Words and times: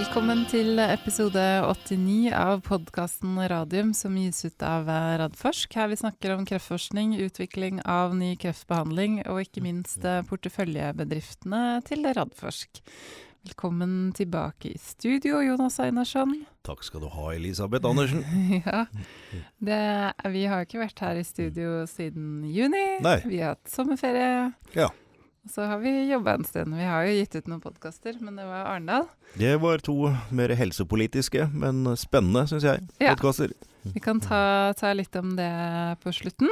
Velkommen 0.00 0.46
til 0.48 0.80
episode 0.80 1.42
89 1.68 2.30
av 2.32 2.62
podkasten 2.64 3.34
Radium, 3.52 3.90
som 3.92 4.14
gis 4.16 4.38
ut 4.46 4.62
av 4.64 4.86
eh, 4.88 5.08
Radforsk. 5.20 5.74
Her 5.76 5.90
vi 5.90 5.98
snakker 6.00 6.32
om 6.32 6.46
kreftforskning, 6.48 7.18
utvikling 7.20 7.82
av 7.84 8.14
ny 8.16 8.30
kreftbehandling, 8.40 9.18
og 9.28 9.42
ikke 9.42 9.60
minst 9.60 10.06
eh, 10.08 10.22
porteføljebedriftene 10.30 11.82
til 11.84 12.08
Radforsk. 12.16 12.80
Velkommen 13.50 14.14
tilbake 14.16 14.72
i 14.72 14.80
studio, 14.80 15.42
Jonas 15.44 15.76
Einarsson. 15.84 16.32
Takk 16.64 16.80
skal 16.88 17.04
du 17.04 17.10
ha, 17.12 17.26
Elisabeth 17.36 17.92
Andersen. 17.92 18.24
ja, 18.64 18.86
det, 19.60 19.82
Vi 20.32 20.48
har 20.48 20.64
ikke 20.64 20.80
vært 20.80 21.04
her 21.04 21.20
i 21.20 21.28
studio 21.28 21.84
siden 21.92 22.48
juni. 22.48 22.86
Nei. 23.04 23.18
Vi 23.28 23.44
har 23.44 23.58
hatt 23.58 23.68
sommerferie. 23.68 24.48
Ja. 24.72 24.88
Så 25.50 25.64
har 25.66 25.80
vi 25.82 25.90
jobba 26.12 26.36
en 26.38 26.44
stund. 26.46 26.76
Vi 26.78 26.84
har 26.86 27.02
jo 27.08 27.16
gitt 27.16 27.34
ut 27.40 27.48
noen 27.50 27.60
podkaster, 27.64 28.14
men 28.22 28.36
det 28.38 28.44
var 28.46 28.68
Arendal. 28.70 29.08
Det 29.34 29.56
var 29.62 29.82
to 29.82 29.96
mer 30.34 30.52
helsepolitiske, 30.58 31.48
men 31.54 31.82
spennende, 31.98 32.44
syns 32.50 32.66
jeg, 32.66 32.86
Ja. 33.02 33.14
podkaster. 33.16 33.52
Vi 33.82 34.00
kan 34.00 34.20
ta, 34.20 34.72
ta 34.78 34.92
litt 34.92 35.16
om 35.16 35.34
det 35.36 35.50
på 36.04 36.12
slutten. 36.12 36.50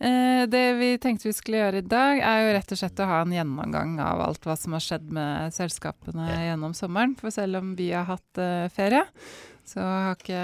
Eh, 0.00 0.46
det 0.50 0.64
vi 0.78 0.88
tenkte 0.98 1.28
vi 1.28 1.32
skulle 1.36 1.60
gjøre 1.60 1.82
i 1.84 1.86
dag, 1.86 2.18
er 2.18 2.40
jo 2.46 2.54
rett 2.56 2.72
og 2.72 2.78
slett 2.80 3.02
å 3.04 3.06
ha 3.08 3.20
en 3.22 3.32
gjennomgang 3.36 3.94
av 4.02 4.20
alt 4.26 4.42
hva 4.48 4.56
som 4.58 4.72
har 4.76 4.80
skjedd 4.84 5.06
med 5.12 5.52
selskapene 5.56 6.26
gjennom 6.48 6.74
sommeren. 6.74 7.14
For 7.20 7.30
selv 7.30 7.60
om 7.60 7.74
vi 7.78 7.92
har 7.92 8.08
hatt 8.08 8.38
eh, 8.42 8.66
ferie, 8.74 9.04
så 9.66 9.80
har 9.84 10.16
ikke 10.18 10.42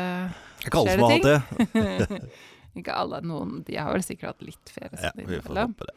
Ikke 0.66 0.78
alle 0.78 0.94
som 0.94 1.02
har 1.02 1.18
hatt 1.18 1.72
det. 1.72 2.22
Ikke 2.78 2.94
alle, 2.96 3.18
noen 3.20 3.58
De 3.66 3.74
har 3.76 3.92
vel 3.92 4.00
sikkert 4.04 4.30
hatt 4.32 4.46
litt 4.46 4.70
ferie. 4.72 4.96
Ja, 5.02 5.10
vi 5.18 5.40
får 5.44 5.58
håpe 5.58 5.90
det. 5.90 5.96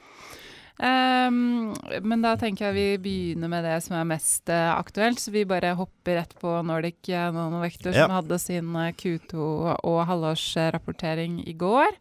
Ehm, 0.83 1.71
men 2.03 2.23
da 2.25 2.33
tenker 2.39 2.67
jeg 2.67 2.75
vi 2.75 2.85
begynner 3.05 3.51
med 3.51 3.63
det 3.63 3.77
som 3.85 3.95
er 3.95 4.07
mest 4.09 4.49
uh, 4.51 4.73
aktuelt. 4.75 5.21
Så 5.21 5.31
vi 5.31 5.45
bare 5.47 5.75
hopper 5.79 6.19
rett 6.19 6.35
på 6.41 6.51
Nordic 6.67 7.09
eh, 7.09 7.31
Nanovector, 7.31 7.93
Ja. 7.95 8.05
som 8.05 8.15
hadde 8.17 8.39
sin 8.41 8.75
eh, 8.75 8.91
Q2 8.91 9.35
og 9.83 9.99
halvårsrapportering 10.11 11.43
i 11.47 11.53
går. 11.53 11.99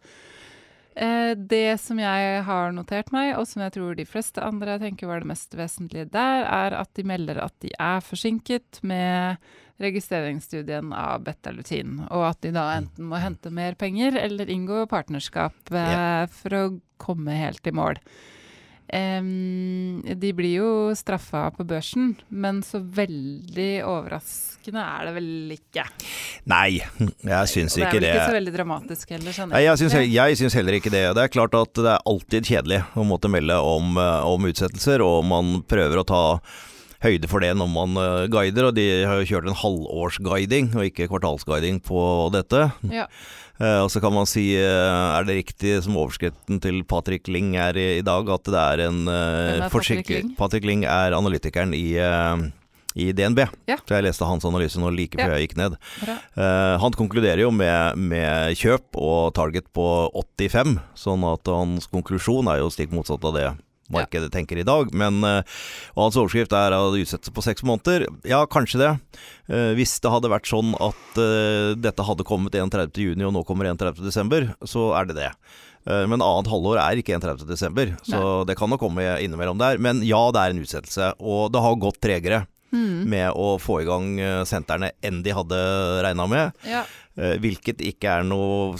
Det 0.94 1.80
som 1.82 1.98
jeg 1.98 2.42
har 2.46 2.68
notert 2.70 3.08
meg, 3.10 3.32
og 3.34 3.48
som 3.50 3.64
jeg 3.64 3.72
tror 3.74 3.96
de 3.98 4.04
fleste 4.06 4.38
andre 4.38 4.76
tenker 4.78 5.08
var 5.10 5.24
det 5.24 5.26
mest 5.26 5.56
vesentlige 5.58 6.06
der, 6.06 6.44
er 6.46 6.76
at 6.78 6.92
de 6.94 7.02
melder 7.02 7.40
at 7.42 7.50
de 7.64 7.72
er 7.82 7.98
forsinket 7.98 8.78
med 8.86 9.42
registreringsstudien 9.82 10.92
av 10.94 11.24
betalutin, 11.26 11.96
og 12.14 12.28
at 12.28 12.40
de 12.46 12.52
da 12.54 12.68
enten 12.76 13.08
må 13.10 13.18
hente 13.18 13.50
mer 13.50 13.74
penger 13.74 14.14
eller 14.20 14.46
inngå 14.54 14.84
partnerskap 14.86 15.74
eh, 15.74 16.30
for 16.30 16.58
å 16.60 16.62
komme 17.02 17.34
helt 17.42 17.66
i 17.66 17.74
mål. 17.74 17.98
Em, 18.92 20.02
de 20.04 20.32
blir 20.36 20.58
jo 20.58 20.70
straffa 20.96 21.46
på 21.56 21.64
børsen, 21.64 22.12
men 22.28 22.60
så 22.62 22.82
veldig 22.84 23.70
overraskende 23.88 24.82
er 24.82 25.08
det 25.08 25.14
vel 25.16 25.54
ikke. 25.56 25.86
Nei, 26.52 26.82
jeg 27.24 27.50
syns 27.50 27.78
Og 27.78 27.80
det 27.80 27.86
er 27.86 27.88
ikke 27.88 28.02
vel 28.02 28.08
ikke 28.10 28.28
så 28.28 28.36
veldig 28.36 28.54
dramatisk 28.58 29.14
heller, 29.16 29.36
skjønner 29.36 29.56
Nei, 29.56 29.64
jeg 29.64 29.80
syns, 29.80 29.96
jeg 30.12 30.38
syns 30.42 30.58
heller 30.60 30.78
ikke 30.78 30.92
det. 30.92 31.02
Det 31.16 31.24
er 31.24 31.32
klart 31.32 31.56
at 31.58 31.80
det 31.80 31.90
er 31.94 32.06
alltid 32.12 32.52
kjedelig 32.52 32.82
å 32.92 33.08
måtte 33.08 33.32
melde 33.32 33.56
om, 33.56 33.96
eh, 33.96 34.28
om 34.28 34.50
utsettelser, 34.52 35.04
og 35.04 35.24
man 35.32 35.56
prøver 35.70 36.02
å 36.02 36.08
ta 36.12 36.22
høyde 37.04 37.28
for 37.28 37.44
det 37.44 37.54
når 37.56 37.70
man 37.72 37.96
eh, 38.00 38.26
guider, 38.32 38.68
og 38.68 38.76
de 38.76 38.86
har 39.08 39.22
jo 39.22 39.30
kjørt 39.32 39.48
en 39.48 39.58
halvårsguiding 39.64 40.70
og 40.76 40.90
ikke 40.90 41.08
kvartalsguiding 41.08 41.80
på 41.84 42.04
dette. 42.36 42.68
Ja. 42.92 43.08
Eh, 43.60 43.80
og 43.84 43.90
så 43.92 44.00
kan 44.02 44.14
man 44.14 44.26
si, 44.26 44.48
eh, 44.58 44.64
er 45.14 45.26
det 45.28 45.36
riktig 45.38 45.76
som 45.84 45.94
overskriften 46.00 46.58
til 46.62 46.82
Patrick 46.90 47.28
Ling 47.30 47.54
er 47.54 47.78
i, 47.78 47.86
i 48.00 48.04
dag, 48.06 48.28
at 48.34 48.50
det 48.50 48.60
er 48.60 48.82
en 48.88 49.04
er 49.06 49.62
uh, 49.62 49.68
Patrick 49.70 50.10
Ling? 50.10 50.32
Patrick 50.38 50.66
Ling 50.66 50.82
er 50.90 51.14
analytikeren 51.14 51.74
i, 51.76 51.94
eh, 52.02 52.48
i 52.98 53.12
DNB. 53.14 53.44
Ja. 53.70 53.76
Så 53.78 53.94
jeg 53.94 54.06
leste 54.08 54.26
hans 54.26 54.46
analyse 54.48 54.80
nå 54.82 54.90
like 54.94 55.18
før 55.18 55.34
Ja. 55.34 55.38
jeg 55.38 55.48
gikk 55.48 55.56
ned. 55.62 55.78
Eh, 56.08 56.74
han 56.82 56.98
konkluderer 56.98 57.44
jo 57.46 57.52
med, 57.54 57.94
med 57.96 58.58
kjøp 58.58 58.98
og 58.98 59.34
target 59.38 59.70
på 59.74 59.86
85, 60.14 60.80
sånn 60.98 61.22
at 61.30 61.46
hans 61.50 61.86
konklusjon 61.94 62.50
er 62.50 62.62
jo 62.64 62.72
stikk 62.74 62.90
motsatt 62.94 63.22
av 63.24 63.38
det 63.38 63.48
markedet 63.96 64.30
tenker 64.34 64.60
i 64.60 64.66
dag. 64.66 64.90
Men 64.94 65.20
eh, 65.24 65.42
og 65.94 66.06
hans 66.08 66.18
overskrift 66.20 66.52
er 66.58 66.76
å 66.76 66.92
utsette 66.98 67.32
på 67.34 67.44
seks 67.44 67.64
måneder. 67.66 68.06
Ja, 68.28 68.42
kanskje 68.50 68.80
det. 68.82 68.90
Eh, 69.48 69.72
hvis 69.78 69.96
det 70.04 70.12
hadde 70.12 70.30
vært 70.32 70.50
sånn 70.50 70.74
at 70.82 71.20
eh, 71.20 71.74
dette 71.78 72.06
hadde 72.06 72.26
kommet 72.28 72.56
31.6 72.58 73.24
og 73.28 73.34
nå 73.38 73.44
kommer 73.48 73.70
31.12, 73.72 74.52
så 74.68 74.90
er 74.98 75.10
det 75.10 75.18
det. 75.22 75.30
Men 75.84 76.22
annet 76.24 76.48
halvår 76.48 76.78
er 76.80 76.96
ikke 76.96 77.18
31.12, 77.20 77.90
så 78.08 78.20
det 78.48 78.54
kan 78.56 78.70
nok 78.72 78.80
komme 78.80 79.04
innimellom 79.20 79.58
der. 79.60 79.76
Men 79.76 79.98
ja, 80.06 80.22
det 80.32 80.40
er 80.40 80.54
en 80.54 80.62
utsettelse. 80.62 81.10
Og 81.20 81.50
det 81.52 81.60
har 81.60 81.76
gått 81.82 82.00
tregere 82.00 82.46
Mm. 82.74 83.04
med 83.06 83.36
å 83.38 83.52
få 83.62 83.76
i 83.82 83.84
gang 83.86 84.16
sentrene 84.50 84.88
enn 85.06 85.20
de 85.22 85.30
hadde 85.36 85.58
regna 86.02 86.24
med. 86.26 86.56
Ja. 86.66 86.80
Hvilket 87.14 87.78
ikke 87.86 88.16
er 88.16 88.24
noe 88.26 88.72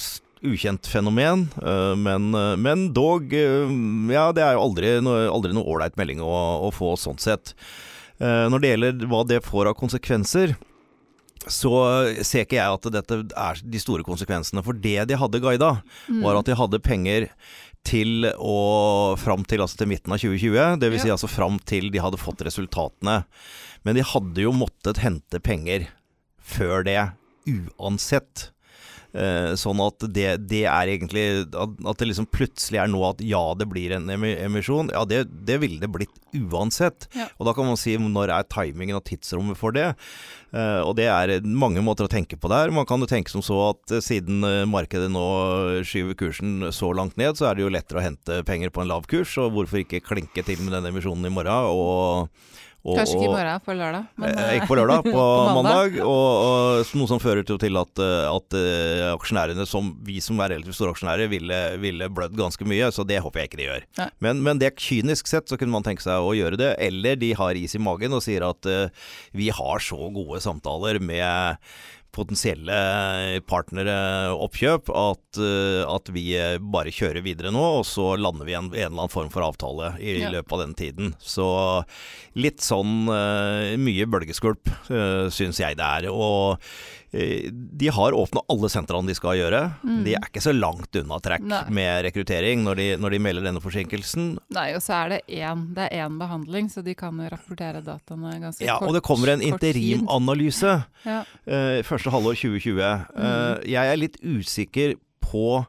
ukjent 0.44 0.86
fenomen, 0.86 1.48
eh, 1.62 1.94
men, 1.96 2.34
eh, 2.34 2.56
men 2.56 2.86
dog 2.92 3.32
eh, 3.32 3.72
Ja, 4.12 4.28
det 4.32 4.44
er 4.44 4.54
jo 4.56 4.66
aldri 4.68 4.94
aldri 5.00 5.56
noe 5.56 5.64
ålreit 5.64 5.98
melding 6.00 6.22
å, 6.22 6.34
å 6.68 6.70
få 6.74 6.94
sånn 7.00 7.20
sett. 7.22 7.54
Når 8.14 8.62
det 8.62 8.68
gjelder 8.70 9.08
hva 9.10 9.24
det 9.26 9.40
får 9.42 9.66
av 9.66 9.74
konsekvenser, 9.74 10.52
så 11.50 11.72
ser 12.22 12.44
ikke 12.44 12.60
jeg 12.60 12.76
at 12.76 12.86
dette 12.94 13.16
er 13.26 13.58
de 13.58 13.80
store 13.82 14.06
konsekvensene. 14.06 14.62
For 14.64 14.78
det 14.78 15.08
de 15.10 15.18
hadde 15.18 15.40
guida, 15.42 15.72
var 16.22 16.38
at 16.38 16.46
de 16.46 16.54
hadde 16.56 16.80
penger 16.80 17.26
til 17.84 18.28
og 18.38 19.18
Fram 19.20 19.42
til, 19.42 19.64
altså 19.66 19.82
til 19.82 19.90
midten 19.90 20.14
av 20.14 20.22
2020. 20.22 20.78
Det 20.80 20.92
vil 20.94 21.02
si 21.02 21.12
altså 21.12 21.28
fram 21.28 21.58
til 21.66 21.90
de 21.92 22.00
hadde 22.00 22.22
fått 22.22 22.46
resultatene. 22.46 23.24
Men 23.84 23.98
de 23.98 24.06
hadde 24.14 24.46
jo 24.46 24.54
måttet 24.56 25.02
hente 25.02 25.42
penger 25.42 25.90
før 26.38 26.86
det, 26.86 27.00
uansett. 27.50 28.52
Eh, 29.14 29.52
sånn 29.54 29.78
at 29.78 30.02
det, 30.10 30.26
det 30.50 30.64
er 30.66 30.90
egentlig 30.90 31.44
at, 31.46 31.98
det 32.00 32.08
liksom 32.08 32.26
plutselig 32.34 32.80
er 32.82 32.88
nå 32.90 32.98
at 33.06 33.20
ja, 33.22 33.42
det 33.54 33.68
blir 33.70 33.94
en 33.94 34.10
emisjon. 34.10 34.90
Ja, 34.90 35.04
det, 35.06 35.28
det 35.46 35.60
ville 35.62 35.78
det 35.82 35.90
blitt 35.94 36.14
uansett. 36.34 37.06
Ja. 37.14 37.28
Og 37.38 37.46
da 37.46 37.54
kan 37.54 37.68
man 37.68 37.78
si 37.78 37.94
når 37.94 38.32
er 38.34 38.48
timingen 38.50 38.98
og 38.98 39.04
tidsrommet 39.06 39.60
for 39.60 39.76
det? 39.76 39.92
Eh, 40.50 40.80
og 40.82 40.96
det 40.98 41.06
er 41.12 41.36
mange 41.46 41.84
måter 41.86 42.08
å 42.08 42.10
tenke 42.10 42.38
på 42.40 42.50
der. 42.50 42.74
Man 42.74 42.88
kan 42.90 43.02
jo 43.02 43.10
tenke 43.10 43.30
som 43.30 43.44
så 43.44 43.60
at 43.68 43.94
eh, 43.94 44.02
siden 44.02 44.42
markedet 44.72 45.12
nå 45.14 45.28
skyver 45.86 46.18
kursen 46.18 46.72
så 46.74 46.90
langt 46.96 47.14
ned, 47.20 47.38
så 47.38 47.50
er 47.50 47.58
det 47.58 47.66
jo 47.68 47.72
lettere 47.74 48.02
å 48.02 48.06
hente 48.08 48.42
penger 48.48 48.74
på 48.74 48.82
en 48.82 48.90
lav 48.90 49.06
kurs, 49.10 49.36
og 49.38 49.54
hvorfor 49.54 49.84
ikke 49.84 50.02
klinke 50.02 50.42
til 50.42 50.58
med 50.64 50.74
den 50.74 50.90
emisjonen 50.90 51.30
i 51.30 51.34
morgen? 51.34 51.70
og 51.70 52.28
og, 52.84 52.98
Kanskje 52.98 53.16
ikke 53.16 53.24
i 53.24 53.32
morgen, 53.32 53.62
på 53.64 53.74
lørdag. 53.78 54.08
Men, 54.20 54.34
Eh, 54.34 54.42
eh, 54.44 54.56
Ikke 54.58 54.68
på 54.68 54.76
lørdag, 54.76 55.06
på, 55.14 55.16
på 55.16 55.54
mandag. 55.56 55.94
Og, 56.04 56.26
og 56.44 56.90
noe 57.00 57.08
som 57.08 57.22
fører 57.22 57.46
til, 57.48 57.56
til 57.62 57.80
at, 57.80 58.02
eh, 58.04 58.26
at 58.28 58.56
uh, 58.58 59.14
aksjonærene, 59.14 59.64
som 59.68 59.88
vi 60.04 60.18
som 60.20 60.42
er 60.44 60.52
relativt 60.52 60.76
store 60.76 60.92
aksjonærer, 60.92 61.30
ville, 61.32 61.60
ville 61.80 62.10
blødd 62.12 62.36
ganske 62.36 62.68
mye. 62.68 62.90
Så 62.92 63.06
det 63.08 63.22
håper 63.24 63.40
jeg 63.40 63.50
ikke 63.50 63.62
de 63.62 63.70
gjør. 63.70 63.88
Men, 64.20 64.44
men 64.44 64.60
det 64.60 64.74
kynisk 64.76 65.32
sett 65.32 65.48
så 65.48 65.56
kunne 65.60 65.72
man 65.72 65.86
tenke 65.86 66.04
seg 66.04 66.20
å 66.20 66.36
gjøre 66.36 66.60
det. 66.60 66.74
Eller 66.84 67.16
de 67.16 67.32
har 67.38 67.56
is 67.56 67.72
i 67.78 67.80
magen 67.80 68.12
og 68.12 68.24
sier 68.26 68.44
at 68.44 68.68
uh, 68.68 69.08
vi 69.32 69.48
har 69.48 69.84
så 69.84 70.12
gode 70.12 70.44
samtaler 70.44 71.00
med 71.00 71.64
potensielle 72.14 72.76
partneroppkjøp 73.50 74.90
at, 74.94 75.40
eh, 75.42 75.82
at 75.90 76.10
vi 76.14 76.24
eh, 76.38 76.56
bare 76.62 76.92
kjører 76.94 77.24
videre 77.24 77.52
nå, 77.54 77.62
og 77.80 77.84
så 77.88 78.12
lander 78.20 78.46
vi 78.48 78.56
en, 78.58 78.70
en 78.70 78.78
eller 78.78 78.94
annen 78.94 79.12
form 79.12 79.30
for 79.34 79.46
avtale 79.46 79.92
i 80.00 80.16
Ja. 80.22 80.30
løpet 80.36 80.52
av 80.56 80.62
den 80.64 80.74
tiden. 80.78 81.14
Så 81.20 81.46
litt 82.38 82.62
sånn 82.64 83.08
eh, 83.12 83.74
mye 83.80 84.06
bølgeskvulp, 84.10 84.70
syns 85.34 85.60
jeg 85.60 85.76
det 85.80 85.84
er. 85.84 86.08
Og 86.12 86.62
de 87.14 87.88
har 87.94 88.12
åpna 88.16 88.40
alle 88.50 88.68
sentrene 88.72 89.06
de 89.06 89.14
skal 89.14 89.36
gjøre. 89.38 89.60
De 90.04 90.14
er 90.16 90.24
ikke 90.26 90.42
så 90.42 90.50
langt 90.54 90.96
unna 90.98 91.20
trekk 91.22 91.44
Mm. 91.44 91.48
Nei. 91.52 91.70
med 91.76 92.04
rekruttering 92.08 92.62
når 92.64 92.76
de, 92.80 92.86
når 92.98 93.10
de 93.14 93.18
melder 93.22 93.44
denne 93.46 93.60
forsinkelsen. 93.62 94.38
Nei, 94.56 94.66
og 94.74 94.82
så 94.82 94.96
er 95.04 95.08
det 95.14 95.20
én, 95.28 95.62
det 95.76 95.88
er 95.92 96.06
én 96.08 96.18
behandling, 96.18 96.70
så 96.72 96.82
de 96.82 96.94
kan 96.98 97.14
jo 97.20 97.28
rapportere 97.30 97.82
dataene 97.84 98.32
ganske 98.42 98.64
Ja, 98.66 98.78
kort. 98.78 98.88
og 98.88 98.94
det 98.94 99.02
kommer 99.06 99.28
en 99.34 99.42
interimanalyse 99.44 100.84
Ja. 101.06 101.20
uh, 101.46 101.82
første 101.86 102.10
halvår 102.10 102.34
2020. 102.40 102.80
Eh, 102.80 103.70
jeg 103.70 103.92
er 103.92 103.96
litt 104.00 104.16
usikker 104.24 104.96
på 105.24 105.66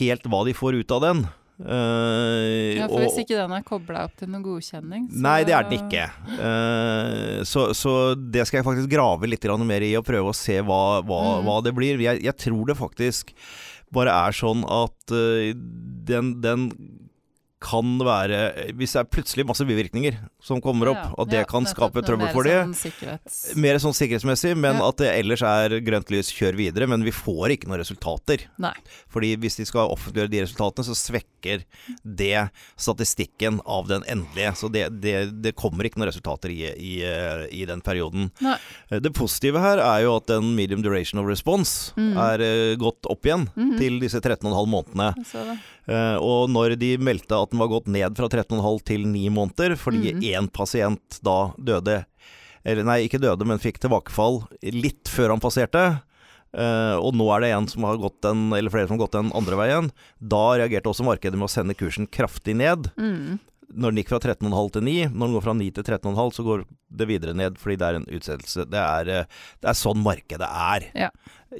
helt 0.00 0.24
hva 0.30 0.44
de 0.46 0.54
får 0.56 0.80
ut 0.80 0.90
av 0.96 1.00
den. 1.04 1.24
Eh, 1.62 2.76
ja, 2.80 2.88
for 2.88 2.98
og- 2.98 3.04
hvis 3.04 3.20
ikke 3.22 3.36
den 3.38 3.52
er 3.54 3.62
kobla 3.62 4.04
opp 4.08 4.16
til 4.18 4.28
noen 4.28 4.42
godkjenning, 4.42 5.04
så 5.12 5.20
Nei, 5.22 5.44
det 5.46 5.54
er 5.54 5.68
den 5.68 5.78
ikke. 5.78 6.06
Uh, 6.34 7.44
så, 7.46 7.68
så 7.78 7.92
det 8.18 8.46
skal 8.48 8.58
jeg 8.58 8.66
faktisk 8.66 8.90
grave 8.90 9.28
litt 9.30 9.44
mer 9.64 9.80
i 9.86 9.94
og 9.94 10.04
prøve 10.04 10.32
å 10.32 10.34
se 10.34 10.58
hva, 10.60 11.02
hva, 11.06 11.20
Mm. 11.38 11.44
hva 11.46 11.62
det 11.62 11.74
blir. 11.74 11.98
Jeg, 12.02 12.22
jeg 12.24 12.36
tror 12.36 12.66
det 12.66 12.76
faktisk 12.76 13.32
bare 13.92 14.10
er 14.10 14.32
sånn 14.32 14.64
at 14.66 15.14
uh, 15.14 15.52
den, 16.10 16.40
den 16.40 16.70
kan 17.64 17.94
være 18.04 18.72
Hvis 18.76 18.92
det 18.92 19.00
er 19.00 19.08
plutselig 19.08 19.46
masse 19.48 19.64
bivirkninger 19.64 20.18
som 20.44 20.60
kommer 20.60 20.90
opp, 20.92 21.00
Ja, 21.00 21.22
at 21.24 21.30
det 21.32 21.38
ja, 21.40 21.44
kan 21.48 21.64
skape 21.64 22.02
trøbbel 22.04 22.28
for 22.34 22.44
det. 22.44 22.58
Sånn. 22.76 23.56
Mer 23.56 23.78
sånn 23.80 23.94
sikkerhetsmessig, 23.96 24.52
men 24.60 24.76
Ja. 24.76 24.88
at 24.90 24.98
det 25.00 25.08
ellers 25.16 25.40
er 25.42 25.78
grønt 25.80 26.10
lys, 26.12 26.28
kjør 26.36 26.58
videre. 26.58 26.86
Men 26.86 27.02
vi 27.02 27.10
får 27.16 27.54
ikke 27.56 27.68
noen 27.70 27.80
resultater. 27.80 28.44
Nei. 28.60 28.74
Fordi 29.08 29.30
hvis 29.40 29.56
de 29.56 29.64
skal 29.64 29.88
offentliggjøre 29.88 30.30
de 30.34 30.42
resultatene, 30.44 30.84
så 30.84 30.94
svekker 30.94 31.64
det 32.04 32.50
statistikken 32.76 33.60
av 33.66 33.88
den 33.88 34.04
endelige. 34.10 34.52
Så 34.60 34.68
det, 34.70 35.00
det, 35.00 35.14
det 35.42 35.54
kommer 35.56 35.84
ikke 35.88 35.98
noen 36.02 36.10
resultater 36.12 36.52
i, 36.52 36.60
i, 36.76 36.94
i 37.62 37.64
den 37.68 37.80
perioden. 37.84 38.30
Nei. 38.44 38.58
Det 39.00 39.14
positive 39.16 39.60
her 39.64 39.80
er 39.80 40.04
jo 40.04 40.16
at 40.18 40.28
den 40.30 40.52
medium 40.56 40.82
duration 40.84 41.20
of 41.22 41.26
response 41.30 41.92
Mm. 41.96 42.16
er 42.18 42.42
eh, 42.42 42.76
gått 42.76 43.06
opp 43.10 43.22
igjen 43.26 43.48
Mhm. 43.56 43.78
til 43.78 43.98
disse 44.02 44.20
13,5 44.20 44.66
månedene. 44.68 45.14
Eh, 45.84 46.16
og 46.16 46.48
når 46.52 46.78
de 46.80 46.94
meldte 46.96 47.36
at 47.36 47.52
den 47.52 47.60
var 47.60 47.72
gått 47.72 47.90
ned 47.92 48.16
fra 48.16 48.30
13,5 48.30 48.80
til 48.88 49.06
9 49.10 49.28
måneder, 49.34 49.76
fordi 49.80 50.14
mm. 50.16 50.24
én 50.32 50.48
pasient 50.52 51.20
da 51.24 51.52
døde 51.60 52.04
Eller 52.64 52.86
nei, 52.88 53.02
ikke 53.04 53.20
døde, 53.20 53.44
men 53.44 53.60
fikk 53.60 53.76
tilbakefall 53.82 54.40
litt 54.72 55.10
før 55.12 55.34
han 55.34 55.42
passerte. 55.42 55.82
Uh, 56.54 56.96
og 57.02 57.16
nå 57.18 57.26
er 57.34 57.42
det 57.42 57.50
en 57.52 57.66
som 57.68 57.84
har 57.84 57.98
gått 58.00 58.22
den, 58.24 58.46
eller 58.54 58.72
flere 58.72 58.86
som 58.86 58.94
har 58.96 59.02
gått 59.02 59.18
den 59.18 59.32
andre 59.36 59.58
veien. 59.58 59.90
Da 60.16 60.54
reagerte 60.56 60.88
også 60.88 61.04
markedet 61.04 61.36
med 61.36 61.48
å 61.48 61.52
sende 61.52 61.76
kursen 61.76 62.08
kraftig 62.08 62.54
ned. 62.56 62.88
Mm. 62.96 63.36
Når 63.74 63.90
den 63.92 64.00
gikk 64.02 64.10
fra 64.14 64.20
13,5 64.22 64.72
til 64.76 64.84
9, 64.86 64.94
når 65.12 65.26
den 65.26 65.36
går 65.36 65.44
fra 65.44 65.54
9 65.58 65.68
til 65.76 65.84
13,5, 65.88 66.32
så 66.36 66.44
går 66.46 66.64
det 66.94 67.06
videre 67.10 67.34
ned 67.34 67.56
fordi 67.58 67.76
det 67.80 67.86
er 67.88 67.98
en 67.98 68.06
utsettelse. 68.18 68.66
Det 68.70 68.80
er, 68.82 69.10
eh, 69.10 69.40
det 69.60 69.70
er 69.72 69.78
sånn 69.78 70.02
markedet 70.04 70.46
er. 70.48 70.86
Ja. 70.94 71.10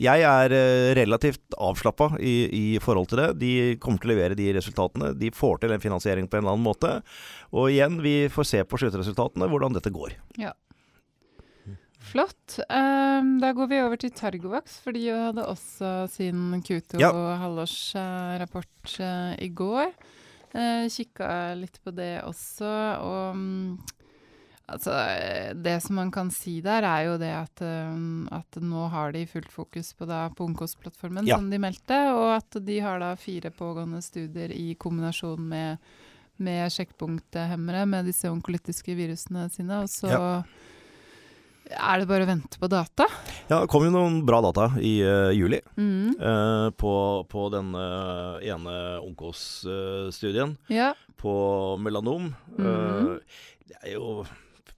Jeg 0.00 0.24
er 0.26 0.54
eh, 0.56 0.90
relativt 0.98 1.54
avslappa 1.58 2.12
i, 2.18 2.34
i 2.50 2.64
forhold 2.82 3.10
til 3.12 3.20
det. 3.22 3.28
De 3.42 3.52
kommer 3.82 4.02
til 4.02 4.10
å 4.10 4.14
levere 4.14 4.38
de 4.38 4.50
resultatene. 4.56 5.12
De 5.18 5.30
får 5.34 5.60
til 5.62 5.74
en 5.74 5.82
finansiering 5.82 6.26
på 6.30 6.38
en 6.38 6.44
eller 6.44 6.56
annen 6.56 6.66
måte. 6.66 6.92
Og 7.54 7.70
igjen, 7.70 8.00
vi 8.02 8.16
får 8.32 8.48
se 8.50 8.62
på 8.66 8.80
sluttresultatene 8.82 9.50
hvordan 9.50 9.74
dette 9.76 9.92
går. 9.94 10.16
Flott. 12.04 12.58
Um, 12.68 13.38
da 13.40 13.52
går 13.56 13.70
vi 13.70 13.78
over 13.80 13.96
til 13.98 14.12
Targovax, 14.14 14.76
for 14.84 14.92
de 14.94 15.06
hadde 15.08 15.46
også 15.48 15.92
sin 16.12 16.60
Q2 16.62 17.00
Ja. 17.00 17.08
halvårsrapport 17.40 18.98
eh, 19.00 19.32
i 19.46 19.48
går. 19.56 19.88
Uh, 20.54 20.86
Kikka 20.88 21.54
litt 21.58 21.80
på 21.82 21.90
det 21.90 22.22
også, 22.22 22.68
og 23.02 23.34
mm, 23.36 23.78
altså 24.70 24.92
eh, 25.18 25.50
Det 25.58 25.82
som 25.82 25.96
man 25.98 26.12
kan 26.14 26.30
si 26.30 26.60
der, 26.64 26.86
er 26.86 27.08
jo 27.08 27.16
det 27.18 27.32
at, 27.34 27.62
eh, 27.66 27.96
at 28.38 28.60
nå 28.62 28.86
har 28.92 29.12
de 29.12 29.24
fullt 29.26 29.50
fokus 29.52 29.90
på, 29.98 30.06
da, 30.06 30.28
på 30.30 30.46
Ungkos-plattformen, 30.46 31.26
Ja. 31.26 31.36
som 31.40 31.50
de 31.50 31.58
meldte, 31.58 31.98
og 32.14 32.36
at 32.36 32.60
de 32.64 32.78
har 32.80 33.02
da 33.02 33.14
fire 33.18 33.50
pågående 33.50 34.00
studier 34.02 34.54
i 34.54 34.74
kombinasjon 34.74 35.42
med 35.48 35.78
med 36.36 36.66
sjekkpunkthemmere 36.74 37.84
med 37.86 38.08
disse 38.10 38.26
onkolytiske 38.26 38.90
virusene 38.98 39.44
sine. 39.54 39.76
Og 39.84 39.88
så 39.88 40.08
Ja. 40.10 40.42
Er 41.70 42.00
det 42.02 42.08
bare 42.10 42.26
å 42.26 42.28
vente 42.28 42.58
på 42.60 42.68
data. 42.70 43.06
Ja, 43.48 43.60
det 43.62 43.68
kom 43.72 43.84
jo 43.86 43.92
noen 43.94 44.20
bra 44.26 44.40
data 44.44 44.70
i 44.80 44.98
uh, 45.04 45.30
juli 45.34 45.60
Mm. 45.76 46.14
Uh, 46.20 46.68
på, 46.76 46.92
på 47.30 47.48
den 47.52 47.72
eh, 47.74 48.48
ene 48.52 48.74
Onkos-studien 49.04 50.56
Ja. 50.72 50.92
på 51.20 51.34
melanom. 51.80 52.32
Mm. 52.58 53.18
Det 53.68 53.76
er 53.82 53.94
jo 53.96 54.24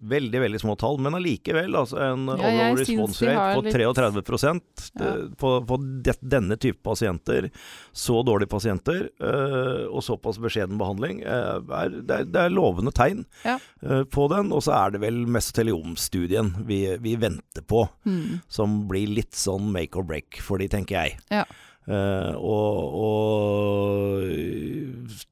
veldig 0.02 0.40
veldig 0.43 0.60
små 0.60 0.75
tall, 0.78 0.98
men 1.00 1.14
allikevel 1.16 1.72
altså 1.75 1.96
en 2.04 2.26
Ja, 2.28 2.34
overall 2.37 2.76
response 2.76 3.22
rate 3.26 3.54
på 3.56 3.62
på 3.62 3.64
litt- 3.64 3.75
33 3.96 4.60
Ja. 5.00 5.06
eh, 5.06 5.22
på, 5.40 5.52
på 5.66 5.78
det, 6.04 6.16
denne 6.20 6.56
type 6.60 6.82
pasienter. 6.84 7.50
Så 7.93 8.22
dårlige 8.26 8.48
pasienter 8.52 9.08
eh, 9.20 9.87
og 9.88 10.02
såpass 10.04 10.38
beskjeden 10.38 10.76
behandling. 10.78 11.22
eh, 11.22 11.60
er, 11.81 11.88
det, 12.02 12.10
er, 12.10 12.25
det 12.25 12.37
er 12.44 12.50
lovende 12.50 12.93
tegn 12.93 13.25
Ja. 13.44 13.58
eh, 13.82 14.04
på 14.04 14.28
den. 14.28 14.52
Og 14.52 14.62
så 14.62 14.72
er 14.76 14.90
det 14.90 15.00
vel 15.00 15.25
mesoteliomstudien 15.26 16.52
vi, 16.66 16.96
vi 17.00 17.16
venter 17.16 17.62
på, 17.62 17.88
Mm. 18.06 18.40
som 18.49 18.87
blir 18.88 19.08
litt 19.08 19.32
sånn 19.32 19.72
make 19.72 19.96
or 19.96 20.02
break 20.04 20.38
for 20.40 20.58
de, 20.58 20.69
tenker 20.69 20.96
jeg. 21.02 21.19
Ja. 21.31 21.44
Eh, 21.86 22.34
og, 22.34 22.94
og 23.06 24.24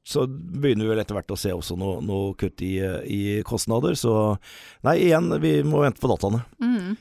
så 0.07 0.27
begynner 0.27 0.85
vi 0.85 0.91
vel 0.93 1.01
etter 1.03 1.17
hvert 1.17 1.35
å 1.35 1.39
se 1.39 1.51
også 1.53 1.75
noe, 1.79 2.01
noe 2.05 2.33
kutt 2.39 2.61
i, 2.65 2.79
i 3.11 3.21
kostnader. 3.47 3.95
Så 3.99 4.13
nei, 4.87 4.97
igjen, 5.09 5.27
vi 5.43 5.57
må 5.67 5.83
vente 5.83 6.01
på 6.03 6.11
dataene. 6.11 6.41
Mm. 6.63 6.95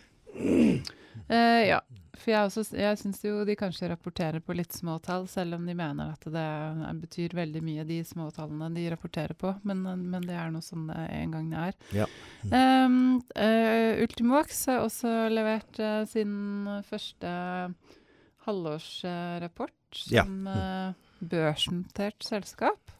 Uh, 1.31 1.63
ja. 1.69 1.81
For 2.25 2.33
jeg, 2.33 2.49
også, 2.49 2.77
jeg 2.79 2.97
syns 2.97 3.19
jo 3.27 3.43
de 3.45 3.57
kanskje 3.59 3.89
rapporterer 3.91 4.41
på 4.41 4.55
litt 4.57 4.73
små 4.73 4.95
tall, 5.05 5.27
selv 5.29 5.59
om 5.59 5.67
de 5.69 5.75
mener 5.77 6.15
at 6.15 6.23
det 6.33 6.45
betyr 7.03 7.35
veldig 7.37 7.61
mye, 7.65 7.85
de 7.85 7.99
små 8.07 8.31
tallene 8.33 8.71
de 8.73 8.87
rapporterer 8.95 9.37
på. 9.37 9.53
Men, 9.69 9.83
men 9.85 10.25
det 10.25 10.37
er 10.39 10.49
nå 10.55 10.63
sånn 10.65 10.87
det 10.89 11.03
en 11.19 11.35
gang 11.35 11.51
det 11.53 11.67
er. 11.67 11.75
Ja. 12.01 12.07
Um, 12.49 13.21
uh, 13.37 14.01
Ultimovax 14.01 14.63
har 14.71 14.87
også 14.87 15.13
levert 15.35 15.79
eh, 15.83 16.07
sin 16.09 16.33
første 16.89 17.35
halvårsrapport 18.47 20.01
som 20.05 20.15
ja. 20.15 20.93
børsnotert 21.21 22.27
selskap. 22.27 22.95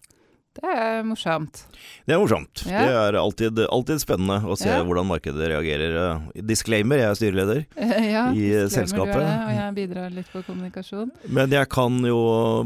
Det 0.55 0.71
er 0.71 1.01
morsomt. 1.03 1.65
Det 2.07 2.15
er 2.15 2.21
morsomt. 2.23 2.63
Ja. 2.69 2.83
Det 2.87 2.95
er 2.95 3.17
alltid, 3.19 3.59
alltid 3.75 4.03
spennende 4.05 4.37
å 4.47 4.55
se 4.59 4.69
Ja. 4.71 4.85
hvordan 4.87 5.09
markedet 5.09 5.49
reagerer. 5.51 5.97
Eh, 5.99 6.43
Disclaimer, 6.47 7.01
jeg 7.01 7.11
er 7.11 7.19
styreleder. 7.19 7.65
ja, 8.15 8.29
I, 8.31 8.45
eh, 8.61 8.69
selskapet. 8.71 9.19
det, 9.19 9.33
og 9.35 9.55
jeg 9.57 9.75
bidrar 9.81 10.15
litt 10.15 10.31
på 10.31 10.45
kommunikasjon. 10.47 11.11
Men 11.27 11.51
jeg 11.51 11.69
kan 11.75 11.99
jo 12.07 12.21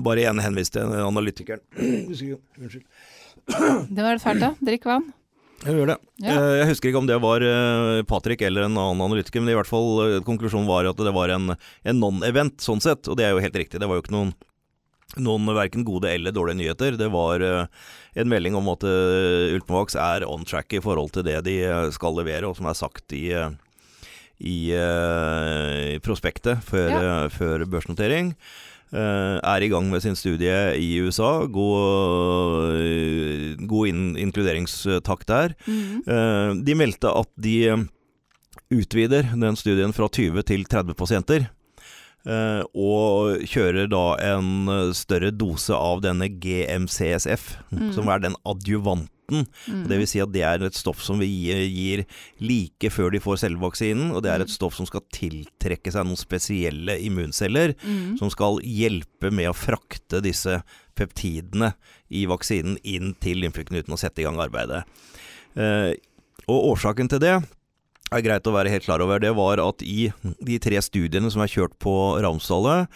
bare 0.04 0.20
igjen 0.20 0.42
henvise 0.44 0.76
til 0.76 0.92
analytikeren. 1.00 1.64
Unnskyld. 1.80 2.84
Det 3.88 4.04
var 4.04 4.20
fælt, 4.20 4.44
da. 4.44 4.52
Drikk 4.60 4.84
vann. 4.84 5.08
Jeg 5.64 5.74
gjør 5.74 5.90
det. 5.90 5.96
Ja. 6.22 6.34
Eh, 6.38 6.56
Jeg 6.60 6.68
husker 6.70 6.90
ikke 6.92 7.00
om 7.02 7.08
det 7.08 7.16
var 7.22 7.42
eh, 7.42 8.02
Patrick 8.06 8.42
eller 8.46 8.68
en 8.68 8.76
annen 8.78 9.00
analytiker, 9.02 9.42
men 9.42 9.50
i 9.50 9.56
hvert 9.58 9.66
fall 9.70 9.88
eh, 10.04 10.18
konklusjonen 10.26 10.68
var 10.70 10.86
at 10.86 11.00
det 11.02 11.14
var 11.16 11.32
en, 11.34 11.54
en 11.82 11.98
non-event 12.02 12.60
sånn 12.62 12.82
sett, 12.84 13.08
og 13.10 13.18
det 13.18 13.26
er 13.26 13.34
jo 13.34 13.42
helt 13.42 13.58
riktig. 13.58 13.80
Det 13.82 13.88
var 13.90 13.98
jo 13.98 14.04
ikke 14.04 14.14
noen, 14.14 14.30
noen 15.18 15.50
verken 15.56 15.82
gode 15.88 16.12
eller 16.14 16.34
dårlige 16.36 16.60
nyheter. 16.60 16.98
Det 17.00 17.08
var 17.10 17.42
en 17.42 18.28
melding 18.30 18.54
om 18.58 18.68
at 18.70 18.84
Ultimovax 18.86 19.96
er 19.98 20.26
on 20.28 20.44
track 20.46 20.74
i 20.78 20.82
forhold 20.84 21.10
til 21.16 21.26
det 21.26 21.40
de 21.48 21.56
skal 21.96 22.14
levere, 22.20 22.46
og 22.46 22.54
som 22.58 22.68
er 22.70 22.78
sagt 22.78 23.14
i, 23.16 23.26
i 24.38 24.58
eh, 24.76 25.98
prospektet 26.04 26.62
før, 26.66 26.90
Ja. 26.94 27.14
før 27.34 27.66
børsnotering. 27.66 28.34
Eh, 28.92 29.36
er 29.44 29.64
i 29.64 29.68
gang 29.68 29.90
med 29.92 30.00
sin 30.00 30.16
studie 30.16 30.54
i 30.80 30.88
USA. 31.04 31.46
God, 31.46 32.72
eh, 32.78 33.54
god 33.68 33.90
in 33.90 34.16
inkluderingstakt 34.16 35.28
der. 35.28 35.54
Mm. 35.66 36.64
De 36.64 36.74
meldte 36.78 37.12
at 37.12 37.28
de 37.36 37.86
utvider 38.72 39.28
den 39.36 39.56
studien 39.56 39.92
fra 39.92 40.08
20 40.08 40.42
til 40.48 40.64
30 40.64 40.94
pasienter. 40.94 41.48
og 42.28 43.40
kjører 43.48 43.86
da 43.88 44.02
en 44.34 44.66
større 44.92 45.30
dose 45.32 45.72
av 45.72 46.02
denne 46.02 46.26
GMCSF, 46.28 47.56
Mm. 47.72 47.92
som 47.94 48.08
er 48.08 48.18
den 48.18 48.34
adjuvanten. 48.44 49.08
Mhm. 49.30 49.86
Det 49.88 49.98
vil 49.98 50.06
si 50.08 50.20
at 50.24 50.32
det 50.32 50.42
er 50.42 50.62
et 50.64 50.74
stoff 50.74 51.02
som 51.04 51.18
vi 51.20 51.26
gir, 51.28 52.04
like 52.40 52.88
før 52.90 53.12
de 53.12 53.20
får 53.20 53.42
selve 53.44 53.60
vaksinen, 53.60 54.10
og 54.14 54.22
det 54.24 54.30
er 54.32 54.40
et 54.40 54.48
Mm. 54.48 54.54
stoff 54.54 54.74
som 54.74 54.86
skal 54.86 55.02
tiltrekke 55.12 55.92
seg 55.92 56.06
noen 56.06 56.16
spesielle 56.16 56.96
immunceller 57.04 57.74
mm. 57.84 58.18
som 58.18 58.30
skal 58.30 58.58
hjelpe 58.64 59.30
med 59.30 59.50
å 59.50 59.54
frakte 59.56 60.22
disse 60.24 60.62
peptidene 60.96 61.74
i 62.10 62.24
vaksinen 62.26 62.78
inn 62.84 63.14
til 63.20 63.38
lymfeknuten 63.44 63.92
og 63.92 63.98
sette 64.00 64.20
i 64.20 64.24
gang 64.24 64.40
arbeidet. 64.40 64.84
Eh, 65.56 65.94
og 66.48 66.72
årsaken 66.72 67.08
til 67.12 67.20
det 67.20 67.36
er 68.10 68.22
greit 68.24 68.46
å 68.48 68.54
være 68.54 68.70
helt 68.72 68.84
klar 68.86 69.02
over. 69.04 69.20
Det 69.20 69.34
var 69.36 69.60
at 69.60 69.82
i 69.84 70.10
de 70.40 70.58
tre 70.58 70.80
studiene 70.80 71.30
som 71.30 71.42
er 71.44 71.52
kjørt 71.52 71.76
på 71.78 71.92
Ramsdallet, 72.24 72.88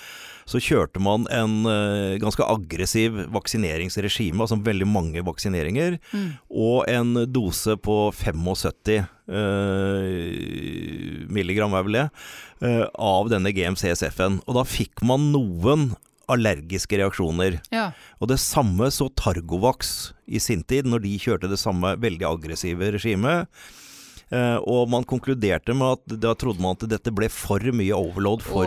så 0.53 0.61
kjørte 0.63 1.01
man 1.03 1.25
en 1.33 1.65
uh, 1.65 2.19
ganske 2.23 2.45
aggressiv 2.45 3.17
vaksineringsregime, 3.33 4.41
altså 4.43 4.61
veldig 4.63 4.89
mange 4.89 5.25
vaksineringer, 5.25 5.99
mm. 6.13 6.29
og 6.53 6.89
en 6.93 7.25
dose 7.33 7.77
på 7.81 7.97
75 8.21 9.03
uh, 9.33 10.07
milligram, 11.33 11.75
er 11.77 11.89
vel 11.89 11.99
det, 11.99 12.07
uh, 12.65 12.87
av 12.93 13.33
denne 13.33 13.55
GMCSF-en. 13.57 14.43
Og 14.47 14.59
da 14.61 14.67
fikk 14.69 15.05
man 15.07 15.31
noen 15.35 15.93
allergiske 16.33 16.99
reaksjoner. 17.01 17.59
Ja. 17.75 17.91
Og 18.23 18.31
det 18.31 18.41
samme 18.43 18.89
så 18.95 19.09
Targovax 19.19 20.13
i 20.27 20.41
sin 20.43 20.63
tid, 20.65 20.89
når 20.89 21.05
de 21.05 21.17
kjørte 21.21 21.51
det 21.51 21.61
samme 21.61 21.97
veldig 22.01 22.29
aggressive 22.29 22.93
regimet. 22.95 23.51
Eh, 24.33 24.57
og 24.65 24.89
man 24.89 25.05
konkluderte 25.05 25.75
med 25.77 25.99
at 25.99 26.15
da 26.23 26.31
trodde 26.41 26.63
man 26.65 26.73
at 26.79 26.87
dette 26.89 27.13
ble 27.13 27.29
for 27.29 27.61
mye 27.61 27.93
overload 27.93 28.41
for 28.47 28.65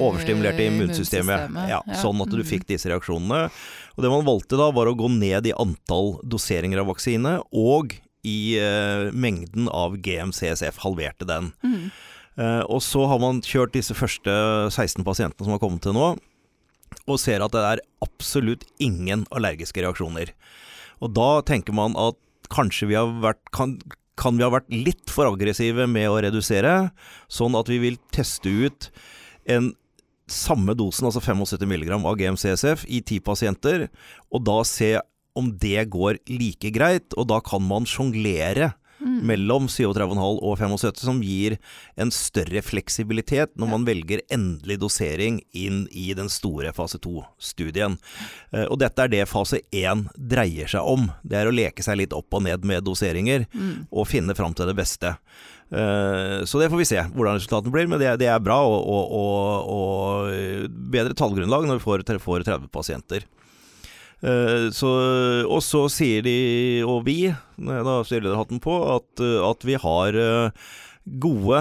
overstimulerte 0.00 0.64
immunsystemet. 0.70 1.50
Ja, 1.68 1.82
sånn 2.00 2.22
at 2.24 2.30
du 2.32 2.38
Mhm. 2.38 2.46
fikk 2.48 2.64
disse 2.66 2.88
reaksjonene. 2.88 3.50
Og 3.96 4.02
det 4.02 4.10
man 4.10 4.24
valgte 4.24 4.56
da, 4.56 4.70
var 4.72 4.86
å 4.86 4.96
gå 4.96 5.10
ned 5.12 5.46
i 5.46 5.52
antall 5.52 6.18
doseringer 6.24 6.80
av 6.80 6.86
vaksine, 6.86 7.42
og 7.52 7.92
i 8.24 8.56
eh, 8.56 9.10
mengden 9.12 9.68
av 9.68 9.98
GMCSF. 10.00 10.78
Halverte 10.78 11.26
den. 11.28 11.52
Mm. 11.62 11.90
Eh, 12.38 12.62
og 12.64 12.80
så 12.80 13.06
har 13.06 13.18
man 13.20 13.42
kjørt 13.42 13.72
disse 13.76 13.92
første 13.92 14.70
16 14.72 15.04
pasientene 15.04 15.44
som 15.44 15.52
har 15.52 15.58
kommet 15.60 15.82
til 15.82 15.92
nå. 15.92 16.16
og 17.06 17.18
ser 17.18 17.42
at 17.42 17.50
det 17.52 17.60
er 17.60 17.80
absolutt 18.02 18.64
ingen 18.80 19.26
allergiske 19.30 19.82
reaksjoner. 19.82 20.30
Og 21.02 21.12
da 21.12 21.42
tenker 21.42 21.74
man 21.74 21.92
at 21.98 22.14
kanskje 22.48 22.86
vi 22.88 22.94
har 22.94 23.06
vært 23.20 23.42
kan, 23.52 23.78
kan 24.18 24.36
vi 24.38 24.44
ha 24.46 24.52
vært 24.52 24.70
litt 24.70 25.10
for 25.10 25.32
aggressive 25.32 25.86
med 25.90 26.10
å 26.10 26.20
redusere, 26.22 26.74
sånn 27.28 27.56
at 27.58 27.70
vi 27.70 27.80
vil 27.82 27.98
teste 28.14 28.50
ut 28.50 28.90
en 29.50 29.72
samme 30.30 30.72
dosen, 30.78 31.08
altså 31.08 31.20
75 31.20 31.66
mg 31.68 31.90
av 31.98 32.16
GMCSF, 32.20 32.86
i 32.88 33.02
ti 33.04 33.18
pasienter, 33.20 33.88
og 34.32 34.46
da 34.46 34.60
se 34.68 34.94
om 35.34 35.50
det 35.60 35.88
går 35.92 36.22
like 36.30 36.70
greit, 36.74 37.12
og 37.18 37.28
da 37.32 37.40
kan 37.44 37.64
man 37.66 37.88
sjonglere 37.88 38.72
Mm. 39.04 39.18
mellom 39.28 39.66
37,5 39.68 40.38
og 40.40 40.54
75, 40.58 41.02
som 41.04 41.18
gir 41.20 41.58
en 42.00 42.08
større 42.14 42.62
fleksibilitet 42.64 43.50
når 43.60 43.68
man 43.68 43.84
velger 43.84 44.22
endelig 44.32 44.78
dosering 44.80 45.42
inn 45.52 45.82
i 45.92 46.06
den 46.16 46.30
store 46.32 46.72
fase 46.72 46.96
2-studien. 47.04 47.98
Eh, 48.52 48.64
Og 48.64 48.78
dette 48.80 49.04
er 49.04 49.08
det 49.12 49.26
fase 49.28 49.60
1 49.70 50.06
dreier 50.16 50.66
seg 50.72 50.80
om. 50.88 51.10
Det 51.22 51.36
er 51.36 51.50
å 51.50 51.54
leke 51.54 51.84
seg 51.84 51.98
litt 52.00 52.16
opp 52.16 52.32
og 52.32 52.42
ned 52.46 52.64
med 52.64 52.84
doseringer, 52.88 53.44
Mm. 53.52 53.86
og 53.92 54.08
finne 54.08 54.34
fram 54.34 54.54
til 54.56 54.66
det 54.72 54.76
beste. 54.76 55.16
Eh, 55.70 56.44
Så 56.48 56.58
det 56.60 56.70
får 56.70 56.78
vi 56.78 56.84
se 56.88 57.00
hvordan 57.12 57.36
resultatene 57.38 57.72
blir, 57.72 57.86
men 57.88 57.98
det, 58.00 58.18
det 58.18 58.28
er 58.32 58.40
bra 58.40 58.60
og, 58.64 58.88
og, 58.88 59.12
og, 59.20 59.68
og 59.68 60.70
bedre 60.90 61.14
tallgrunnlag 61.14 61.66
når 61.68 61.78
vi 61.80 61.84
får, 61.84 62.04
får 62.24 62.44
30 62.44 62.68
pasienter. 62.72 63.24
Eh, 64.24 64.70
Så, 64.72 64.90
og 65.44 65.60
så 65.64 65.84
sier 65.92 66.24
de, 66.24 66.38
og 66.88 67.04
vi, 67.04 67.28
når 67.60 67.76
jeg 67.76 67.86
da 67.88 67.96
stiller 68.08 68.38
hatten 68.40 68.62
på, 68.62 68.78
at, 68.96 69.20
eh, 69.20 69.40
at 69.44 69.66
vi 69.68 69.76
har 69.80 70.16
eh, 70.16 70.70
gode 71.04 71.58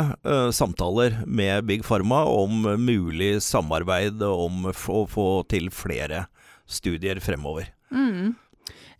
samtaler 0.55 1.17
med 1.27 1.65
Big 1.67 1.81
Pharma 1.83 2.21
om 2.31 2.61
mulig 2.79 3.41
samarbeid 3.43 4.21
om 4.23 4.69
å 4.71 5.03
få 5.11 5.27
til 5.51 5.67
flere 5.67 6.29
studier 6.63 7.19
fremover. 7.19 7.67
Mm. 7.91 8.37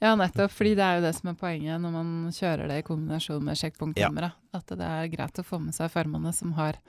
Ja, 0.04 0.18
nettopp. 0.20 0.52
Fordi 0.52 0.74
det 0.76 0.84
er 0.84 0.98
jo 1.00 1.06
det 1.06 1.14
som 1.16 1.32
er 1.32 1.40
poenget 1.40 1.80
når 1.80 1.94
man 1.96 2.10
kjører 2.36 2.68
det 2.68 2.82
i 2.82 2.86
kombinasjon 2.90 3.46
med 3.48 3.56
sjekkpunktkamera. 3.56 4.34
At 4.52 4.68
det 4.76 4.90
er 4.90 5.12
greit 5.14 5.40
å 5.40 5.48
få 5.48 5.62
med 5.64 5.78
seg 5.78 5.94
farmene 5.94 6.36
som 6.36 6.52
har, 6.60 6.82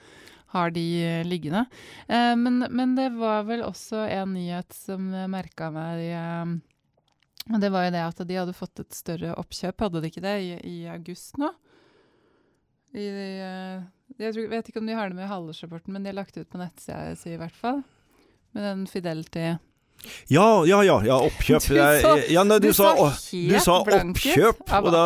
har 0.54 0.72
de 0.74 0.84
eh, 1.02 1.24
liggende. 1.26 1.64
Eh, 2.06 2.32
men, 2.38 2.64
men 2.70 2.94
det 2.98 3.10
var 3.18 3.44
vel 3.48 3.66
også 3.66 4.06
en 4.06 4.32
nyhet 4.36 4.72
som 4.74 5.10
merka 5.30 5.70
meg 5.74 6.06
eh, 6.08 6.54
og 7.52 7.60
Det 7.60 7.68
var 7.72 7.84
jo 7.84 7.92
det 7.92 8.00
at 8.00 8.22
de 8.24 8.38
hadde 8.38 8.56
fått 8.56 8.80
et 8.80 8.96
større 8.96 9.34
oppkjøp, 9.36 9.82
hadde 9.84 10.00
de 10.00 10.08
ikke 10.08 10.24
det, 10.24 10.38
i, 10.40 10.54
i 10.64 10.76
august 10.88 11.36
nå? 11.40 11.50
I, 12.94 13.04
eh, 13.04 13.82
jeg 14.22 14.36
tror, 14.36 14.48
vet 14.52 14.70
ikke 14.70 14.80
om 14.80 14.88
de 14.88 14.96
har 14.96 15.10
det 15.10 15.18
med 15.18 15.26
i 15.26 15.32
halvårsrapporten, 15.32 15.92
men 15.92 16.04
de 16.04 16.12
har 16.12 16.16
lagt 16.16 16.36
det 16.36 16.46
ut 16.46 16.52
på 16.54 16.60
nettsida 16.62 17.12
si 17.20 17.34
i 17.34 17.40
hvert 17.40 17.56
fall. 17.58 17.82
Med 18.56 18.64
den 18.64 18.86
Fidelity 18.88 19.50
Ja, 20.32 20.64
ja, 20.68 20.80
ja, 20.86 20.98
ja 21.06 21.18
oppkjøp. 21.28 21.64
Du 21.74 21.78
sa, 21.78 22.14
ja, 22.30 22.42
nei, 22.46 22.58
du, 22.62 22.70
sa, 22.76 22.90
å, 22.98 23.08
du 23.32 23.54
sa 23.62 23.78
oppkjøp. 23.82 24.62
Av 24.74 24.88
da, 24.92 25.02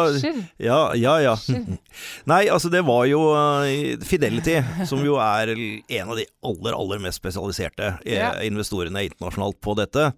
ja, 0.62 0.80
ja, 0.98 1.14
ja. 1.22 1.34
Nei, 2.30 2.44
altså 2.52 2.70
det 2.72 2.84
var 2.86 3.06
jo 3.10 3.20
eh, 3.34 3.96
Fidelity, 4.06 4.58
som 4.88 5.02
jo 5.06 5.16
er 5.22 5.52
en 5.54 6.12
av 6.12 6.18
de 6.18 6.26
aller, 6.46 6.76
aller 6.76 7.02
mest 7.02 7.18
spesialiserte 7.22 7.92
eh, 8.04 8.18
Ja. 8.18 8.32
investorene 8.46 9.02
internasjonalt 9.08 9.58
på 9.64 9.74
dette, 9.78 10.10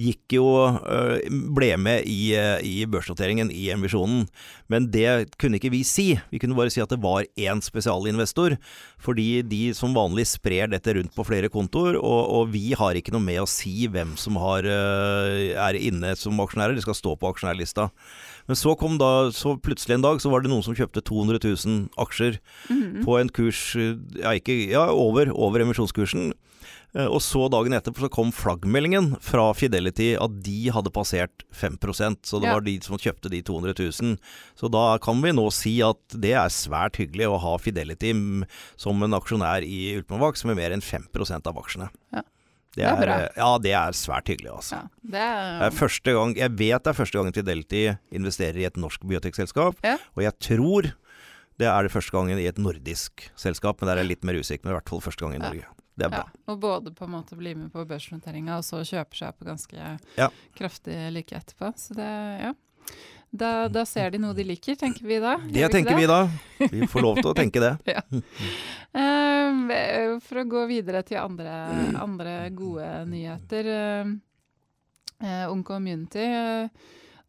gikk 0.00 0.36
jo 0.36 0.46
eh, 0.80 1.24
ble 1.56 1.70
med 1.80 2.08
i, 2.10 2.34
i 2.64 2.76
børsnoteringen 2.90 3.52
i 3.54 3.68
emisjonen. 3.74 4.26
Men 4.72 4.88
det 4.92 5.36
kunne 5.40 5.60
ikke 5.60 5.72
vi 5.74 5.82
si. 5.86 6.08
Vi 6.32 6.40
kunne 6.42 6.56
bare 6.58 6.72
si 6.72 6.82
at 6.82 6.92
det 6.92 7.00
var 7.04 7.26
én 7.36 7.60
spesialinvestor. 7.64 8.56
Fordi 9.04 9.42
de 9.44 9.62
som 9.76 9.94
vanlig 9.96 10.26
sprer 10.30 10.70
dette 10.72 10.94
rundt 10.96 11.12
på 11.16 11.26
flere 11.28 11.50
kontoer, 11.52 11.98
og, 12.00 12.22
og 12.38 12.52
vi 12.54 12.70
har 12.76 12.96
ikke 12.96 13.12
noe 13.14 13.24
med 13.24 13.42
å 13.42 13.48
si 13.50 13.84
hvem 13.92 14.13
som 14.16 14.36
har, 14.36 14.64
eh, 14.64 15.54
er 15.56 15.74
inne 15.78 16.16
som 16.16 16.38
aksjonærer. 16.38 16.74
De 16.74 16.80
skal 16.84 16.94
stå 16.94 17.16
på 17.18 17.32
aksjonærlista. 17.32 17.90
Men 18.46 18.56
så 18.56 18.76
kom 18.76 18.98
da, 18.98 19.30
så 19.32 19.56
plutselig 19.60 19.94
en 19.94 20.02
dag 20.02 20.18
så 20.20 20.30
var 20.30 20.42
det 20.42 20.50
noen 20.52 20.62
som 20.64 20.74
kjøpte 20.76 21.02
200 21.02 21.38
000 21.40 21.88
aksjer 21.96 22.38
Mhm. 22.70 23.04
på 23.04 23.20
en 23.20 23.28
kurs 23.28 23.74
ja, 24.20 24.30
ikke, 24.36 24.70
ja, 24.70 24.88
over, 24.92 25.30
over 25.32 25.60
emisjonskursen. 25.60 26.32
Eh, 26.96 27.06
Og 27.10 27.18
så 27.20 27.48
dagen 27.50 27.72
etterpå 27.74 28.04
så 28.04 28.08
kom 28.10 28.30
flaggmeldingen 28.30 29.16
fra 29.20 29.52
Fidelity 29.52 30.14
at 30.14 30.42
de 30.44 30.70
hadde 30.70 30.92
passert 30.94 31.42
5% 31.52 32.22
så 32.22 32.38
det 32.40 32.46
Ja. 32.46 32.52
var 32.54 32.60
de 32.60 32.78
som 32.80 32.96
kjøpte 32.96 33.28
de 33.30 33.42
200 33.42 33.74
000. 33.74 34.18
Så 34.56 34.70
da 34.70 34.96
kan 34.98 35.20
vi 35.20 35.30
nå 35.32 35.50
si 35.52 35.80
at 35.82 35.96
det 36.10 36.32
er 36.34 36.46
svært 36.48 36.94
hyggelig 37.00 37.26
å 37.26 37.40
ha 37.40 37.56
Fidelity 37.58 38.12
mm, 38.12 38.44
som 38.76 39.02
en 39.02 39.10
aksjonær 39.10 39.64
i 39.66 39.96
Ultimovax 40.00 40.44
med 40.44 40.56
mer 40.56 40.70
enn 40.70 40.80
5 40.80 41.08
av 41.46 41.56
aksjene. 41.56 41.88
Ja. 42.12 42.22
Det 42.74 42.82
Det 42.82 42.86
er 42.90 42.96
er, 42.96 43.06
bra. 43.06 43.16
eh, 43.22 43.28
ja, 43.38 43.58
det 43.62 43.72
er 43.78 43.92
svært 43.94 44.26
hyggelig, 44.32 44.50
altså. 44.50 44.74
Ja, 44.76 44.88
det 45.02 45.12
Det 45.12 45.20
er, 45.22 45.62
er 45.68 45.70
første 45.78 46.12
gang, 46.16 46.34
jeg 46.36 46.50
vet 46.58 46.82
det 46.82 46.90
er 46.90 46.98
første 46.98 47.18
gangen 47.20 47.32
Fidelity 47.36 47.84
investerer 48.12 48.56
i 48.58 48.64
et 48.66 48.76
norsk 48.76 49.00
biotekselskap, 49.06 49.76
Ja. 49.84 49.96
og 50.16 50.22
jeg 50.24 50.38
tror 50.40 50.82
det 51.56 51.68
er 51.70 51.82
det 51.86 51.92
første 51.92 52.10
gangen 52.10 52.38
i 52.38 52.46
et 52.50 52.58
nordisk 52.58 53.30
selskap, 53.36 53.80
men 53.80 53.86
der 53.88 53.96
er 53.98 54.02
jeg 54.02 54.08
litt 54.16 54.24
mer 54.24 54.34
usikker, 54.34 54.64
men 54.64 54.74
i 54.74 54.78
hvert 54.80 54.88
fall 54.90 55.00
første 55.00 55.20
gang 55.22 55.34
i 55.34 55.38
Ja. 55.38 55.48
Norge. 55.48 55.64
Det 55.96 56.06
er 56.06 56.10
bra. 56.10 56.24
ja, 56.26 56.40
og 56.50 56.58
både 56.60 56.90
på 56.92 57.04
en 57.04 57.10
måte 57.12 57.36
bli 57.38 57.54
med 57.54 57.70
på 57.70 57.84
børsnoteringa, 57.86 58.56
og 58.58 58.64
så 58.66 58.82
kjøpe 58.82 59.14
seg 59.14 59.28
opp 59.28 59.44
ganske 59.46 59.98
Ja. 60.18 60.28
kraftig 60.56 61.12
like 61.12 61.30
etterpå. 61.36 61.70
Så 61.78 61.94
det, 61.94 62.10
ja. 62.42 62.52
Da, 63.34 63.66
da 63.66 63.82
ser 63.82 64.12
de 64.14 64.20
noe 64.22 64.34
de 64.36 64.44
liker, 64.46 64.76
tenker 64.78 65.06
vi 65.10 65.18
da. 65.18 65.34
Det 65.50 65.66
tenker 65.72 65.98
vi 65.98 66.06
da. 66.06 66.20
Vi 66.70 66.86
får 66.86 67.02
lov 67.02 67.18
til 67.18 67.32
å 67.32 67.36
tenke 67.36 67.62
det. 67.62 67.76
Eh, 68.94 70.20
for 70.22 70.38
å 70.38 70.44
gå 70.46 70.60
videre 70.70 71.00
til 71.02 71.18
andre, 71.18 71.50
andre 71.98 72.34
gode 72.54 72.86
nyheter. 73.10 73.66
Uh, 75.18 75.50
Ung 75.50 75.64
Community 75.66 76.22
uh, 76.30 76.68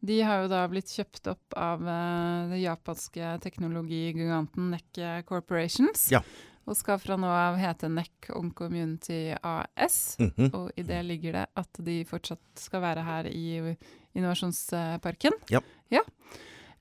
de 0.06 0.22
har 0.22 0.44
jo 0.44 0.50
da 0.52 0.62
blitt 0.70 0.92
kjøpt 0.94 1.30
opp 1.32 1.56
av 1.58 1.82
den 1.82 2.54
japanske 2.60 3.36
teknologigiganten 3.42 4.70
NEC 4.76 5.26
Corporations. 5.26 6.06
Ja. 6.14 6.22
Og 6.66 6.78
skal 6.78 7.00
fra 7.02 7.18
nå 7.18 7.30
av 7.30 7.58
hete 7.62 7.90
NEC 7.90 8.30
On 8.38 8.52
Community 8.52 9.36
AS. 9.42 10.18
-hmm. 10.20 10.54
Og 10.54 10.72
i 10.76 10.84
det 10.84 11.04
ligger 11.04 11.34
det 11.34 11.46
at 11.54 11.70
de 11.78 12.06
fortsatt 12.06 12.46
skal 12.54 12.82
være 12.82 13.02
her 13.02 13.26
i 13.26 13.76
Innovasjonsparken. 14.16 15.36
Ja. 15.92 16.02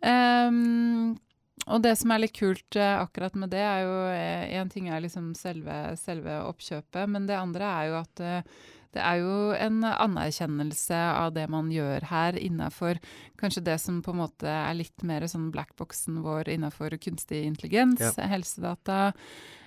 Ehm, 0.05 1.15
og 1.71 1.81
det 1.85 1.95
som 1.97 2.13
er 2.13 2.25
litt 2.27 2.35
kult 2.37 2.77
eh, 2.77 2.97
akkurat 3.01 3.37
med 3.41 3.53
det, 3.55 3.63
er 3.65 3.85
jo 3.87 3.95
Én 4.61 4.71
ting 4.73 4.89
er 4.93 5.01
liksom 5.05 5.33
selve, 5.39 5.95
selve 6.01 6.41
oppkjøpet, 6.51 7.09
men 7.09 7.27
det 7.31 7.39
andre 7.39 7.71
er 7.81 7.91
jo 7.91 7.99
at 8.03 8.21
eh, 8.25 8.57
det 8.95 9.03
er 9.03 9.17
jo 9.25 9.39
en 9.59 9.81
anerkjennelse 9.91 10.95
av 10.95 11.33
det 11.35 11.49
man 11.51 11.67
gjør 11.73 12.05
her 12.13 12.37
innafor 12.39 13.01
kanskje 13.41 13.65
det 13.67 13.81
som 13.83 13.97
på 14.07 14.13
en 14.15 14.21
måte 14.21 14.47
er 14.47 14.77
litt 14.79 15.03
mer 15.03 15.25
sånn 15.27 15.49
blackboxen 15.51 16.21
vår 16.23 16.53
innafor 16.53 16.95
kunstig 17.03 17.41
intelligens, 17.49 17.99
helsedata. 18.31 19.09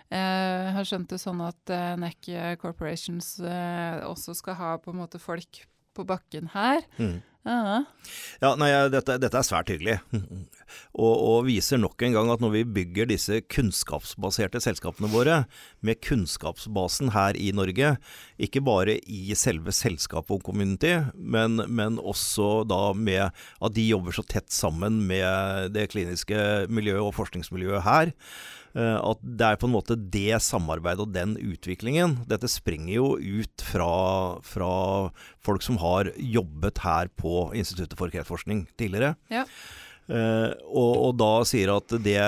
Eh, 0.08 0.70
Jeg 0.70 0.76
har 0.78 0.88
skjønt 0.88 1.10
det 1.12 1.20
sånn 1.20 1.42
at 1.44 1.74
NEC 2.00 2.30
Corporations 2.62 3.34
eh, 3.44 4.00
også 4.08 4.38
skal 4.38 4.56
ha 4.62 4.78
på 4.80 4.94
en 4.94 5.02
måte 5.02 5.20
folk 5.20 5.66
på 5.98 6.06
bakken 6.08 6.48
her. 6.54 6.86
Ja, 8.44 8.54
nei, 8.60 8.70
dette, 8.94 9.18
dette 9.22 9.40
er 9.40 9.48
svært 9.48 9.72
hyggelig. 9.74 10.00
Og, 10.98 11.14
og 11.14 11.46
viser 11.48 11.80
nok 11.80 12.02
en 12.04 12.16
gang 12.16 12.32
at 12.34 12.42
når 12.44 12.54
vi 12.56 12.64
bygger 12.80 13.10
disse 13.12 13.40
kunnskapsbaserte 13.54 14.60
selskapene 14.64 15.10
våre, 15.12 15.44
med 15.86 16.02
kunnskapsbasen 16.04 17.14
her 17.16 17.38
i 17.40 17.52
Norge, 17.56 17.94
ikke 18.42 18.64
bare 18.66 18.98
i 19.06 19.36
selve 19.38 19.74
selskapet 19.76 20.40
og 20.40 20.44
community, 20.48 20.96
men, 21.16 21.62
men 21.70 22.02
også 22.02 22.66
da 22.68 22.92
med 22.98 23.30
at 23.30 23.78
de 23.78 23.88
jobber 23.92 24.18
så 24.18 24.26
tett 24.28 24.50
sammen 24.54 25.04
med 25.08 25.76
det 25.78 25.90
kliniske 25.94 26.68
miljøet 26.74 27.06
og 27.06 27.16
forskningsmiljøet 27.20 27.86
her, 27.86 28.14
eh, 28.74 28.98
at 28.98 29.22
det 29.22 29.52
er 29.52 29.62
på 29.62 29.70
en 29.70 29.76
måte 29.78 30.00
det 30.18 30.42
samarbeidet 30.44 31.06
og 31.06 31.14
den 31.14 31.38
utviklingen. 31.38 32.20
Dette 32.30 32.50
springer 32.52 32.96
jo 32.98 33.14
ut 33.22 33.68
fra, 33.70 33.94
fra 34.42 34.74
folk 35.46 35.66
som 35.66 35.78
har 35.84 36.10
jobbet 36.18 36.82
her 36.86 37.14
på 37.22 37.37
Instituttet 37.58 37.98
for 38.00 38.14
kreftforskning 38.14 38.66
tidligere. 38.80 39.16
Ja. 39.34 39.46
Uh, 40.08 40.54
og, 40.72 40.94
og 41.10 41.14
da 41.20 41.32
sier 41.48 41.74
at 41.74 41.92
det, 42.00 42.20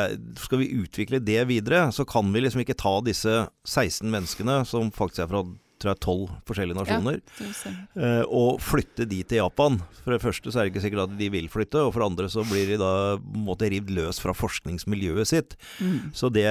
skal 0.41 0.59
vi 0.59 0.73
utvikle 0.81 1.21
det 1.23 1.39
videre, 1.47 1.85
så 1.95 2.03
kan 2.07 2.27
vi 2.33 2.43
liksom 2.43 2.65
ikke 2.65 2.75
ta 2.79 2.97
disse 3.05 3.45
16 3.63 4.03
menneskene, 4.03 4.61
som 4.67 4.91
faktisk 4.95 5.23
er 5.23 5.31
fra 5.31 5.45
tror 5.79 5.93
jeg, 5.93 5.99
12 6.03 6.31
forskjellige 6.47 6.77
nasjoner, 6.77 7.19
ja, 7.39 7.49
stemmer. 7.55 7.83
eh, 8.03 8.23
og 8.35 8.59
flytte 8.63 9.07
de 9.09 9.21
til 9.23 9.39
Japan. 9.39 9.79
For 10.03 10.13
det 10.13 10.21
første 10.23 10.51
så 10.51 10.59
er 10.59 10.67
det 10.67 10.73
ikke 10.73 10.83
sikkert 10.83 11.05
at 11.05 11.15
de 11.19 11.29
vil 11.31 11.47
flytte, 11.51 11.83
og 11.85 11.93
for 11.93 12.03
det 12.03 12.09
andre 12.09 12.31
så 12.31 12.43
blir 12.47 12.73
de 12.73 12.79
da 12.81 12.91
måtte 13.19 13.69
rivd 13.71 13.93
løs 13.95 14.19
fra 14.21 14.35
forskningsmiljøet 14.35 15.31
sitt. 15.31 15.55
Mm. 15.79 16.11
Så 16.15 16.31
det, 16.33 16.47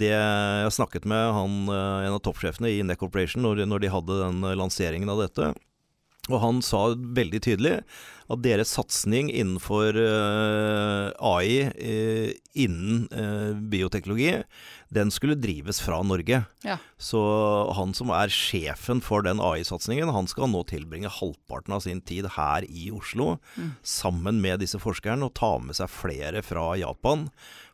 det 0.00 0.12
Jeg 0.14 0.74
snakket 0.74 1.06
med 1.08 1.22
han, 1.38 1.60
eh, 1.68 2.08
en 2.08 2.16
av 2.16 2.22
toppsjefene 2.24 2.72
i 2.72 2.82
Neck 2.86 3.02
Corporation 3.02 3.44
når, 3.44 3.64
når 3.68 3.84
de 3.84 3.94
hadde 3.94 4.20
den 4.24 4.42
lanseringen 4.58 5.12
av 5.12 5.22
dette. 5.22 5.52
Og 6.32 6.40
han 6.40 6.60
sa 6.64 6.86
veldig 6.96 7.40
tydelig 7.44 7.78
at 8.32 8.40
deres 8.44 8.70
satsing 8.72 9.28
innenfor 9.28 9.98
eh, 10.00 11.08
AI 11.20 11.66
eh, 11.68 12.30
innen 12.56 13.04
eh, 13.12 13.50
bioteknologi, 13.52 14.38
den 14.94 15.10
skulle 15.14 15.36
drives 15.40 15.80
fra 15.82 15.98
Norge. 16.06 16.44
Ja. 16.64 16.78
Så 17.00 17.20
han 17.76 17.94
som 17.96 18.12
er 18.14 18.32
sjefen 18.32 19.02
for 19.04 19.26
den 19.26 19.42
AI-satsingen, 19.42 20.12
han 20.14 20.28
skal 20.30 20.50
nå 20.52 20.62
tilbringe 20.70 21.10
halvparten 21.12 21.74
av 21.76 21.84
sin 21.84 22.00
tid 22.00 22.30
her 22.38 22.66
i 22.68 22.90
Oslo 22.94 23.34
Mm. 23.58 23.74
sammen 23.82 24.40
med 24.42 24.60
disse 24.60 24.78
forskerne 24.80 25.26
og 25.26 25.34
ta 25.34 25.58
med 25.58 25.76
seg 25.76 25.90
flere 25.90 26.42
fra 26.42 26.74
Japan 26.78 27.28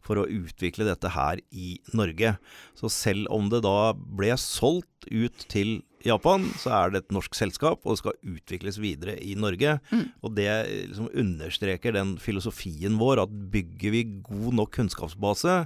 for 0.05 0.17
å 0.21 0.27
utvikle 0.29 0.87
dette 0.89 1.13
her 1.13 1.41
i 1.53 1.79
Norge. 1.95 2.37
Så 2.75 2.91
selv 2.91 3.29
om 3.31 3.51
det 3.53 3.63
da 3.67 3.93
ble 3.95 4.33
solgt 4.41 5.07
ut 5.11 5.47
til 5.53 5.83
Japan, 6.01 6.47
så 6.57 6.71
er 6.73 6.93
det 6.95 7.03
et 7.03 7.13
norsk 7.13 7.35
selskap, 7.37 7.83
og 7.85 7.93
det 7.93 8.01
skal 8.01 8.17
utvikles 8.25 8.79
videre 8.81 9.19
i 9.21 9.35
Norge. 9.37 9.75
Mm. 9.93 10.07
Og 10.25 10.33
det 10.39 10.49
liksom 10.89 11.11
understreker 11.13 11.93
den 11.93 12.15
filosofien 12.17 12.97
vår 13.01 13.21
at 13.27 13.35
bygger 13.53 13.93
vi 13.93 14.03
god 14.25 14.57
nok 14.57 14.73
kunnskapsbase, 14.79 15.59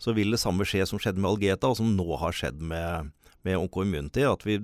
så 0.00 0.14
vil 0.16 0.32
det 0.32 0.40
samme 0.40 0.64
skje 0.64 0.86
som 0.88 1.01
skjedde 1.02 1.22
med 1.22 1.34
Algeta, 1.34 1.72
og 1.72 1.80
som 1.80 1.90
nå 1.96 2.08
har 2.22 2.36
skjedd 2.36 2.62
med 2.62 3.12
med 3.42 3.58
Oncoimmunity, 3.58 4.22
at 4.22 4.44
vi 4.46 4.54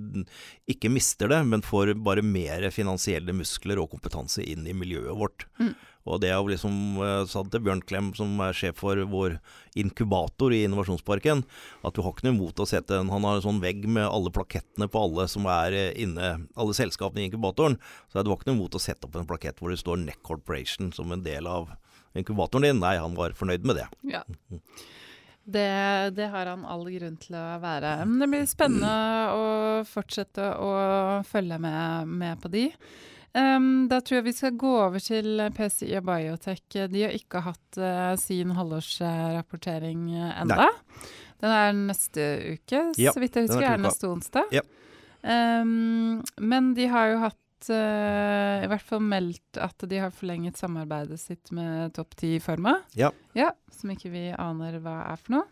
ikke 0.71 0.91
mister 0.91 1.31
det, 1.31 1.41
men 1.47 1.63
får 1.65 1.93
bare 1.99 2.23
mer 2.25 2.63
finansielle 2.71 3.35
muskler 3.35 3.81
og 3.81 3.91
kompetanse 3.91 4.43
inn 4.45 4.67
i 4.67 4.75
miljøet 4.75 5.17
vårt. 5.19 5.47
Mm. 5.59 5.73
Og 6.09 6.21
det 6.23 6.29
er 6.31 6.39
jo 6.39 6.49
liksom 6.49 6.75
eh, 7.03 7.23
sa 7.29 7.43
til 7.43 7.63
Bjørn 7.65 7.83
Klem, 7.85 8.11
som 8.17 8.31
er 8.41 8.55
sjef 8.55 8.79
for 8.81 8.97
vår 9.11 9.37
inkubator 9.77 10.55
i 10.55 10.63
Innovasjonsparken, 10.65 11.43
at 11.85 11.95
du 11.95 12.01
har 12.01 12.15
ikke 12.15 12.29
noe 12.29 12.37
imot 12.37 12.63
å 12.63 12.67
sette 12.69 12.97
en 12.97 13.11
Han 13.13 13.27
har 13.27 13.37
en 13.37 13.45
sånn 13.45 13.61
vegg 13.61 13.83
med 13.85 14.07
alle 14.07 14.31
plakettene 14.33 14.87
på 14.89 15.03
alle 15.05 15.27
som 15.31 15.45
er 15.51 15.75
eh, 15.75 15.91
inne, 16.01 16.31
alle 16.55 16.77
selskapene 16.77 17.25
i 17.25 17.29
inkubatoren. 17.29 17.77
Så 18.09 18.23
du 18.23 18.31
har 18.31 18.39
ikke 18.39 18.49
noe 18.49 18.61
imot 18.61 18.79
å 18.79 18.83
sette 18.83 19.05
opp 19.05 19.19
en 19.19 19.29
plakett 19.29 19.59
hvor 19.59 19.75
det 19.75 19.81
står 19.83 20.01
Neck 20.05 20.23
Corporation 20.25 20.93
som 20.95 21.11
en 21.13 21.25
del 21.25 21.49
av 21.51 21.75
inkubatoren 22.17 22.65
din. 22.65 22.81
Nei, 22.81 22.95
han 22.97 23.19
var 23.19 23.37
fornøyd 23.37 23.67
med 23.67 23.83
det. 23.83 23.89
Ja. 24.15 24.23
Det, 25.49 25.69
det 26.17 26.27
har 26.29 26.49
han 26.51 26.65
all 26.69 26.83
grunn 26.93 27.15
til 27.21 27.37
å 27.39 27.45
være. 27.63 27.93
Men 28.05 28.19
det 28.23 28.27
blir 28.31 28.49
spennende 28.49 28.91
å 29.33 29.45
fortsette 29.89 30.51
å 30.61 30.73
følge 31.27 31.57
med, 31.63 32.11
med 32.21 32.41
på 32.43 32.51
de. 32.53 32.65
Um, 33.33 33.87
da 33.89 33.99
tror 34.01 34.19
jeg 34.19 34.25
vi 34.25 34.33
skal 34.33 34.55
gå 34.57 34.69
over 34.81 35.01
til 35.03 35.41
PCI 35.53 35.91
og 35.99 36.05
Biotech. 36.07 36.63
De 36.89 37.03
har 37.05 37.13
ikke 37.13 37.43
hatt 37.45 37.77
uh, 37.81 38.13
sin 38.17 38.55
halvårsrapportering 38.57 40.07
uh, 40.17 40.31
enda. 40.41 40.69
Den 41.39 41.53
er 41.55 41.75
neste 41.77 42.25
uke, 42.55 42.81
Ja, 42.99 43.13
så 43.13 43.21
vidt 43.21 43.37
jeg 43.37 43.47
den 43.47 43.53
er 43.53 43.53
husker. 43.53 43.67
er 43.69 43.77
uka. 43.77 43.83
neste 43.85 44.09
onsdag. 44.09 44.55
Ja. 44.55 44.65
Um, 45.21 46.23
men 46.39 46.73
de 46.77 46.87
har 46.91 47.13
jo 47.13 47.21
hatt 47.27 47.37
eh, 47.67 48.63
i 48.63 48.69
hvert 48.71 48.85
fall 48.85 49.03
meldt 49.03 49.59
at 49.59 49.83
de 49.89 49.99
har 49.99 50.13
forlenget 50.15 50.59
samarbeidet 50.59 51.19
sitt 51.19 51.51
med 51.55 51.93
Topp 51.97 52.15
10-forma. 52.15 52.77
Ja. 52.95 53.11
Ja, 53.37 53.51
som 53.75 53.91
ikke 53.93 54.11
vi 54.13 54.29
aner 54.31 54.79
hva 54.83 55.01
er 55.11 55.19
for 55.19 55.39
noe. 55.39 55.47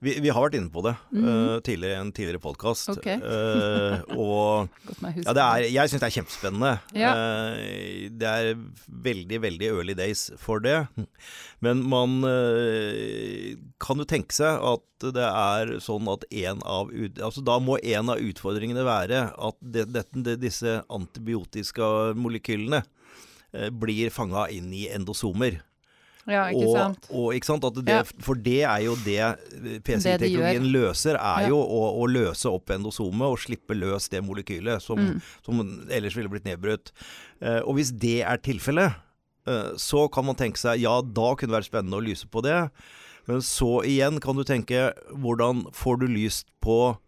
Vi, 0.00 0.14
vi 0.24 0.30
har 0.32 0.42
vært 0.46 0.56
inne 0.56 0.70
på 0.72 0.82
det 0.86 0.94
Mhm. 1.12 1.24
eh, 1.28 1.60
tidligere 1.66 1.96
i 1.96 2.00
en 2.00 2.12
tidligere 2.16 2.40
podkast. 2.40 2.88
Ok. 2.92 3.06
og 4.16 4.68
Godt 4.88 5.02
meg 5.04 5.14
huske 5.18 5.34
Ja, 5.36 5.46
er, 5.56 5.66
jeg 5.68 5.90
syns 5.92 6.00
det 6.02 6.08
er 6.08 6.14
kjempespennende. 6.16 6.72
Ja. 6.96 7.10
Uh, 7.14 8.08
det 8.20 8.30
er 8.30 8.50
veldig, 8.88 9.40
veldig 9.44 9.68
early 9.70 9.94
days 9.98 10.30
for 10.40 10.60
det. 10.64 10.78
Men 11.60 11.82
man 11.84 12.20
kan 13.80 14.00
jo 14.00 14.06
tenke 14.08 14.32
seg 14.36 14.60
at 14.64 14.86
det 15.14 15.24
er 15.26 15.74
sånn 15.84 16.08
at 16.12 16.24
en 16.30 16.60
av 16.68 16.90
altså 17.24 17.42
Da 17.44 17.58
må 17.62 17.78
en 17.80 18.10
av 18.12 18.20
utfordringene 18.20 18.84
være 18.84 19.22
at 19.36 19.56
det, 19.60 19.86
det, 19.92 20.04
det, 20.12 20.38
disse 20.42 20.78
antibiotiske 20.92 22.14
molekylene 22.20 22.82
blir 23.80 24.12
fanga 24.14 24.44
inn 24.54 24.68
i 24.76 24.84
endosomer. 24.94 25.60
Ja, 26.28 26.44
ikke 26.52 26.66
og, 26.68 26.74
sant? 26.76 27.06
Og, 27.10 27.28
ikke 27.34 27.48
sant? 27.48 27.64
At 27.64 27.74
det, 27.80 27.88
Ja. 27.88 28.02
For 28.20 28.34
det 28.34 28.60
er 28.62 28.80
jo 28.84 28.94
det 28.96 29.20
Det 29.88 30.18
de 30.20 30.58
løser, 30.60 31.16
er 31.16 31.42
Ja. 31.42 31.48
jo 31.48 31.56
å, 31.56 31.80
å 32.02 32.06
løse 32.06 32.46
opp 32.50 32.68
endosomet 32.70 33.24
og 33.24 33.38
slippe 33.38 33.74
løs 33.74 34.08
det 34.10 34.22
molekylet 34.22 34.82
som, 34.82 34.98
Mm. 34.98 35.22
som 35.42 35.86
ellers 35.90 36.14
ville 36.14 36.28
blitt 36.28 36.44
nedbrutt. 36.44 36.92
Uh, 37.42 37.60
og 37.64 37.76
hvis 37.76 37.90
det 37.98 38.20
er 38.22 38.36
tilfellet, 38.36 38.94
uh, 39.48 39.72
så 39.76 40.10
kan 40.12 40.24
man 40.26 40.36
tenke 40.36 40.58
seg 40.58 40.80
ja, 40.80 41.00
da 41.00 41.34
kunne 41.34 41.50
det 41.54 41.62
være 41.62 41.70
spennende 41.70 41.96
å 41.96 42.04
lyse 42.04 42.26
på 42.28 42.42
det. 42.42 42.70
Men 43.26 43.40
så 43.40 43.82
igjen 43.84 44.20
kan 44.20 44.36
du 44.36 44.44
tenke 44.44 44.92
hvordan 45.14 45.64
får 45.72 46.00
du 46.00 46.06
lyst 46.08 46.46
på 46.60 46.98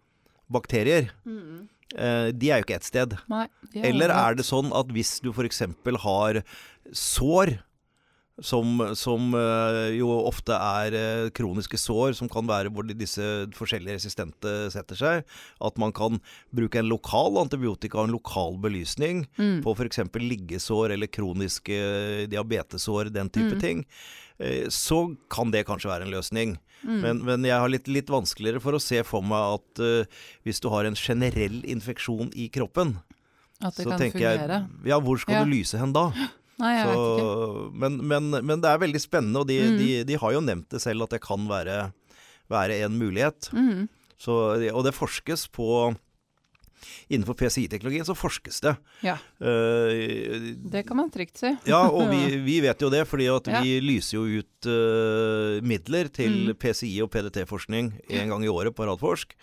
bakterier? 0.50 1.10
Mm. 1.26 1.68
Uh, 1.92 2.30
de 2.32 2.48
er 2.50 2.60
jo 2.62 2.64
ikke 2.64 2.76
ett 2.80 2.88
sted. 2.88 3.18
Nei, 3.28 3.46
er 3.76 3.84
Eller 3.90 4.08
er 4.08 4.34
det 4.34 4.46
sånn 4.48 4.72
at 4.72 4.88
hvis 4.88 5.20
du 5.20 5.30
f.eks. 5.32 5.60
har 6.00 6.42
sår, 6.92 7.58
som, 8.42 8.80
som 8.98 9.32
eh, 9.38 9.94
jo 9.96 10.08
ofte 10.28 10.52
er 10.52 10.94
eh, 10.98 11.30
kroniske 11.34 11.78
sår, 11.80 12.12
som 12.18 12.28
kan 12.28 12.46
være 12.46 12.70
hvor 12.74 12.84
disse 12.90 13.22
forskjellige 13.56 13.96
resistente 14.00 14.52
setter 14.74 14.98
seg, 14.98 15.24
at 15.62 15.78
man 15.78 15.92
kan 15.96 16.20
bruke 16.54 16.78
en 16.82 16.90
lokal 16.90 17.38
antibiotika 17.42 17.98
og 18.02 18.08
en 18.10 18.16
lokal 18.18 18.58
belysning 18.62 19.24
Mm. 19.38 19.62
på 19.64 19.72
f.eks. 19.76 19.98
liggesår 20.18 20.92
eller 20.94 21.06
kroniske 21.06 22.26
diabetesår, 22.30 23.10
den 23.12 23.28
type 23.30 23.54
Mm. 23.56 23.60
ting, 23.60 23.84
eh, 24.38 24.66
så 24.68 25.16
kan 25.30 25.50
det 25.50 25.64
kanskje 25.66 25.88
være 25.90 26.02
en 26.06 26.12
løsning. 26.14 26.58
Mm. 26.84 27.00
Men, 27.00 27.24
men 27.24 27.44
jeg 27.44 27.58
har 27.62 27.68
litt, 27.70 27.86
litt 27.88 28.08
vanskeligere 28.10 28.60
for 28.60 28.72
å 28.74 28.80
se 28.82 29.02
for 29.06 29.22
meg 29.22 29.38
at 29.60 29.78
uh, 29.80 30.04
hvis 30.44 30.58
du 30.60 30.68
har 30.68 30.84
en 30.84 30.96
generell 30.98 31.60
infeksjon 31.62 32.32
i 32.34 32.48
kroppen, 32.50 32.96
At 33.62 33.76
det 33.76 33.84
så 33.86 33.90
kan 33.94 34.00
fungere. 34.10 34.48
jeg 34.82 34.88
Ja, 34.90 34.98
hvor 34.98 35.16
skal 35.22 35.34
Ja. 35.36 35.44
du 35.44 35.50
lyse 35.54 35.78
hen 35.78 35.92
da? 35.94 36.08
Nei, 36.60 36.74
jeg 36.76 36.86
vet 36.90 37.00
ikke. 37.00 37.72
Men, 37.84 37.96
men, 38.06 38.30
men 38.44 38.60
det 38.60 38.68
er 38.70 38.78
veldig 38.82 39.00
spennende, 39.00 39.40
og 39.40 39.48
de, 39.48 39.56
Mm. 39.70 39.78
de, 39.80 39.90
de 40.04 40.18
har 40.20 40.32
jo 40.36 40.40
nevnt 40.44 40.68
det 40.70 40.80
selv 40.84 41.02
at 41.06 41.10
det 41.16 41.22
kan 41.24 41.48
være, 41.48 41.92
være 42.52 42.82
en 42.84 42.98
mulighet. 43.00 43.48
Mm. 43.56 43.88
Så, 44.18 44.36
og 44.72 44.84
det 44.84 44.94
forskes 44.94 45.48
på 45.50 45.94
Innenfor 47.14 47.36
PCI-teknologien 47.38 48.02
så 48.06 48.14
forskes 48.18 48.56
det. 48.64 48.72
Ja, 49.06 49.14
Uh, 49.38 50.50
det 50.72 50.82
kan 50.86 50.96
man 50.98 51.10
trygt 51.14 51.38
si. 51.38 51.52
ja, 51.66 51.78
og 51.88 52.08
vi, 52.10 52.36
vi 52.48 52.56
vet 52.64 52.80
jo 52.82 52.88
det, 52.90 53.04
fordi 53.06 53.28
at 53.30 53.46
Ja. 53.46 53.60
vi 53.62 53.76
lyser 53.82 54.18
jo 54.18 54.40
ut 54.42 54.66
uh, 54.66 55.62
midler 55.62 56.10
til 56.10 56.50
Mm. 56.50 56.56
PCI 56.58 57.02
og 57.04 57.10
PDT-forskning 57.14 57.92
en 58.10 58.28
gang 58.34 58.44
i 58.44 58.50
året 58.50 58.74
på 58.74 58.86
Radforsk. 58.86 59.34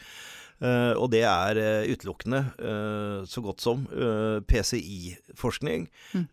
Eh, 0.59 0.93
og 0.99 1.07
det 1.13 1.21
er 1.23 1.59
eh, 1.59 1.89
utelukkende, 1.93 2.41
eh, 2.59 3.19
så 3.29 3.43
godt 3.43 3.63
som, 3.63 3.85
PCI-forskning. 4.49 5.87
Mm. 6.13 6.25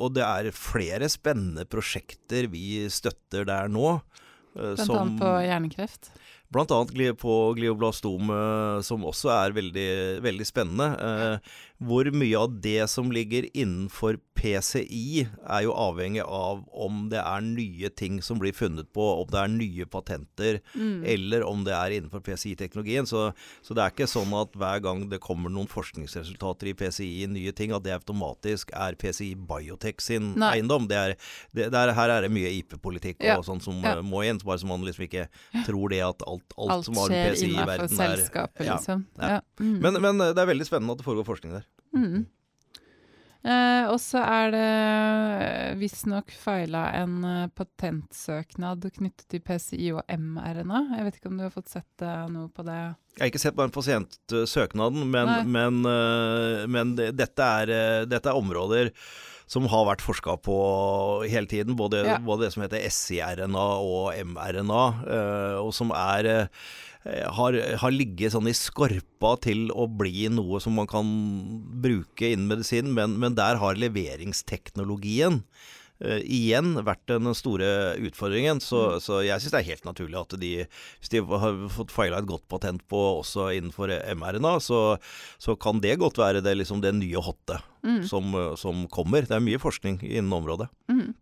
Og 0.00 0.14
det 0.16 0.24
er 0.24 0.54
flere 0.56 1.10
spennende 1.12 1.66
prosjekter 1.68 2.48
vi 2.52 2.86
støtter 2.92 3.46
der 3.48 3.72
nå. 3.72 3.98
Blant 4.56 4.88
annet 4.88 5.20
på 5.20 5.32
hjernekreft. 5.44 6.10
Blant 6.52 6.72
annet 6.72 7.18
på 7.20 7.34
glioblastom, 7.58 8.30
som 8.86 9.04
også 9.04 9.32
er 9.34 9.56
veldig, 9.56 9.90
veldig 10.24 10.46
spennende. 10.46 10.86
Hvor 11.82 12.08
mye 12.10 12.38
av 12.40 12.60
det 12.64 12.88
som 12.88 13.10
ligger 13.12 13.50
innenfor 13.52 14.16
PCI, 14.36 15.26
er 15.48 15.62
jo 15.64 15.72
avhengig 15.76 16.22
av 16.24 16.62
om 16.72 17.06
det 17.12 17.18
er 17.20 17.40
nye 17.44 17.88
ting 17.96 18.18
som 18.24 18.38
blir 18.40 18.52
funnet 18.56 18.88
på, 18.94 19.04
om 19.22 19.28
det 19.32 19.38
er 19.40 19.48
nye 19.52 19.86
patenter, 19.88 20.60
Mm. 20.76 21.04
eller 21.04 21.44
om 21.44 21.64
det 21.64 21.72
er 21.74 21.90
innenfor 21.96 22.20
PCI-teknologien. 22.20 23.06
Så, 23.08 23.32
så 23.62 23.74
det 23.74 23.82
er 23.84 23.90
ikke 23.92 24.08
sånn 24.08 24.32
at 24.40 24.52
hver 24.56 24.80
gang 24.84 25.08
det 25.10 25.20
kommer 25.20 25.50
noen 25.52 25.68
forskningsresultater 25.68 26.68
i 26.70 26.74
PCI, 26.74 27.26
nye 27.32 27.52
ting, 27.52 27.72
at 27.72 27.82
det 27.84 27.92
automatisk 27.96 28.70
er 28.76 28.94
PCI 28.96 29.34
Biotech 29.36 30.00
sin 30.04 30.34
Nei. 30.36 30.54
eiendom. 30.58 30.88
Det 30.88 30.96
er, 30.96 31.16
det, 31.52 31.70
det 31.72 31.80
er, 31.82 31.92
her 31.96 32.12
er 32.16 32.26
det 32.26 32.32
mye 32.32 32.52
IP-politikk 32.60 33.20
og 33.20 33.26
Ja. 33.26 33.36
sånn 33.42 33.60
som 33.62 33.82
Ja. 33.84 33.96
må 34.02 34.24
inn, 34.24 34.38
bare 34.44 34.58
så 34.58 34.66
man 34.68 34.84
liksom 34.84 35.08
ikke 35.08 35.28
tror 35.66 35.88
det 35.90 36.00
at 36.04 36.22
alt, 36.26 36.44
alt, 36.58 36.70
Alt 36.76 36.84
som 36.88 36.94
har 37.02 37.08
med 37.08 37.32
PCI 37.34 37.52
i 37.52 37.66
verden 37.66 38.00
er 38.00 38.16
selskapet, 38.16 38.64
ja, 38.66 38.76
liksom. 38.76 39.06
ja. 39.20 39.28
Ja. 39.36 39.40
Mm. 39.60 39.80
Men, 39.80 40.00
men 40.02 40.20
eh, 40.20 40.32
det 40.32 40.38
er 40.44 40.52
veldig 40.54 40.66
spennende 40.68 40.92
at 40.92 40.98
det 41.02 41.08
foregår 41.08 41.24
forskning 41.26 41.52
der. 41.56 41.65
Mm. 41.96 42.26
Eh, 43.46 43.84
og 43.92 44.00
så 44.02 44.18
er 44.26 44.50
det 44.50 44.70
visstnok 45.78 46.32
feila 46.34 46.88
en 46.98 47.20
eh, 47.22 47.44
patentsøknad 47.54 48.88
knyttet 48.96 49.28
til 49.30 49.42
PCI 49.46 49.92
og 49.94 50.02
mRNA. 50.10 50.80
Jeg 50.96 51.06
vet 51.06 51.20
ikke 51.20 51.30
om 51.30 51.38
du 51.38 51.44
har 51.46 51.54
fått 51.54 51.70
sett 51.70 52.02
eh, 52.02 52.24
noe 52.32 52.50
på 52.50 52.64
det? 52.66 52.78
Jeg 53.14 53.22
har 53.22 53.30
ikke 53.30 53.42
sett 53.44 53.54
på 53.56 53.62
den 53.62 53.76
pasientsøknaden, 53.76 55.06
men, 55.12 55.30
men, 55.54 55.78
eh, 55.86 56.66
men 56.66 56.96
dette, 56.98 57.46
er, 57.62 57.74
dette 58.10 58.32
er 58.32 58.40
områder 58.40 58.90
som 59.46 59.68
har 59.70 59.86
vært 59.92 60.02
forska 60.02 60.34
på 60.42 60.58
hele 61.30 61.46
tiden. 61.46 61.78
Både, 61.78 62.02
Ja. 62.02 62.18
både 62.18 62.48
det 62.48 62.52
som 62.56 62.64
heter 62.66 62.82
SI-RNA 62.82 63.68
og 63.78 64.10
mRNA, 64.26 64.82
og 65.62 65.70
som 65.76 65.94
er 65.94 66.48
har, 67.38 67.56
har 67.82 67.94
ligget 67.94 68.34
sånn 68.34 68.50
i 68.50 68.56
skorpa 68.56 69.36
til 69.44 69.70
å 69.74 69.86
bli 69.86 70.26
noe 70.32 70.60
som 70.62 70.76
man 70.78 70.88
kan 70.90 71.06
bruke 71.82 72.32
innen 72.32 72.50
medisin, 72.50 72.92
men, 72.96 73.18
men 73.22 73.38
der 73.38 73.62
har 73.62 73.80
leveringsteknologien 73.80 75.44
Uh, 75.96 76.20
igjen 76.28 76.74
vært 76.84 77.06
den 77.08 77.30
store 77.32 77.96
utfordringen. 78.04 78.58
Så, 78.60 78.98
så 79.00 79.22
jeg 79.24 79.40
syns 79.40 79.54
det 79.54 79.60
er 79.62 79.68
helt 79.70 79.86
naturlig 79.88 80.18
at 80.20 80.34
de, 80.42 80.50
hvis 81.00 81.12
de 81.14 81.22
har 81.24 81.56
fått 81.72 81.94
feila 81.94 82.18
et 82.20 82.28
godt 82.28 82.44
patent 82.52 82.84
på 82.92 83.00
også 83.22 83.46
innenfor 83.56 83.94
mRNA, 84.12 84.58
så, 84.60 84.82
så 85.40 85.56
kan 85.56 85.80
det 85.80 85.94
godt 86.02 86.20
være 86.20 86.44
det, 86.44 86.52
liksom 86.60 86.84
det 86.84 86.92
nye 86.98 87.24
hotte 87.24 87.62
Mm. 87.86 88.02
som, 88.02 88.34
som 88.58 88.86
kommer. 88.90 89.22
Det 89.22 89.36
er 89.36 89.44
mye 89.44 89.60
forskning 89.62 90.00
innen 90.02 90.32
området. 90.34 90.66
Mm. 90.90 91.14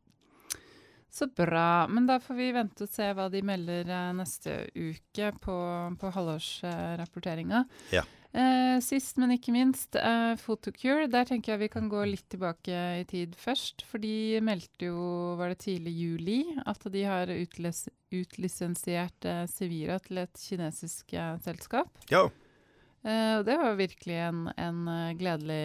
Så 1.14 1.28
bra. 1.30 1.86
Men 1.86 2.08
da 2.10 2.18
får 2.18 2.38
vi 2.38 2.50
vente 2.56 2.86
og 2.86 2.90
se 2.90 3.06
hva 3.14 3.28
de 3.30 3.44
melder 3.46 3.86
eh, 3.86 4.10
neste 4.18 4.56
uke 4.74 5.30
på, 5.44 5.56
på 6.00 6.12
halvårsrapporteringa. 6.16 7.64
Ja. 7.94 8.02
Eh, 8.34 8.80
sist, 8.82 9.20
men 9.22 9.36
ikke 9.36 9.54
minst, 9.54 9.94
eh, 9.94 10.32
Photocure. 10.42 11.06
Der 11.06 11.28
tenker 11.28 11.54
jeg 11.54 11.62
vi 11.62 11.70
kan 11.70 11.86
gå 11.92 12.02
litt 12.10 12.26
tilbake 12.34 12.80
i 12.98 13.04
tid 13.06 13.36
først. 13.38 13.86
For 13.86 14.02
de 14.02 14.40
meldte 14.42 14.90
jo, 14.90 14.98
var 15.38 15.54
det 15.54 15.62
tidlig 15.62 15.94
juli, 15.94 16.40
at 16.66 16.82
de 16.90 17.06
har 17.06 17.30
utlis 17.30 17.86
utlisensiert 18.14 19.26
eh, 19.26 19.44
Sevira 19.50 20.00
til 20.02 20.20
et 20.22 20.38
kinesisk 20.38 21.14
eh, 21.14 21.36
selskap. 21.46 21.94
Ja, 22.10 22.26
Eh, 23.04 23.34
og 23.36 23.42
det 23.44 23.58
var 23.60 23.74
virkelig 23.76 24.14
en, 24.30 24.46
en 24.56 24.86
gledelig 25.20 25.64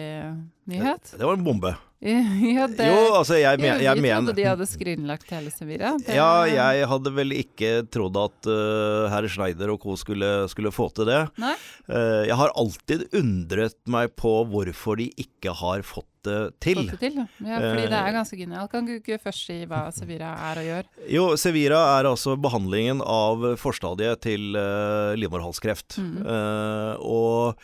nyhet. 0.68 1.14
det 1.16 1.24
var 1.24 1.38
en 1.38 1.44
bombe. 1.46 1.72
Ja, 2.00 2.64
det, 2.72 2.86
Jo, 2.88 3.00
altså 3.18 3.36
jeg, 3.36 3.58
men, 3.60 3.76
vi 3.76 3.84
jeg 3.84 4.00
trodde 4.00 4.34
de 4.38 4.44
hadde 4.48 4.66
skrinlagt 4.70 5.32
hele 5.34 5.50
Sevira. 5.52 5.90
Det- 6.00 6.14
Ja, 6.20 6.46
jeg 6.48 6.86
hadde 6.88 7.12
vel 7.12 7.34
ikke 7.36 7.72
trodd 7.92 8.16
at 8.16 8.48
uh, 8.48 9.08
herr 9.12 9.28
Schneider 9.28 9.74
og 9.74 9.82
co. 9.84 9.96
Skulle, 10.00 10.30
skulle 10.48 10.72
få 10.72 10.86
til 10.96 11.10
det. 11.10 11.18
Eh, 11.44 12.22
jeg 12.30 12.36
har 12.40 12.54
alltid 12.56 13.04
undret 13.20 13.76
meg 13.90 14.14
på 14.16 14.32
hvorfor 14.48 14.96
de 15.02 15.10
ikke 15.20 15.52
har 15.60 15.84
fått 15.84 16.06
det 16.24 16.38
til. 16.60 16.80
Fått 16.88 16.96
det 16.96 17.10
til, 17.10 17.20
ja. 17.20 17.26
fordi 17.36 17.68
Fordi 17.68 17.84
det 17.84 17.96
Eh, 18.00 18.08
er 18.08 18.16
ganske 18.16 18.36
genialt. 18.40 18.72
Kan 18.72 18.88
du 18.88 18.94
ikke 18.96 19.20
først 19.20 19.46
si 19.52 19.60
hva 19.68 19.82
Sevira 19.92 20.32
er 20.50 20.60
og 20.62 20.68
gjør? 20.70 20.88
Jo, 21.12 21.24
Sevira 21.40 21.80
er 21.98 22.08
altså 22.14 22.36
behandlingen 22.40 23.00
av 23.04 23.44
forstadiet 23.60 24.20
til 24.24 24.56
uh, 24.56 25.12
livmorhalskreft. 25.20 25.96
Mm. 26.00 26.20
Eh, 26.24 26.92
og 27.04 27.60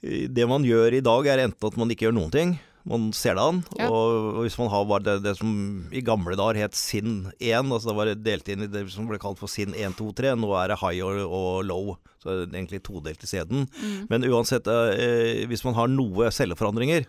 det 0.00 0.46
man 0.48 0.64
gjør 0.64 0.96
i 0.96 1.02
dag, 1.04 1.26
er 1.28 1.42
enten 1.48 1.68
at 1.72 1.76
man 1.80 1.90
ikke 1.92 2.06
gjør 2.08 2.16
noen 2.16 2.32
ting. 2.32 2.58
Man 2.88 3.10
ser 3.16 3.36
det 3.36 3.44
an. 3.44 3.60
Ja. 3.78 3.88
Og 3.92 4.40
hvis 4.44 4.56
man 4.60 4.70
har 4.72 4.86
bare 4.88 5.04
det, 5.04 5.16
det 5.26 5.34
som 5.38 5.50
i 5.92 6.02
gamle 6.04 6.36
dager 6.38 6.62
het 6.62 6.78
SIN 6.78 7.30
1, 7.36 7.68
altså 7.68 7.90
det 7.90 7.96
var 7.98 8.12
delt 8.16 8.48
inn 8.52 8.64
i 8.64 8.70
det 8.70 8.86
som 8.92 9.08
ble 9.10 9.20
kalt 9.20 9.40
for 9.40 9.52
SIN 9.52 9.74
1, 9.76 9.98
2, 9.98 10.10
3. 10.22 10.34
Nå 10.40 10.52
er 10.56 10.72
det 10.72 10.80
high 10.80 11.04
og, 11.04 11.20
og 11.26 11.64
low. 11.68 11.94
Så 12.22 12.32
er 12.32 12.42
det 12.44 12.56
egentlig 12.56 12.82
todelt 12.86 13.24
i 13.24 13.30
sæden. 13.30 13.66
Mm. 13.80 13.98
Men 14.10 14.28
uansett, 14.28 14.68
eh, 14.68 15.46
hvis 15.50 15.64
man 15.66 15.76
har 15.76 15.92
noe 15.92 16.32
celleforandringer, 16.34 17.08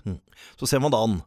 så 0.59 0.69
ser 0.69 0.83
man 0.83 0.93
det 0.93 0.99
an. 0.99 1.21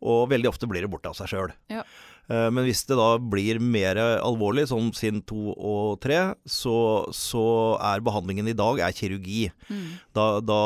Og 0.00 0.30
veldig 0.32 0.48
ofte 0.48 0.68
blir 0.68 0.84
det 0.84 0.90
borte 0.92 1.12
av 1.12 1.18
seg 1.18 1.28
sjøl. 1.34 1.52
Ja. 1.72 1.84
Eh, 2.30 2.46
Men 2.54 2.62
hvis 2.64 2.84
det 2.86 2.94
da 2.98 3.16
blir 3.18 3.58
mer 3.58 3.98
alvorlig, 4.22 4.68
som 4.70 4.92
sin 4.94 5.20
2 5.26 5.54
og 5.56 5.98
3, 6.04 6.20
så, 6.46 6.74
så 7.10 7.42
er 7.82 8.04
behandlingen 8.06 8.46
i 8.52 8.54
dag 8.54 8.78
er 8.86 8.94
kirurgi. 8.94 9.48
Mm. 9.68 9.98
Da, 10.14 10.26
da, 10.40 10.60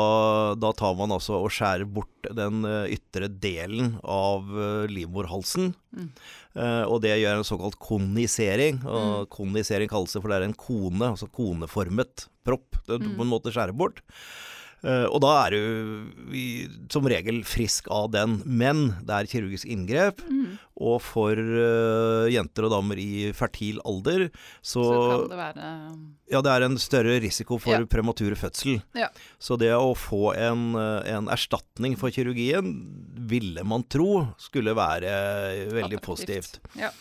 da 0.61 0.71
tar 0.77 0.93
man 0.99 1.15
altså 1.15 1.39
og 1.41 1.49
skjærer 1.55 1.87
bort 1.89 2.29
den 2.37 2.61
eh, 2.69 2.93
ytre 2.97 3.27
delen 3.29 3.95
av 4.03 4.45
eh, 4.53 4.85
livmorhalsen. 4.93 5.73
Mm. 5.95 6.09
Og 6.87 7.01
det 7.03 7.17
gjør 7.19 7.41
en 7.41 7.47
såkalt 7.47 7.75
konisering. 7.83 8.77
Og 8.87 9.25
Mm. 9.25 9.25
konisering 9.33 9.89
kalles 9.91 10.13
det 10.15 10.21
for 10.23 10.31
det 10.31 10.37
er 10.37 10.45
en 10.47 10.53
kone, 10.55 11.09
altså 11.11 11.27
koneformet 11.27 12.27
propp. 12.47 12.77
Det 12.87 13.01
du 13.01 13.09
Mm. 13.09 13.15
på 13.17 13.25
en 13.25 13.31
måte 13.33 13.51
skjærer 13.51 13.75
bort. 13.75 13.99
Eh, 14.85 15.05
og 15.09 15.21
da 15.23 15.31
er 15.45 15.55
du 15.55 16.35
som 16.93 17.07
regel 17.09 17.41
frisk 17.47 17.87
av 17.93 18.11
den. 18.13 18.37
Men 18.45 18.87
det 19.05 19.17
er 19.17 19.29
kirurgisk 19.31 19.69
inngrep. 19.71 20.21
Mm. 20.29 20.57
Og 20.85 20.99
for 21.01 21.39
eh, 21.39 22.27
jenter 22.33 22.67
og 22.67 22.73
damer 22.75 22.99
i 23.01 23.31
fertil 23.37 23.79
alder, 23.87 24.27
så, 24.59 24.83
Så 24.83 25.01
kan 25.09 25.25
det 25.31 25.39
være 25.39 25.69
Ja, 26.33 26.41
det 26.45 26.53
er 26.53 26.67
en 26.67 26.77
større 26.81 27.17
risiko 27.23 27.57
for 27.61 27.79
Ja. 27.79 27.85
prematur 27.89 28.35
fødsel. 28.37 28.81
Ja. 28.93 29.09
Så 29.39 29.57
det 29.57 29.71
å 29.73 29.95
få 29.97 30.35
en, 30.35 30.75
eh, 30.75 31.15
en 31.15 31.29
erstatning 31.33 31.97
for 31.97 32.09
kirurgien, 32.09 32.75
ville 33.15 33.63
man 33.63 33.83
tro 33.83 34.35
skulle 34.37 34.75
være 34.75 35.71
veldig 35.71 36.01
positivt. 36.01 36.59
Ja. 36.75 36.91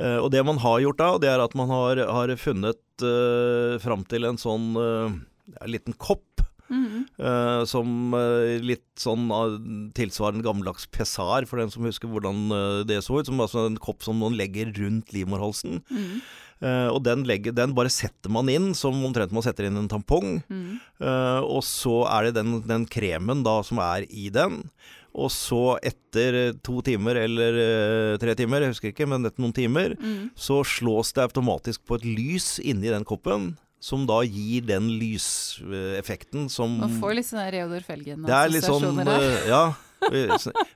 Og 0.00 0.30
det 0.32 0.40
man 0.44 0.56
har 0.56 0.80
gjort 0.80 0.96
da, 0.96 1.18
det 1.18 1.28
er 1.28 1.40
at 1.44 1.54
man 1.54 1.68
har, 1.68 1.96
har 1.96 2.30
funnet 2.40 2.80
uh, 3.04 3.76
fram 3.82 4.04
til 4.08 4.24
en 4.24 4.38
sånn 4.40 4.72
uh, 4.76 5.12
liten 5.68 5.92
kopp. 6.00 6.40
Mm. 6.70 7.06
eh, 7.18 7.62
som 7.66 8.14
eh, 8.14 8.60
litt 8.62 8.86
sånn 9.00 9.26
uh, 9.32 9.56
tilsvarende 9.96 10.44
gammeldags 10.46 10.86
pesar, 10.94 11.46
for 11.50 11.58
den 11.58 11.72
som 11.72 11.86
husker 11.88 12.08
hvordan 12.12 12.44
eh, 12.54 12.82
det 12.86 13.00
så 13.02 13.18
ut. 13.18 13.26
Som 13.26 13.42
altså 13.42 13.66
en 13.66 13.80
kopp 13.82 14.04
som 14.06 14.20
noen 14.22 14.38
legger 14.38 14.70
rundt 14.78 15.10
livmorhalsen. 15.16 15.82
Mm. 15.90 16.22
Uh, 16.60 16.88
og 16.92 17.00
den, 17.06 17.22
legger, 17.24 17.54
den 17.56 17.72
bare 17.72 17.88
setter 17.88 18.28
man 18.32 18.50
inn, 18.52 18.74
som 18.76 18.98
omtrent 19.06 19.32
man 19.32 19.44
setter 19.46 19.64
inn 19.66 19.78
en 19.80 19.88
tampong. 19.88 20.42
Mm. 20.52 20.74
Uh, 21.00 21.40
og 21.40 21.62
så 21.64 22.02
er 22.12 22.28
det 22.28 22.34
den, 22.36 22.58
den 22.68 22.84
kremen 22.90 23.40
da 23.46 23.62
som 23.64 23.80
er 23.80 24.04
i 24.12 24.28
den. 24.34 24.60
Og 25.16 25.32
så 25.34 25.78
etter 25.82 26.52
to 26.62 26.82
timer 26.86 27.18
eller 27.18 27.56
uh, 27.56 28.18
tre 28.22 28.36
timer, 28.38 28.62
jeg 28.62 28.76
husker 28.76 28.92
ikke, 28.92 29.08
men 29.10 29.24
etter 29.26 29.42
noen 29.42 29.56
timer, 29.56 29.96
Mm. 29.98 30.30
så 30.38 30.60
slås 30.62 31.10
det 31.16 31.24
automatisk 31.24 31.82
på 31.88 31.96
et 31.98 32.04
lys 32.06 32.58
inni 32.62 32.92
den 32.92 33.08
koppen. 33.08 33.54
Som 33.80 34.02
da 34.08 34.18
gir 34.28 34.60
den 34.68 34.90
lyseffekten 35.00 36.48
som 36.52 36.74
Man 36.82 36.98
får 37.00 37.14
litt 37.16 37.28
sånn 37.30 37.46
Reodor 37.54 37.80
Felgen 37.86 38.26
Det 38.28 38.34
er 38.36 38.50
litt 38.52 38.66
sånn 38.66 38.98
her. 39.00 39.08
eh, 39.14 39.46
Ja. 39.48 39.62
Vi, 40.10 40.20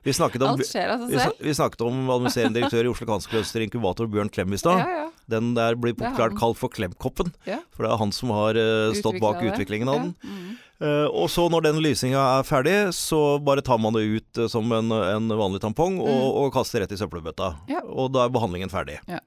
vi 0.05 0.13
snakket 0.13 0.43
om 0.45 0.57
vi, 0.61 1.17
vi 1.41 1.53
snakket 1.57 1.81
om 1.81 2.09
administrerende 2.13 2.59
direktør 2.59 2.85
i 2.85 2.89
Oslo 2.91 3.07
Cancer 3.09 3.31
Cluster 3.31 3.63
Inkubator, 3.65 4.05
Bjørn 4.05 4.29
Klem 4.29 4.53
i 4.53 4.59
stad. 4.61 4.83
Ja, 4.83 4.99
ja. 4.99 5.07
Den 5.33 5.55
der 5.57 5.73
blir 5.81 5.95
populært 5.97 6.35
kalt 6.37 6.59
for 6.59 6.69
Klemkoppen. 6.69 7.31
Ja. 7.49 7.57
For 7.73 7.87
det 7.87 7.89
er 7.95 7.97
han 8.03 8.11
som 8.13 8.29
har 8.29 8.53
uh, 8.53 8.93
stått 8.93 9.17
bak 9.23 9.41
utviklingen 9.41 9.89
av 9.89 9.97
den. 10.03 10.11
Mm. 10.21 10.51
Uh, 10.77 11.07
og 11.09 11.25
så 11.33 11.47
når 11.49 11.65
den 11.65 11.81
lysinga 11.81 12.21
er 12.37 12.45
ferdig, 12.45 12.75
så 12.93 13.23
bare 13.41 13.65
tar 13.65 13.81
man 13.81 13.97
det 13.97 14.05
ut 14.05 14.43
uh, 14.43 14.45
som 14.51 14.69
en, 14.77 14.93
en 14.93 15.33
vanlig 15.41 15.63
tampong 15.65 15.97
og, 16.03 16.05
Mm. 16.05 16.29
og 16.45 16.53
kaster 16.53 16.85
rett 16.85 16.93
i 16.93 17.01
søppelbøtta. 17.01 17.49
Ja. 17.73 17.81
Og 17.89 18.13
da 18.13 18.27
er 18.27 18.35
behandlingen 18.37 18.69
ferdig. 18.69 18.99
Ja. 19.09 19.23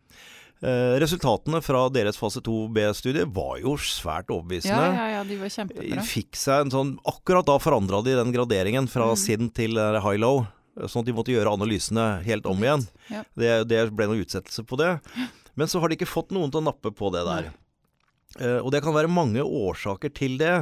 Eh, 0.58 0.96
resultatene 0.98 1.60
fra 1.62 1.84
deres 1.94 2.16
fase 2.18 2.40
2B-studie 2.42 3.24
var 3.30 3.60
jo 3.62 3.76
svært 3.78 4.26
overbevisende. 4.34 4.88
ja, 4.90 4.94
ja, 4.96 5.08
ja, 5.18 5.24
de 5.24 5.36
var 5.38 5.52
kjempebra. 5.54 6.02
Fikk 6.02 6.34
seg 6.34 6.64
en 6.66 6.72
sånn 6.74 6.90
Akkurat 7.06 7.46
da 7.46 7.58
forandra 7.62 8.00
de 8.02 8.16
den 8.18 8.32
graderingen 8.34 8.88
fra 8.90 9.06
Mm. 9.12 9.16
SIN 9.22 9.50
til 9.54 9.78
eh, 9.78 10.00
high-low. 10.02 10.46
Sånn 10.86 11.02
at 11.02 11.06
de 11.06 11.14
måtte 11.14 11.32
gjøre 11.34 11.52
analysene 11.54 12.22
helt 12.24 12.46
om 12.46 12.58
igjen. 12.62 12.84
Ja. 13.10 13.22
Det, 13.38 13.52
det 13.70 13.84
ble 13.94 14.06
noe 14.10 14.22
utsettelse 14.24 14.62
på 14.66 14.78
det. 14.78 14.98
Men 15.58 15.66
så 15.66 15.80
har 15.80 15.88
de 15.90 15.96
ikke 15.98 16.06
fått 16.10 16.30
noen 16.34 16.50
til 16.50 16.60
å 16.60 16.66
nappe 16.70 16.90
på 16.94 17.10
det 17.14 17.24
der. 17.26 17.48
Eh, 18.36 18.58
og 18.60 18.68
det 18.74 18.82
kan 18.84 18.92
være 18.92 19.08
mange 19.10 19.40
årsaker 19.40 20.12
til 20.14 20.36
det. 20.40 20.52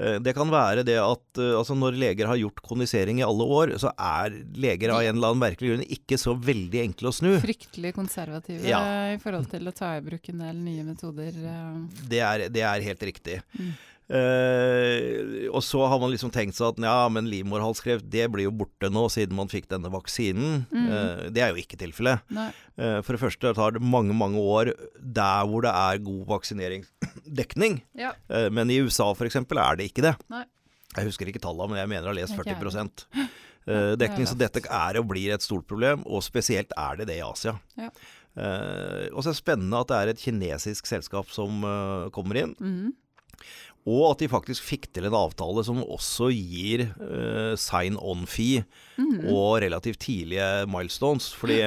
Eh, 0.00 0.16
det 0.24 0.32
kan 0.36 0.48
være 0.50 0.86
det 0.86 0.96
at 1.02 1.40
uh, 1.40 1.50
altså 1.60 1.76
når 1.76 1.98
leger 2.00 2.30
har 2.30 2.40
gjort 2.40 2.62
kondisering 2.64 3.20
i 3.20 3.26
alle 3.26 3.44
år, 3.44 3.74
så 3.82 3.92
er 3.92 4.38
leger 4.56 4.94
av 4.94 5.02
en 5.04 5.12
eller 5.12 5.34
annen 5.34 5.42
merkelig 5.42 5.74
grunn 5.74 5.86
ikke 5.98 6.18
så 6.20 6.32
veldig 6.34 6.80
enkle 6.86 7.12
å 7.12 7.14
snu. 7.14 7.32
Fryktelig 7.44 7.92
konservative 7.96 8.64
Ja. 8.68 8.80
i 9.12 9.20
forhold 9.22 9.50
til 9.52 9.68
å 9.68 9.74
ta 9.76 9.94
i 9.98 10.04
bruk 10.04 10.30
en 10.32 10.46
del 10.46 10.62
nye 10.64 10.86
metoder. 10.86 11.36
Det 12.08 12.22
er, 12.24 12.48
det 12.48 12.64
er 12.64 12.88
helt 12.88 13.04
riktig. 13.12 13.42
Mm. 13.58 13.74
Eh, 14.04 15.46
og 15.48 15.62
så 15.64 15.80
har 15.88 16.00
man 16.00 16.10
liksom 16.12 16.28
tenkt 16.34 16.58
seg 16.58 16.74
at 16.74 16.80
ja, 16.84 17.08
men 17.08 17.28
livmorhalskreft 17.30 18.04
det 18.12 18.26
blir 18.32 18.50
jo 18.50 18.52
borte 18.52 18.90
nå 18.92 19.06
siden 19.12 19.36
man 19.38 19.48
fikk 19.52 19.70
denne 19.70 19.88
vaksinen. 19.92 20.64
Mm. 20.68 20.88
Eh, 20.88 21.22
det 21.34 21.44
er 21.44 21.54
jo 21.54 21.62
ikke 21.62 21.80
tilfellet. 21.80 22.24
Eh, 22.34 22.98
for 23.00 23.16
det 23.16 23.22
første 23.22 23.54
tar 23.56 23.76
det 23.76 23.84
mange, 23.84 24.16
mange 24.16 24.40
år 24.40 24.74
der 24.98 25.48
hvor 25.48 25.64
det 25.64 25.72
er 25.72 26.02
god 26.04 26.26
vaksineringsdekning. 26.34 27.80
Ja. 27.96 28.12
Eh, 28.28 28.50
men 28.52 28.72
i 28.72 28.82
USA 28.84 29.08
f.eks. 29.14 29.40
er 29.40 29.80
det 29.80 29.88
ikke 29.92 30.04
det. 30.10 30.16
Nei. 30.32 30.44
Jeg 30.94 31.08
husker 31.08 31.30
ikke 31.30 31.42
tallene, 31.42 31.72
men 31.72 31.80
jeg 31.80 31.90
mener 31.90 32.06
jeg 32.06 32.12
har 32.12 32.20
lest 32.20 32.36
40 32.38 33.06
Ja, 33.16 33.24
eh, 33.66 33.94
dekning. 33.98 34.28
Så 34.30 34.36
dette 34.38 34.62
er 34.62 35.00
og 35.00 35.08
blir 35.10 35.32
et 35.34 35.42
stort 35.42 35.66
problem, 35.66 36.04
og 36.06 36.22
spesielt 36.22 36.70
er 36.78 37.00
det 37.00 37.08
det 37.10 37.18
i 37.18 37.24
Asia. 37.24 37.56
Ja. 37.80 37.88
Eh, 38.34 39.08
og 39.14 39.22
så 39.22 39.30
er 39.30 39.32
det 39.32 39.40
spennende 39.40 39.80
at 39.80 39.90
det 39.90 39.98
er 39.98 40.12
et 40.12 40.22
kinesisk 40.22 40.86
selskap 40.90 41.30
som 41.34 41.64
uh, 41.66 42.10
kommer 42.14 42.42
inn. 42.44 42.54
Mhm. 42.60 42.92
Og 43.84 44.04
at 44.10 44.22
de 44.22 44.30
faktisk 44.32 44.64
fikk 44.64 44.86
til 44.96 45.10
en 45.10 45.16
avtale 45.18 45.64
som 45.66 45.82
også 45.84 46.30
gir 46.32 46.86
eh, 46.88 47.52
sign 47.60 47.98
on-fee 48.00 48.62
mm. 48.96 49.26
og 49.28 49.58
relativt 49.64 50.00
tidlige 50.06 50.46
milestones. 50.72 51.30
Fordi 51.36 51.58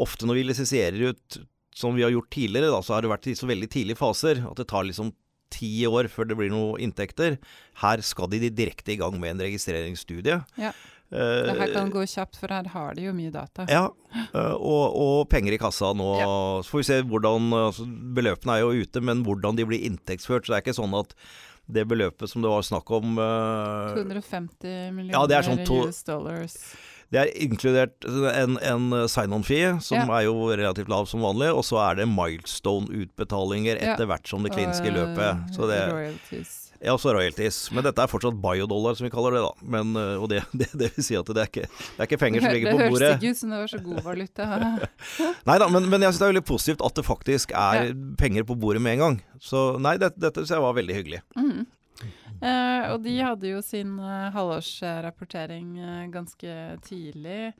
ofte 0.00 0.28
når 0.28 0.40
vi 0.40 0.46
lisensierer 0.48 1.10
ut, 1.12 1.40
som 1.76 1.96
vi 1.96 2.04
har 2.06 2.14
gjort 2.14 2.30
tidligere, 2.32 2.72
da, 2.72 2.80
så 2.84 2.96
har 2.96 3.04
det 3.04 3.12
vært 3.12 3.28
i 3.30 3.36
så 3.36 3.48
veldig 3.50 3.68
tidlige 3.72 4.00
faser 4.00 4.40
at 4.48 4.56
det 4.56 4.70
tar 4.72 4.88
liksom 4.88 5.12
ti 5.50 5.82
år 5.88 6.08
før 6.12 6.30
det 6.30 6.38
blir 6.38 6.52
noen 6.52 6.80
inntekter. 6.86 7.36
Her 7.82 8.02
skal 8.06 8.30
de 8.32 8.48
direkte 8.48 8.94
i 8.94 8.98
gang 9.00 9.18
med 9.20 9.34
en 9.34 9.44
registreringsstudie. 9.48 10.40
Ja. 10.60 10.72
Eh, 11.10 11.42
Det 11.48 11.56
her 11.58 11.72
kan 11.74 11.90
gå 11.90 12.04
kjapt, 12.06 12.38
for 12.38 12.52
her 12.54 12.68
har 12.70 12.94
de 12.94 13.08
jo 13.08 13.12
mye 13.16 13.32
data. 13.34 13.66
ja, 13.68 13.88
eh, 14.14 14.54
og, 14.54 14.94
og 14.94 15.28
penger 15.32 15.56
i 15.56 15.60
kassa 15.60 15.92
nå. 15.96 16.10
Ja. 16.22 16.32
Så 16.62 16.70
får 16.70 16.82
vi 16.82 16.88
se 16.90 16.98
hvordan 17.02 17.50
altså, 17.58 17.86
Beløpene 18.14 18.56
er 18.56 18.64
jo 18.64 18.84
ute, 18.86 19.02
men 19.02 19.24
hvordan 19.26 19.58
de 19.58 19.66
blir 19.66 19.86
inntektsført. 19.90 20.46
Så 20.46 20.54
det 20.54 20.60
er 20.60 20.66
ikke 20.68 20.78
sånn 20.78 20.94
at 21.00 21.16
det 21.72 21.86
beløpet 21.88 22.28
som 22.30 22.42
det 22.42 22.50
var 22.50 22.62
snakk 22.66 22.90
om 22.90 23.18
eh, 23.18 23.94
250 23.96 24.92
millioner 24.92 25.14
Ja, 25.16 25.26
det 25.26 25.36
er 25.40 25.42
sånn 25.50 25.64
to- 25.66 25.86
US 25.88 26.02
dollars. 26.04 26.56
Det 27.10 27.18
er 27.18 27.30
inkludert 27.42 28.04
en, 28.06 28.56
en 28.62 29.08
sign-on-fee, 29.10 29.80
som 29.82 29.98
Ja. 29.98 30.04
er 30.20 30.28
jo 30.28 30.46
relativt 30.54 30.88
lav 30.88 31.08
som 31.10 31.20
vanlig, 31.20 31.48
og 31.50 31.64
så 31.66 31.80
er 31.90 31.96
det 31.98 32.06
milestone-utbetalinger 32.06 33.80
Ja. 33.82 33.94
etter 33.94 34.06
hvert 34.06 34.26
som 34.28 34.42
det 34.44 34.52
kliniske 34.52 34.90
løpet. 34.94 35.50
Så 35.56 35.66
det, 35.66 35.80
Royalties. 35.92 36.59
Ja, 36.80 36.94
også 36.94 37.12
royalties. 37.14 37.58
Men 37.76 37.84
dette 37.86 38.02
er 38.02 38.10
fortsatt 38.10 38.38
biodollar, 38.40 38.96
som 38.98 39.06
vi 39.06 39.12
kaller 39.12 39.36
det, 39.36 39.42
da. 39.44 39.68
Men, 39.76 39.92
øh, 40.00 40.22
og 40.22 40.30
det, 40.32 40.42
det, 40.60 40.70
det 40.72 40.92
vil 40.96 41.06
si 41.06 41.18
at 41.18 41.28
det 41.28 41.44
er 41.44 41.50
ikke, 41.50 41.66
det 41.68 41.98
er 41.98 42.08
ikke 42.08 42.20
penger 42.24 42.44
som 42.44 42.54
ligger 42.56 42.72
på 42.72 42.84
bordet. 42.86 43.00
det 43.00 43.10
høres 43.10 43.18
ikke 43.20 43.34
ut 43.34 43.42
som 43.42 43.54
det 43.54 43.60
var 43.62 43.74
så 43.74 43.82
god 43.88 44.00
valuta. 44.06 44.48
Nei 45.50 45.58
da, 45.62 45.68
men, 45.72 45.90
men 45.92 46.06
jeg 46.06 46.14
syns 46.14 46.22
det 46.22 46.28
er 46.28 46.32
veldig 46.34 46.46
positivt 46.52 46.86
at 46.86 46.96
det 47.00 47.06
faktisk 47.06 47.52
er 47.56 47.92
penger 48.20 48.48
på 48.48 48.56
bordet 48.60 48.82
med 48.84 48.98
en 48.98 49.04
gang. 49.04 49.20
Så 49.40 49.66
nei, 49.80 49.96
dette, 50.00 50.20
dette 50.20 50.42
syns 50.42 50.56
jeg 50.56 50.64
var 50.64 50.80
veldig 50.80 50.96
hyggelig. 50.96 51.22
Mm. 51.36 51.68
Eh, 52.40 52.86
og 52.88 53.02
de 53.04 53.18
hadde 53.20 53.50
jo 53.50 53.60
sin 53.64 53.98
eh, 54.00 54.30
halvårsrapportering 54.32 55.74
eh, 55.76 56.06
ganske 56.12 56.56
tidlig. 56.86 57.52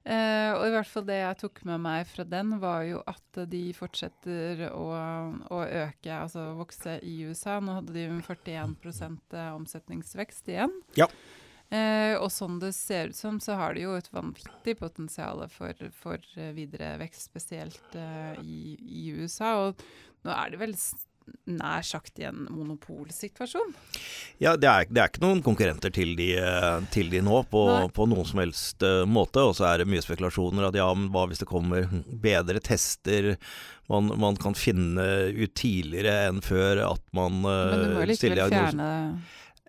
Eh, 0.00 0.50
og 0.56 0.64
i 0.64 0.72
hvert 0.72 0.88
fall 0.88 1.04
det 1.08 1.18
jeg 1.18 1.38
tok 1.42 1.60
med 1.68 1.82
meg 1.84 2.06
fra 2.08 2.24
den, 2.24 2.54
var 2.62 2.86
jo 2.88 3.02
at 3.10 3.42
de 3.52 3.64
fortsetter 3.76 4.64
å, 4.72 4.86
å 5.52 5.60
øke, 5.64 6.14
altså 6.14 6.50
vokse 6.58 6.96
i 7.04 7.18
USA. 7.28 7.58
Nå 7.60 7.80
hadde 7.80 7.96
de 7.96 8.06
jo 8.06 8.16
41% 8.24 9.38
omsetningsvekst 9.58 10.50
igjen. 10.54 10.74
Ja. 10.98 11.10
Eh, 11.70 12.16
og 12.18 12.32
sånn 12.34 12.56
det 12.58 12.72
ser 12.74 13.12
ut 13.12 13.16
som, 13.18 13.36
så 13.38 13.54
har 13.60 13.76
de 13.76 13.84
jo 13.84 13.92
et 13.94 14.08
vanvittig 14.10 14.74
potensial 14.80 15.44
for, 15.52 15.84
for 15.94 16.18
eh, 16.34 16.50
videre 16.56 16.96
vekst, 16.98 17.28
spesielt 17.28 17.94
eh, 17.94 18.40
i, 18.42 18.74
i 18.80 19.04
USA. 19.14 19.52
Og 19.68 19.84
nå 20.26 20.34
er 20.34 20.50
det 20.50 20.58
vel 20.64 20.74
nær 21.50 21.82
sagt 21.86 22.18
i 22.20 22.26
en 22.28 22.46
monopolsituasjon. 22.50 23.72
Ja, 24.42 24.54
det 24.60 24.68
er, 24.70 24.86
det 24.90 25.02
er 25.02 25.10
ikke 25.12 25.24
noen 25.24 25.42
konkurrenter 25.44 25.92
til 25.94 26.14
de, 26.18 26.30
eh, 26.40 26.78
til 26.94 27.10
de 27.12 27.22
nå 27.26 27.42
på, 27.50 27.64
på 27.96 28.06
noen 28.10 28.28
som 28.28 28.42
helst 28.42 28.82
eh, 28.86 29.02
måte. 29.08 29.42
Og 29.46 29.56
så 29.58 29.68
er 29.70 29.82
det 29.82 29.90
mye 29.90 30.04
spekulasjoner 30.04 30.68
at 30.70 30.78
ja, 30.80 30.88
men 30.96 31.10
hva 31.14 31.26
hvis 31.30 31.42
det 31.42 31.50
kommer 31.50 31.86
bedre 32.22 32.62
tester? 32.64 33.34
Man, 33.90 34.12
man 34.22 34.38
kan 34.38 34.54
finne 34.54 35.04
ut 35.34 35.54
tidligere 35.58 36.28
enn 36.28 36.42
før 36.46 36.84
at 36.92 37.02
man 37.16 37.40
Men 37.42 37.80
du 37.82 37.94
må 37.96 38.04
likevel 38.06 38.44
fjerne 38.52 38.90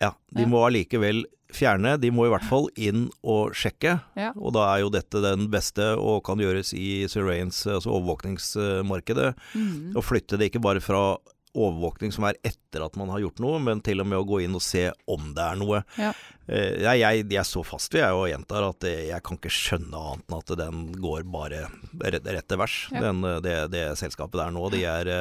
Ja, 0.01 0.11
de 0.33 0.43
Ja. 0.45 0.49
må 0.49 0.61
allikevel 0.67 1.23
fjerne. 1.51 1.97
De 1.99 2.07
må 2.15 2.25
i 2.25 2.31
hvert 2.31 2.45
fall 2.47 2.69
inn 2.79 3.09
og 3.27 3.51
sjekke. 3.57 3.97
Ja. 4.15 4.29
Og 4.39 4.53
da 4.55 4.67
er 4.71 4.83
jo 4.85 4.91
dette 4.93 5.19
den 5.23 5.49
beste 5.51 5.91
og 5.99 6.21
kan 6.23 6.39
gjøres 6.39 6.71
i 6.77 7.03
surveillance, 7.11 7.65
altså 7.69 7.91
overvåkningsmarkedet. 7.97 9.33
Mm. 9.53 9.91
Og 9.95 10.05
flytte 10.05 10.39
det 10.39 10.51
ikke 10.51 10.63
bare 10.63 10.79
fra 10.83 11.17
overvåkning 11.53 12.13
som 12.15 12.27
er 12.29 12.37
etter 12.47 12.85
at 12.85 12.95
man 12.99 13.11
har 13.13 13.23
gjort 13.23 13.41
noe, 13.43 13.59
men 13.63 13.81
til 13.83 14.03
og 14.03 14.07
med 14.09 14.21
å 14.21 14.27
gå 14.27 14.43
inn 14.45 14.55
og 14.57 14.63
se 14.63 14.87
om 15.11 15.33
det 15.35 15.43
er 15.43 15.59
noe. 15.59 15.81
Ja. 15.99 16.13
Eh, 16.51 16.81
jeg, 16.81 16.99
jeg, 16.99 17.25
jeg 17.31 17.47
så 17.47 17.61
fast 17.63 17.93
ved 17.93 18.01
jeg 18.01 18.15
og 18.17 18.25
gjentar 18.27 18.65
at 18.65 18.85
eh, 18.89 19.03
jeg 19.11 19.23
kan 19.23 19.37
ikke 19.37 19.51
skjønne 19.53 19.99
annet 19.99 20.25
enn 20.25 20.39
at 20.39 20.53
den 20.59 20.81
går 20.99 21.23
bare 21.31 21.61
rett, 22.01 22.25
rett 22.25 22.47
til 22.49 22.59
vers, 22.59 22.79
Ja. 22.91 23.03
Den, 23.05 23.21
eh, 23.27 23.37
det, 23.45 23.53
det 23.71 23.83
selskapet 24.01 24.39
der 24.41 24.51
nå. 24.55 24.65
De, 24.73 24.81
er, 24.87 25.11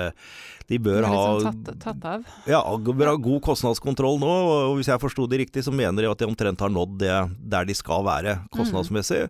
de 0.70 0.80
bør 0.82 1.04
er 1.04 1.08
ha 1.10 1.20
liksom 1.36 1.62
tatt, 1.68 1.78
tatt 1.84 2.08
av. 2.08 2.26
ja, 2.50 2.62
bør 2.88 3.12
ha 3.12 3.14
god 3.20 3.44
kostnadskontroll 3.46 4.18
nå, 4.22 4.32
og 4.50 4.80
hvis 4.80 4.90
jeg 4.90 5.02
forsto 5.02 5.28
det 5.30 5.42
riktig, 5.44 5.64
så 5.66 5.74
mener 5.74 6.06
de 6.06 6.10
at 6.10 6.22
de 6.22 6.30
omtrent 6.30 6.64
har 6.64 6.72
nådd 6.72 6.98
det 7.04 7.14
der 7.52 7.68
de 7.68 7.78
skal 7.78 8.06
være 8.06 8.40
kostnadsmessig. 8.56 9.26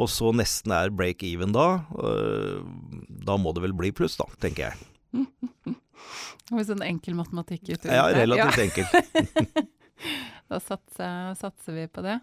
Og 0.00 0.08
så 0.12 0.30
nesten 0.36 0.72
er 0.76 0.94
break 0.94 1.24
even 1.26 1.52
da. 1.56 1.82
Da 3.26 3.36
må 3.40 3.52
det 3.56 3.66
vel 3.66 3.76
bli 3.76 3.90
pluss, 3.96 4.16
da, 4.20 4.28
tenker 4.40 4.70
jeg. 4.70 4.80
Med 6.50 6.66
sånn 6.66 6.82
enkel 6.82 7.14
matematikk 7.18 7.68
ut? 7.74 7.84
Ja, 7.86 8.08
relativt 8.14 8.64
enkelt. 8.68 9.70
Da 10.50 10.58
satser, 10.58 11.34
satser 11.38 11.76
vi 11.76 11.84
på 11.86 12.02
det. 12.02 12.16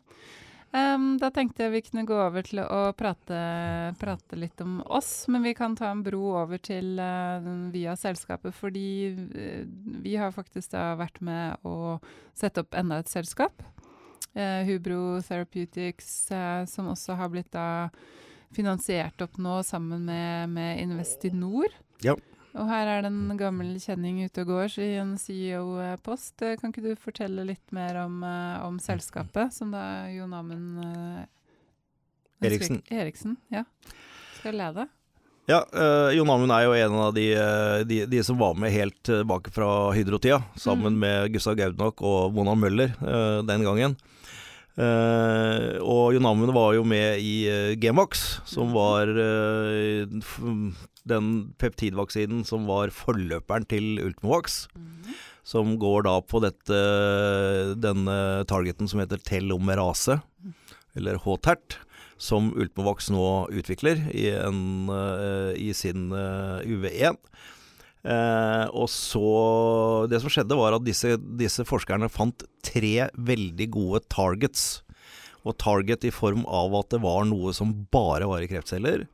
Um, 0.75 1.13
da 1.15 1.29
tenkte 1.31 1.63
jeg 1.63 1.71
vi 1.71 1.79
kunne 1.85 2.03
gå 2.03 2.15
over 2.19 2.43
til 2.43 2.59
å 2.59 2.91
prate, 2.97 3.37
prate 4.01 4.35
litt 4.35 4.59
om 4.59 4.81
oss, 4.83 5.29
men 5.31 5.45
vi 5.47 5.53
kan 5.55 5.77
ta 5.79 5.93
en 5.93 6.01
bro 6.03 6.33
over 6.41 6.59
til 6.59 6.99
uh, 6.99 7.39
via 7.71 7.95
selskapet, 7.95 8.51
fordi 8.57 8.89
uh, 9.15 9.63
vi 10.03 10.17
har 10.19 10.35
faktisk 10.35 10.73
da 10.75 10.89
vært 10.99 11.21
med 11.23 11.63
å 11.63 11.97
sette 12.35 12.65
opp 12.65 12.75
enda 12.75 12.99
et 12.99 13.11
selskap. 13.11 13.63
Uh, 14.35 14.67
Hubro 14.67 15.21
Therapeutics, 15.23 16.27
som 16.67 16.91
også 16.91 17.15
har 17.15 17.31
blitt 17.31 17.53
da 17.55 17.87
finansiert 18.53 19.23
opp 19.23 19.39
nå 19.39 19.61
sammen 19.63 20.03
med, 20.07 20.51
med 20.51 20.83
Investinor. 20.83 21.71
Ja. 22.03 22.19
Og 22.57 22.67
her 22.71 22.87
er 22.89 23.01
det 23.05 23.11
en 23.11 23.37
gammel 23.37 23.75
kjenning 23.79 24.23
ute 24.25 24.41
og 24.41 24.47
går 24.49 24.77
i 24.81 24.87
en 24.97 25.15
CEO-post. 25.21 26.41
Eh, 26.41 26.55
Kan 26.57 26.71
ikke 26.73 26.83
du 26.87 26.95
fortelle 26.99 27.45
litt 27.45 27.71
mer 27.75 27.99
om, 28.05 28.23
eh, 28.25 28.65
om 28.65 28.79
selskapet, 28.81 29.53
som 29.53 29.71
da 29.71 30.07
Jon 30.09 30.33
Amund 30.33 30.79
eh, 30.83 31.25
Eriksen. 32.47 32.81
Eriksen, 32.93 33.37
ja. 33.53 33.63
Skal 34.39 34.57
lede? 34.57 34.87
Ja, 35.47 35.61
øh, 35.71 36.11
Jon 36.17 36.29
Amund 36.29 36.51
er 36.51 36.65
jo 36.65 36.73
en 36.75 36.97
av 36.99 37.13
de, 37.15 37.27
øh, 37.39 37.83
de, 37.87 38.01
de 38.11 38.23
som 38.23 38.37
var 38.37 38.53
med 38.59 38.73
helt 38.73 38.97
tilbake 39.07 39.53
fra 39.55 39.91
Hydro-tida, 39.95 40.41
sammen 40.59 40.93
Mm. 40.93 40.99
med 40.99 41.33
Gustav 41.33 41.55
Gaudnok 41.55 42.01
og 42.01 42.33
Mona 42.35 42.53
Møller 42.55 42.91
øh, 43.01 43.45
den 43.47 43.63
gangen. 43.63 43.95
Uh, 44.77 45.81
og 45.81 46.13
Jon 46.13 46.25
Amund 46.29 46.51
var 46.53 46.75
jo 46.75 46.83
med 46.85 47.17
i 47.17 47.47
uh, 47.49 47.73
Gemax, 47.81 48.41
som 48.45 48.67
Mhm. 48.67 48.73
var 48.75 49.07
f- 50.21 50.73
den 51.09 51.31
peptidvaksinen 51.61 52.43
som 52.47 52.67
var 52.69 52.93
forløperen 52.95 53.67
til 53.69 53.97
Ultimovax. 54.03 54.65
Som 55.47 55.77
går 55.79 56.03
da 56.07 56.17
på 56.27 56.41
dette, 56.43 56.79
denne 57.79 58.17
targeten 58.51 58.89
som 58.91 58.99
heter 58.99 59.21
telomerase, 59.23 60.19
eller 60.97 61.19
HTERT, 61.23 61.77
som 62.17 62.49
Ultimovax 62.57 63.11
nå 63.13 63.27
utvikler 63.53 64.01
i, 64.11 64.29
en, 64.33 64.89
eh, 64.89 65.53
i 65.69 65.69
sin 65.77 66.09
eh, 66.11 66.65
UV1. 66.65 67.19
Eh, 68.07 68.65
og 68.71 68.87
så 68.89 70.07
Det 70.09 70.21
som 70.21 70.31
skjedde, 70.31 70.57
var 70.57 70.75
at 70.77 70.85
disse, 70.85 71.15
disse 71.17 71.65
forskerne 71.67 72.09
fant 72.09 72.45
tre 72.65 73.09
veldig 73.13 73.69
gode 73.73 74.03
targets. 74.09 74.81
Og 75.45 75.57
target 75.61 76.07
i 76.07 76.11
form 76.11 76.43
av 76.47 76.73
at 76.81 76.91
det 76.95 77.03
var 77.03 77.27
noe 77.27 77.53
som 77.55 77.73
bare 77.93 78.27
var 78.27 78.43
i 78.43 78.49
kreftceller, 78.49 79.05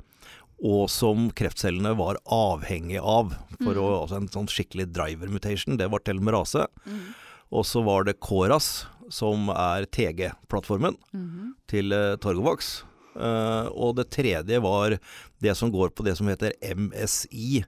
og 0.63 0.87
som 0.89 1.27
kreftcellene 1.35 1.91
var 1.99 2.17
avhengig 2.31 3.01
av. 3.01 3.33
For 3.59 3.75
å, 3.75 3.87
altså 4.03 4.15
En 4.21 4.29
sånn 4.31 4.47
skikkelig 4.47 4.87
driver 4.95 5.27
mutation, 5.27 5.75
det 5.77 5.89
var 5.91 5.99
telomerase. 5.99 6.65
Mm. 6.87 7.03
Og 7.51 7.65
så 7.67 7.83
var 7.85 8.07
det 8.07 8.19
KORAS, 8.23 8.85
som 9.11 9.49
er 9.51 9.85
TG-plattformen 9.85 10.95
Mhm. 11.13 11.53
til 11.67 11.91
uh, 11.93 12.15
Torgovax. 12.15 12.83
Eh, 13.13 13.67
og 13.77 13.95
det 13.99 14.07
tredje 14.09 14.57
var 14.63 14.97
det 15.43 15.53
som 15.55 15.69
går 15.69 15.91
på 15.93 16.03
det 16.03 16.15
som 16.17 16.25
heter 16.31 16.53
MSI. 16.63 17.63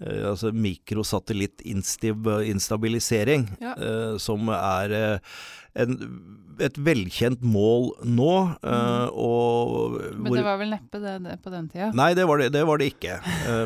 Eh, 0.00 0.24
altså 0.30 0.52
mikrosatellittinstabilisering, 0.52 3.48
Ja. 3.60 3.74
eh, 3.78 4.16
som 4.18 4.48
er 4.48 4.90
eh, 4.92 5.18
en, 5.76 5.98
et 6.60 6.76
velkjent 6.78 7.40
mål 7.42 7.90
nå. 8.06 8.54
Mm. 8.62 9.08
og. 9.10 9.98
Men 10.14 10.26
hvor- 10.30 10.36
det 10.38 10.44
var 10.46 10.58
vel 10.60 10.70
neppe 10.70 11.00
det, 11.02 11.16
det 11.24 11.40
på 11.42 11.50
den 11.50 11.66
tida? 11.68 11.88
Nei, 11.92 12.12
det 12.14 12.26
var 12.30 12.38
det, 12.38 12.52
det 12.54 12.62
var 12.66 12.78
det 12.78 12.92
ikke. 12.94 13.16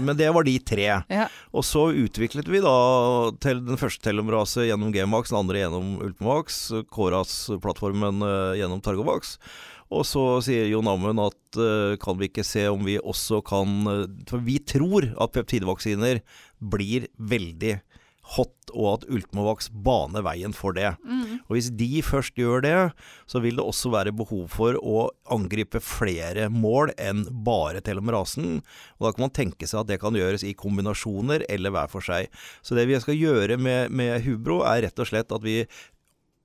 Men 0.00 0.16
det 0.16 0.30
var 0.32 0.42
de 0.44 0.58
tre. 0.58 0.86
Ja. 1.12 1.26
Og 1.52 1.64
så 1.68 1.90
utviklet 1.92 2.48
vi 2.48 2.60
da 2.64 2.72
til 3.44 3.60
den 3.66 3.76
første 3.76 4.00
Telemrase 4.08 4.64
gjennom 4.70 4.88
Gmax, 4.94 5.28
den 5.28 5.38
andre 5.42 5.58
gjennom 5.66 5.98
Ultimax, 6.00 6.70
Koras-plattformen 6.88 8.24
gjennom 8.56 8.80
Targovax. 8.80 9.36
Og 9.94 10.04
så 10.04 10.22
sier 10.44 10.68
Jon 10.68 10.88
Amund 10.90 11.22
at 11.22 11.60
eh, 11.60 11.96
kan 12.02 12.18
vi 12.20 12.28
ikke 12.28 12.46
se 12.46 12.66
om 12.68 12.84
vi 12.84 12.98
også 12.98 13.40
kan 13.46 13.76
eh, 13.88 14.06
For 14.28 14.44
vi 14.44 14.58
tror 14.60 15.10
at 15.16 15.36
peptidvaksiner 15.36 16.20
blir 16.58 17.08
veldig 17.16 17.78
hot, 18.34 18.72
og 18.74 18.88
at 18.90 19.06
Ultimovax 19.08 19.70
baner 19.72 20.24
veien 20.26 20.52
for 20.56 20.76
det. 20.76 20.90
Mm. 21.00 21.40
Og 21.46 21.54
hvis 21.56 21.70
de 21.78 22.02
først 22.04 22.36
gjør 22.36 22.64
det, 22.64 22.76
så 23.30 23.40
vil 23.40 23.56
det 23.56 23.64
også 23.64 23.92
være 23.94 24.12
behov 24.16 24.50
for 24.52 24.76
å 24.76 25.08
angripe 25.32 25.80
flere 25.84 26.50
mål 26.52 26.92
enn 27.00 27.24
bare 27.46 27.80
telomerasen. 27.84 28.58
Og 28.98 29.06
da 29.06 29.14
kan 29.14 29.24
man 29.24 29.36
tenke 29.38 29.68
seg 29.68 29.80
at 29.82 29.92
det 29.92 30.00
kan 30.02 30.18
gjøres 30.18 30.44
i 30.44 30.56
kombinasjoner 30.58 31.46
eller 31.48 31.72
hver 31.72 31.92
for 31.92 32.04
seg. 32.04 32.28
Så 32.60 32.76
det 32.76 32.88
vi 32.90 33.00
skal 33.00 33.16
gjøre 33.16 33.56
med, 33.60 33.94
med 33.96 34.20
Hubro, 34.26 34.60
er 34.68 34.84
rett 34.84 35.00
og 35.00 35.08
slett 35.08 35.32
at 35.32 35.46
vi 35.46 35.62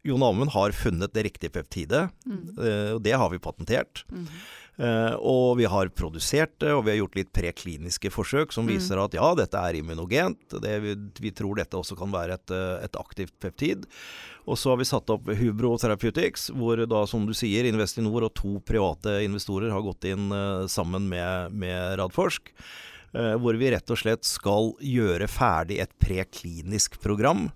Jon 0.04 0.24
Amund 0.24 0.52
har 0.52 0.72
funnet 0.76 1.14
det 1.16 1.24
riktige 1.30 1.50
peptidet, 1.54 2.10
Mm. 2.28 2.58
eh, 2.60 2.92
og 2.96 3.04
det 3.04 3.14
har 3.16 3.30
vi 3.32 3.40
patentert. 3.40 4.04
Mm. 4.12 4.28
Eh, 4.80 5.16
og 5.22 5.58
vi 5.60 5.66
har 5.70 5.88
produsert 5.94 6.58
det, 6.60 6.72
og 6.74 6.84
vi 6.86 6.92
har 6.92 6.98
gjort 7.08 7.16
litt 7.16 7.32
prekliniske 7.32 8.10
forsøk 8.12 8.52
som 8.52 8.66
Mm. 8.66 8.74
viser 8.74 8.98
at 9.04 9.14
ja, 9.14 9.34
dette 9.36 9.54
er 9.56 9.76
immunogent. 9.80 10.40
Det, 10.50 10.82
vi, 10.82 10.96
vi 11.22 11.32
tror 11.32 11.56
dette 11.56 11.78
også 11.78 11.96
kan 11.96 12.12
være 12.12 12.34
et, 12.34 12.52
eh, 12.52 12.84
et 12.84 12.92
aktivt 13.00 13.34
peptid. 13.40 13.86
Og 14.48 14.58
så 14.58 14.72
har 14.72 14.78
vi 14.78 14.84
satt 14.90 15.10
opp 15.10 15.26
Hubro 15.40 15.78
Therapeutics, 15.78 16.50
hvor 16.52 16.76
da, 16.86 17.06
som 17.06 17.26
du 17.26 17.32
sier, 17.34 17.64
Investinor 17.64 18.24
og 18.26 18.34
to 18.34 18.60
private 18.60 19.22
investorer 19.24 19.72
har 19.72 19.82
gått 19.82 20.04
inn 20.04 20.28
sammen 20.68 21.08
med, 21.08 21.54
med 21.54 21.98
Radforsk. 22.00 22.52
hvor 23.14 23.56
vi 23.56 23.70
rett 23.70 23.90
og 23.92 23.98
slett 24.02 24.26
skal 24.26 24.74
gjøre 24.82 25.28
ferdig 25.30 25.80
et 25.80 25.92
preklinisk 26.02 27.00
program 27.00 27.52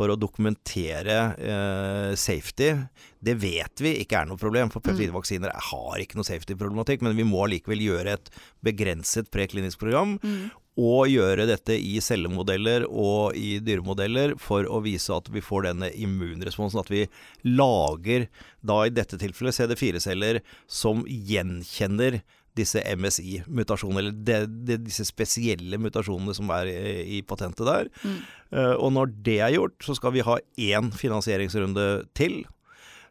for 0.00 0.08
å 0.08 0.16
dokumentere 0.16 1.18
eh, 1.36 2.14
safety. 2.16 2.72
Det 3.20 3.36
vet 3.42 3.82
vi 3.84 3.98
ikke 4.00 4.22
er 4.22 4.30
noe 4.30 4.40
problem, 4.40 4.72
for 4.72 4.80
peptidvaksiner 4.84 5.52
har 5.68 6.00
ikke 6.00 6.16
noe 6.16 6.28
safety-problematikk. 6.28 7.04
Men 7.04 7.18
vi 7.18 7.28
må 7.28 7.44
allikevel 7.44 7.84
gjøre 7.84 8.16
et 8.16 8.32
begrenset 8.64 9.28
preklinisk 9.34 9.82
program. 9.82 10.16
Mm. 10.24 10.48
Og 10.80 11.10
gjøre 11.12 11.44
dette 11.50 11.76
i 11.76 11.98
cellemodeller 12.00 12.86
og 12.88 13.36
i 13.36 13.58
dyremodeller 13.60 14.32
for 14.40 14.64
å 14.64 14.80
vise 14.80 15.12
at 15.12 15.28
vi 15.34 15.42
får 15.44 15.66
denne 15.68 15.90
immunresponsen. 15.92 16.80
At 16.80 16.88
vi 16.88 17.04
lager, 17.44 18.30
da 18.64 18.86
i 18.86 18.94
dette 18.94 19.20
tilfellet 19.20 19.58
CD4-celler 19.58 20.40
som 20.64 21.04
gjenkjenner 21.04 22.22
disse 22.58 22.82
MSI-mutasjonene, 22.96 23.98
eller 24.02 24.12
de, 24.26 24.38
de, 24.66 24.76
disse 24.86 25.04
spesielle 25.08 25.78
mutasjonene 25.80 26.34
som 26.36 26.50
er 26.50 26.70
i, 26.72 27.18
i 27.18 27.22
patentet 27.22 27.66
der. 27.68 27.90
Mm. 28.04 28.16
Uh, 28.52 28.74
og 28.82 28.92
når 28.96 29.12
det 29.26 29.38
er 29.40 29.54
gjort, 29.54 29.76
så 29.86 29.94
skal 29.98 30.12
vi 30.16 30.24
ha 30.26 30.38
én 30.58 30.90
finansieringsrunde 30.92 31.86
til. 32.18 32.42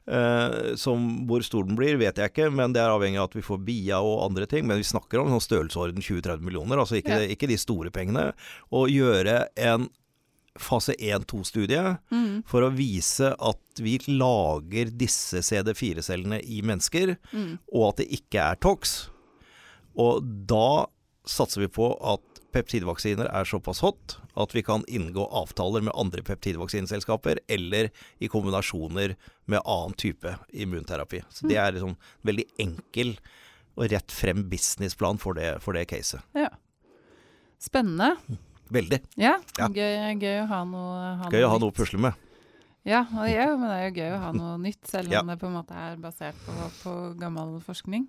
Uh, 0.09 0.73
som, 0.79 1.03
hvor 1.29 1.43
stor 1.45 1.67
den 1.67 1.77
blir, 1.77 1.99
vet 2.01 2.17
jeg 2.17 2.31
ikke, 2.31 2.47
men 2.49 2.73
det 2.73 2.81
er 2.81 2.89
avhengig 2.89 3.19
av 3.21 3.27
at 3.29 3.35
vi 3.37 3.43
får 3.45 3.59
BIA 3.67 3.99
og 4.01 4.23
andre 4.25 4.47
ting. 4.49 4.65
Men 4.65 4.81
vi 4.81 4.87
snakker 4.89 5.21
om 5.21 5.29
sånn 5.35 5.43
størrelsesorden 5.45 6.01
20-30 6.01 6.41
millioner, 6.41 6.81
altså 6.81 6.97
ikke, 6.97 7.19
Ja. 7.21 7.29
ikke 7.29 7.49
de 7.51 7.57
store 7.61 7.91
pengene. 7.93 8.31
Og 8.73 8.89
gjøre 8.89 9.43
en 9.55 9.85
fase 10.59 10.95
1-2-studie 10.99 11.99
Mm. 12.11 12.41
for 12.49 12.65
å 12.65 12.71
vise 12.75 13.29
at 13.39 13.79
vi 13.79 13.97
lager 14.09 14.89
disse 14.97 15.39
CD4-cellene 15.45 16.41
i 16.43 16.61
mennesker, 16.65 17.15
Mm. 17.31 17.59
og 17.71 17.89
at 17.93 17.97
det 18.01 18.09
ikke 18.19 18.41
er 18.51 18.55
TOX. 18.59 19.09
Og 19.97 20.23
da 20.49 20.85
satser 21.29 21.61
vi 21.65 21.69
på 21.71 21.91
at 22.01 22.21
peptidvaksiner 22.53 23.29
er 23.29 23.45
såpass 23.45 23.83
hot 23.85 24.15
at 24.39 24.53
vi 24.55 24.63
kan 24.65 24.81
inngå 24.89 25.25
avtaler 25.35 25.83
med 25.85 25.93
andre 25.99 26.23
peptidvaksineselskaper, 26.25 27.41
eller 27.51 27.91
i 28.17 28.29
kombinasjoner 28.31 29.15
med 29.45 29.61
annen 29.65 29.97
type 29.99 30.35
immunterapi. 30.49 31.21
Så 31.29 31.49
det 31.49 31.59
er 31.61 31.75
liksom 31.75 31.97
veldig 32.25 32.47
enkel 32.63 33.17
og 33.79 33.89
rett 33.91 34.11
frem 34.11 34.45
businessplan 34.49 35.19
for 35.21 35.37
det, 35.37 35.57
for 35.63 35.77
det 35.77 35.85
caset. 35.91 36.23
Ja. 36.35 36.49
Spennende. 37.59 38.15
Veldig. 38.69 39.01
Ja, 39.19 39.37
Ja. 39.57 39.67
Gøy, 39.67 40.19
gøy 40.21 40.43
å 40.43 40.49
ha 40.49 40.63
noe, 40.65 41.13
ha 41.19 41.29
Gøy 41.33 41.43
å 41.45 41.53
ha 41.53 41.61
noe 41.61 41.73
å 41.73 41.75
pusle 41.75 41.99
med. 41.99 42.13
Ja, 42.87 43.03
ja, 43.27 43.49
men 43.57 43.67
det 43.67 43.75
er 43.75 43.87
jo 43.89 43.95
gøy 43.97 44.11
å 44.15 44.19
ha 44.23 44.29
noe 44.33 44.57
nytt, 44.61 44.85
selv 44.87 45.13
om 45.19 45.27
det 45.27 45.39
på 45.41 45.49
en 45.49 45.57
måte 45.57 45.75
er 45.75 45.97
basert 46.01 46.37
på, 46.45 46.53
på 46.83 46.93
gammel 47.19 47.57
forskning. 47.65 48.07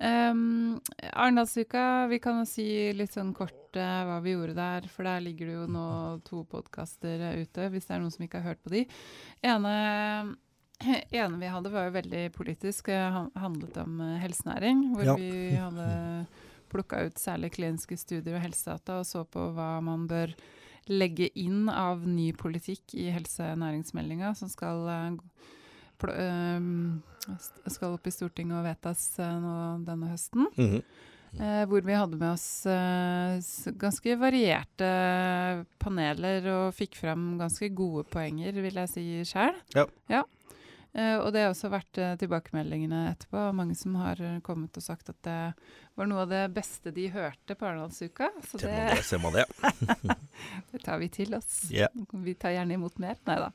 Um, 0.00 0.78
Arendalsuka, 1.12 2.06
vi 2.08 2.18
kan 2.22 2.38
jo 2.38 2.44
si 2.46 2.64
litt 2.94 3.10
sånn 3.16 3.32
kort 3.34 3.74
uh, 3.74 4.04
hva 4.06 4.20
vi 4.22 4.36
gjorde 4.36 4.54
der, 4.54 4.86
for 4.92 5.02
der 5.08 5.20
ligger 5.24 5.46
det 5.50 5.56
jo 5.56 5.64
nå 5.74 5.86
to 6.28 6.44
podkaster 6.46 7.24
ute, 7.40 7.66
hvis 7.72 7.88
det 7.88 7.96
er 7.96 8.04
noen 8.04 8.14
som 8.14 8.22
ikke 8.24 8.38
har 8.38 8.52
hørt 8.52 8.62
på 8.62 8.70
de. 8.76 8.84
ene 9.42 9.72
ene 11.10 11.38
vi 11.40 11.48
hadde 11.50 11.72
var 11.74 11.88
jo 11.88 11.96
veldig 11.96 12.22
politisk, 12.36 12.86
det 12.86 13.00
han- 13.10 13.32
handlet 13.34 13.76
om 13.82 14.00
eh, 14.00 14.20
helsenæring, 14.22 14.84
hvor 14.94 15.04
Ja. 15.04 15.14
vi 15.18 15.56
hadde 15.56 16.26
plukka 16.70 17.00
ut 17.08 17.18
særlig 17.18 17.50
kliniske 17.56 17.98
studier 17.98 18.36
og 18.36 18.42
helsedata 18.44 19.00
og 19.00 19.06
så 19.08 19.24
på 19.26 19.48
hva 19.56 19.80
man 19.82 20.06
bør 20.06 20.34
legge 20.88 21.28
inn 21.34 21.68
av 21.68 22.06
ny 22.06 22.30
politikk 22.32 22.94
i 22.94 23.10
helsenæringsmeldinga 23.10 24.36
som 24.36 24.48
skal, 24.48 24.86
eh, 24.88 25.06
eh, 25.08 25.16
skal 27.68 27.96
opp 27.96 28.08
i 28.08 28.14
Stortinget 28.14 28.58
og 28.60 28.66
vedtas 28.66 29.04
eh, 29.20 29.36
nå 29.42 29.54
denne 29.88 30.14
høsten. 30.14 30.50
Mhm. 30.56 30.82
Eh, 31.36 31.64
hvor 31.68 31.84
vi 31.84 31.92
hadde 31.92 32.16
med 32.16 32.30
oss 32.32 32.64
eh, 32.64 33.36
ganske 33.76 34.14
varierte 34.16 34.86
paneler 35.76 36.46
og 36.54 36.72
fikk 36.72 36.96
fram 36.96 37.34
ganske 37.36 37.68
gode 37.76 38.06
poenger, 38.08 38.56
vil 38.64 38.80
jeg 38.80 38.92
si 38.94 39.04
sjøl. 39.28 39.58
Ja. 40.08 40.22
Eh, 40.96 41.18
og 41.20 41.28
det 41.34 41.44
har 41.44 41.52
også 41.52 41.68
vært 41.70 41.98
eh, 42.00 42.14
tilbakemeldingene 42.18 43.02
etterpå. 43.12 43.42
Mange 43.56 43.76
som 43.76 43.98
har 44.00 44.20
eh, 44.24 44.38
kommet 44.44 44.76
og 44.80 44.84
sagt 44.84 45.12
at 45.12 45.18
det 45.26 45.36
var 45.98 46.08
noe 46.08 46.24
av 46.24 46.32
det 46.32 46.42
beste 46.56 46.92
de 46.96 47.08
hørte 47.12 47.54
på 47.58 47.68
Arendalsuka. 47.68 48.30
Så 48.48 48.60
det, 48.62 48.72
det, 48.96 49.20
det. 49.36 50.16
det 50.72 50.82
tar 50.86 51.02
vi 51.02 51.10
til 51.12 51.36
oss. 51.36 51.66
Yeah. 51.74 51.92
Vi 52.24 52.34
tar 52.40 52.56
gjerne 52.56 52.78
imot 52.78 52.96
mer. 53.02 53.20
Nei 53.28 53.36
da. 53.44 53.52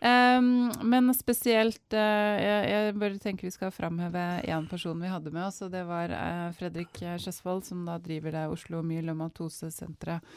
Ehm, 0.00 0.70
men 0.82 1.12
spesielt 1.16 1.96
uh, 1.96 2.36
jeg, 2.40 2.70
jeg 2.70 2.96
bare 3.00 3.20
tenker 3.22 3.48
vi 3.48 3.54
skal 3.54 3.74
framheve 3.74 4.24
én 4.48 4.68
person 4.70 5.00
vi 5.00 5.12
hadde 5.12 5.32
med 5.34 5.46
oss, 5.46 5.62
og 5.64 5.72
det 5.74 5.84
var 5.88 6.12
uh, 6.14 6.48
Fredrik 6.58 6.98
Skjesvold, 6.98 7.64
som 7.68 7.84
da 7.88 7.98
driver 8.02 8.34
det 8.34 8.46
Oslo 8.52 8.82
Myelomatose-senteret. 8.86 10.34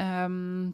Ehm, 0.00 0.72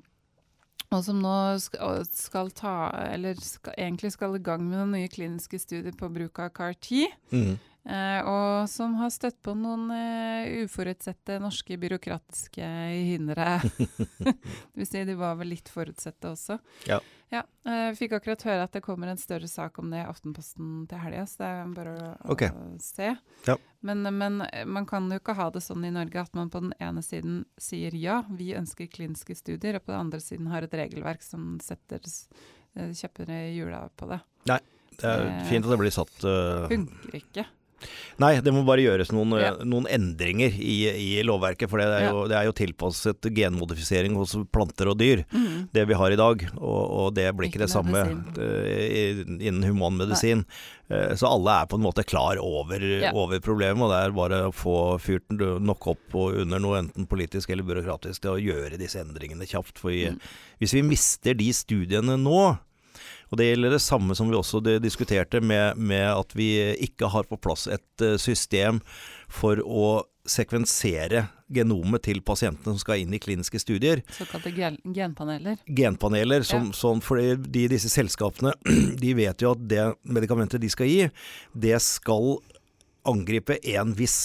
og 0.89 1.03
som 1.05 1.19
nå 1.21 1.35
skal, 1.61 2.05
skal 2.15 2.53
ta 2.55 2.75
Eller 3.11 3.35
skal, 3.43 3.75
egentlig 3.75 4.13
skal 4.15 4.37
i 4.39 4.41
gang 4.41 4.63
med 4.65 4.79
noen 4.79 4.95
nye 4.95 5.11
kliniske 5.11 5.59
studier 5.61 5.97
på 5.99 6.09
bruk 6.13 6.39
av 6.41 6.53
CAR-10. 6.55 7.11
Mhm. 7.35 7.59
Eh, 7.89 8.21
og 8.29 8.69
som 8.69 8.99
har 9.01 9.09
støtt 9.09 9.39
på 9.41 9.55
noen 9.57 9.87
eh, 9.95 10.65
uforutsette 10.67 11.39
norske 11.41 11.79
byråkratiske 11.81 12.67
hindre. 13.15 13.63
det 14.19 14.35
vil 14.77 14.89
si, 14.91 15.05
de 15.09 15.15
var 15.17 15.39
vel 15.41 15.55
litt 15.55 15.71
forutsette 15.73 16.35
også. 16.35 16.59
Ja. 16.91 16.99
ja 17.33 17.43
eh, 17.65 17.89
fikk 17.97 18.19
akkurat 18.19 18.45
høre 18.45 18.69
at 18.69 18.77
det 18.77 18.85
kommer 18.85 19.09
en 19.09 19.21
større 19.21 19.49
sak 19.49 19.81
om 19.81 19.89
det 19.95 20.03
i 20.03 20.11
Aftenposten 20.11 20.85
til 20.91 21.01
helga, 21.01 21.25
så 21.25 21.41
det 21.41 21.51
er 21.55 21.75
bare 21.81 21.97
å, 21.97 22.13
okay. 22.37 22.53
se. 22.85 23.15
Ja. 23.49 23.57
Men, 23.81 24.05
men 24.05 24.43
man 24.69 24.89
kan 24.91 25.09
jo 25.09 25.23
ikke 25.23 25.39
ha 25.39 25.49
det 25.55 25.65
sånn 25.65 25.89
i 25.89 25.95
Norge 25.95 26.29
at 26.29 26.37
man 26.37 26.53
på 26.53 26.67
den 26.67 26.77
ene 26.85 27.01
siden 27.07 27.47
sier 27.57 27.97
ja, 27.97 28.21
vi 28.29 28.53
ønsker 28.59 28.93
kliniske 28.93 29.39
studier, 29.39 29.81
og 29.81 29.89
på 29.89 29.97
den 29.97 30.03
andre 30.03 30.21
siden 30.21 30.53
har 30.53 30.67
et 30.67 30.77
regelverk 30.77 31.25
som 31.25 31.55
setter 31.65 32.05
kjepper 32.75 33.33
i 33.33 33.45
hjula 33.57 33.87
på 33.97 34.13
det. 34.13 34.21
Nei. 34.53 34.61
Det 34.99 35.07
er 35.07 35.29
fint 35.47 35.63
at 35.63 35.71
det 35.71 35.79
blir 35.79 35.95
satt 35.95 36.25
uh, 36.27 36.67
Funker 36.67 37.15
ikke. 37.15 37.45
Nei, 38.19 38.33
det 38.43 38.53
må 38.53 38.65
bare 38.67 38.83
gjøres 38.83 39.13
noen, 39.15 39.37
Ja. 39.39 39.53
noen 39.63 39.87
endringer 39.87 40.51
i, 40.59 40.77
i 41.19 41.23
lovverket. 41.23 41.71
For 41.71 41.79
det 41.79 41.87
er, 41.87 42.09
jo, 42.11 42.25
det 42.31 42.37
er 42.39 42.49
jo 42.49 42.55
tilpasset 42.59 43.29
genmodifisering 43.37 44.17
hos 44.19 44.35
planter 44.53 44.91
og 44.91 44.99
dyr, 44.99 45.23
mm. 45.31 45.69
det 45.73 45.87
vi 45.87 45.95
har 45.95 46.11
i 46.11 46.19
dag. 46.19 46.43
Og, 46.59 46.83
og 47.05 47.15
det 47.15 47.29
blir 47.37 47.49
ikke, 47.49 47.59
Ikke 47.59 47.67
det 47.67 47.71
samme 47.73 48.03
eh, 48.39 49.23
innen 49.39 49.63
humanmedisin. 49.65 50.45
Uh, 50.89 51.13
så 51.21 51.29
alle 51.29 51.53
er 51.53 51.67
på 51.69 51.77
en 51.77 51.85
måte 51.85 52.05
klar 52.09 52.39
over, 52.41 52.81
Ja. 52.81 53.11
over 53.13 53.41
problemet, 53.45 53.83
og 53.85 53.91
det 53.93 53.99
er 54.07 54.15
bare 54.17 54.39
å 54.49 54.55
få 54.57 54.77
fyrt 55.03 55.29
nok 55.61 55.87
opp 55.93 56.15
og 56.17 56.39
under 56.43 56.59
noe 56.65 56.79
enten 56.81 57.07
politisk 57.07 57.51
eller 57.53 57.67
byråkratisk 57.69 58.25
til 58.25 58.31
å 58.37 58.41
gjøre 58.41 58.79
disse 58.81 58.97
endringene 59.03 59.47
kjapt. 59.49 59.77
For 59.79 59.91
vi, 59.93 60.07
Mm. 60.09 60.19
hvis 60.61 60.73
vi 60.73 60.83
mister 60.83 61.35
de 61.35 61.51
studiene 61.53 62.17
nå, 62.17 62.59
Og 63.29 63.41
Det 63.41 63.51
gjelder 63.51 63.77
det 63.77 63.83
samme 63.85 64.17
som 64.17 64.31
vi 64.31 64.39
også 64.39 64.63
diskuterte 64.81 65.41
med, 65.41 65.77
med 65.77 66.07
at 66.11 66.33
vi 66.37 66.53
ikke 66.89 67.11
har 67.13 67.29
på 67.29 67.41
plass 67.41 67.67
et 67.71 68.05
uh, 68.05 68.17
system 68.21 68.81
for 69.29 69.61
å 69.65 70.05
sekvensere 70.29 71.27
genomet 71.49 72.05
til 72.05 72.21
pasientene 72.25 72.75
som 72.75 72.81
skal 72.81 73.03
inn 73.03 73.15
i 73.17 73.21
kliniske 73.23 73.61
studier. 73.63 74.03
Såkalte 74.13 74.53
genpaneler? 74.53 75.57
Genpaneler. 75.65 76.45
Som, 76.47 76.69
ja. 76.69 76.77
sånn, 76.77 77.01
for 77.05 77.21
de, 77.21 77.65
disse 77.73 77.91
selskapene 77.93 78.53
de 79.03 79.15
vet 79.17 79.45
jo 79.45 79.55
at 79.57 79.65
det 79.71 79.87
medikamentet 80.05 80.63
de 80.63 80.71
skal 80.73 80.91
gi, 80.91 81.09
det 81.57 81.79
skal 81.85 82.37
angripe 83.09 83.57
en 83.73 83.95
viss 83.97 84.19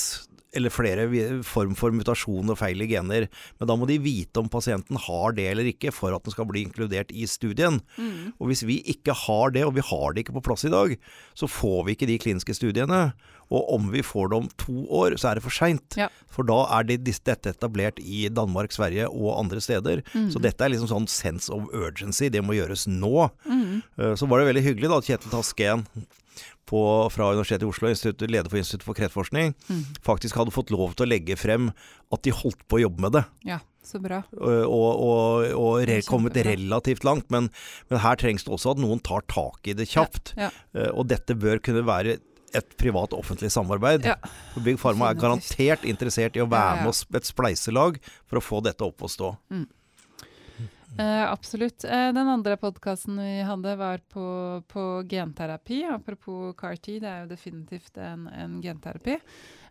eller 0.53 0.73
flere 0.73 1.07
form 1.47 1.73
for 1.77 1.93
mutasjon 1.95 2.51
og 2.51 2.59
feil 2.59 2.83
i 2.83 2.89
gener. 2.91 3.27
Men 3.59 3.69
da 3.69 3.77
må 3.79 3.87
de 3.89 3.99
vite 4.03 4.41
om 4.41 4.49
pasienten 4.51 4.99
har 5.07 5.35
det 5.37 5.47
eller 5.49 5.69
ikke 5.71 5.93
for 5.95 6.15
at 6.15 6.25
den 6.25 6.35
skal 6.35 6.47
bli 6.49 6.65
inkludert 6.67 7.13
i 7.13 7.27
studien. 7.29 7.79
Mm. 7.97 8.33
Og 8.37 8.51
hvis 8.51 8.65
vi 8.67 8.79
ikke 8.93 9.15
har 9.25 9.53
det, 9.55 9.65
og 9.67 9.75
vi 9.77 9.85
har 9.85 10.13
det 10.13 10.25
ikke 10.25 10.37
på 10.37 10.45
plass 10.49 10.65
i 10.67 10.73
dag, 10.73 10.95
så 11.37 11.49
får 11.49 11.87
vi 11.87 11.97
ikke 11.97 12.09
de 12.09 12.19
kliniske 12.21 12.57
studiene. 12.57 13.05
Og 13.53 13.67
om 13.75 13.89
vi 13.93 14.01
får 14.05 14.31
det 14.31 14.39
om 14.39 14.49
to 14.61 14.85
år, 15.01 15.17
så 15.19 15.29
er 15.29 15.37
det 15.37 15.45
for 15.45 15.53
seint. 15.53 15.97
Ja. 15.99 16.07
For 16.31 16.47
da 16.47 16.63
er 16.77 16.87
det, 16.89 17.01
dette 17.05 17.53
etablert 17.53 17.99
i 18.01 18.25
Danmark, 18.33 18.73
Sverige 18.73 19.09
og 19.11 19.35
andre 19.37 19.61
steder. 19.61 20.01
Mm. 20.13 20.29
Så 20.33 20.41
dette 20.41 20.65
er 20.65 20.73
liksom 20.73 20.89
sånn 20.89 21.09
sense 21.11 21.51
of 21.53 21.69
urgency. 21.75 22.31
Det 22.33 22.41
må 22.45 22.57
gjøres 22.57 22.87
nå. 22.89 23.29
Mm. 23.45 23.81
Eh, 23.99 24.15
så 24.19 24.29
var 24.29 24.41
det 24.41 24.51
veldig 24.51 24.67
hyggelig 24.69 24.91
da 24.91 24.99
at 25.01 25.09
Kjetil 25.09 25.33
Taskeen 25.33 25.87
på, 26.69 26.81
fra 27.13 27.29
Universitetet 27.33 27.65
i 27.65 27.69
Oslo, 27.69 27.91
leder 28.27 28.49
for 28.49 28.61
Institutt 28.61 28.85
for 28.87 28.97
kreftforskning, 28.97 29.53
mm. 29.67 29.83
faktisk 30.05 30.39
hadde 30.39 30.55
fått 30.55 30.73
lov 30.73 30.95
til 30.95 31.07
å 31.07 31.11
legge 31.11 31.37
frem 31.39 31.69
at 32.13 32.23
de 32.25 32.33
holdt 32.35 32.63
på 32.67 32.79
å 32.79 32.83
jobbe 32.85 33.05
med 33.05 33.17
det. 33.17 33.23
Ja, 33.49 33.59
så 33.83 33.99
bra. 34.01 34.21
Og, 34.39 34.59
og, 34.63 35.47
og 35.59 35.87
re 35.89 35.99
kommet 36.07 36.39
relativt 36.47 37.05
langt. 37.07 37.27
Men, 37.33 37.49
men, 37.89 38.01
her 38.03 38.19
trengs 38.19 38.47
det 38.47 38.53
også 38.55 38.73
at 38.73 38.83
noen 38.83 39.03
tar 39.03 39.25
tak 39.31 39.67
i 39.67 39.75
det 39.77 39.89
kjapt. 39.91 40.35
Ja, 40.39 40.51
ja. 40.75 40.91
Og 40.93 41.09
dette 41.11 41.35
bør 41.37 41.61
kunne 41.63 41.83
være 41.87 42.17
et 42.53 42.75
privat-offentlig 42.77 43.49
samarbeid. 43.53 44.05
Ja. 44.07 44.17
Big 44.63 44.77
Pharma 44.81 45.09
er 45.11 45.19
garantert 45.19 45.85
interessert 45.89 46.37
i 46.37 46.43
å 46.43 46.49
være 46.49 46.85
med 46.85 47.17
et 47.17 47.27
spleiselag 47.27 47.97
for 48.29 48.39
å 48.39 48.45
få 48.45 48.61
dette 48.65 48.85
opp 48.85 49.03
å 49.03 49.09
stå. 49.11 49.33
Mm. 49.53 49.65
Eh, 50.97 51.31
absolutt. 51.31 51.83
Eh, 51.83 52.13
den 52.13 52.27
andre 52.27 52.57
podkasten 52.57 53.17
vi 53.17 53.41
hadde, 53.41 53.75
var 53.75 53.97
på, 53.97 54.25
på, 54.67 55.03
genterapi. 55.09 55.83
Apropos 55.89 56.53
CAR-T, 56.57 56.99
det 56.99 57.09
er 57.09 57.23
jo 57.23 57.31
definitivt 57.31 57.97
en, 57.97 58.27
en 58.27 58.59
genterapi. 58.61 59.17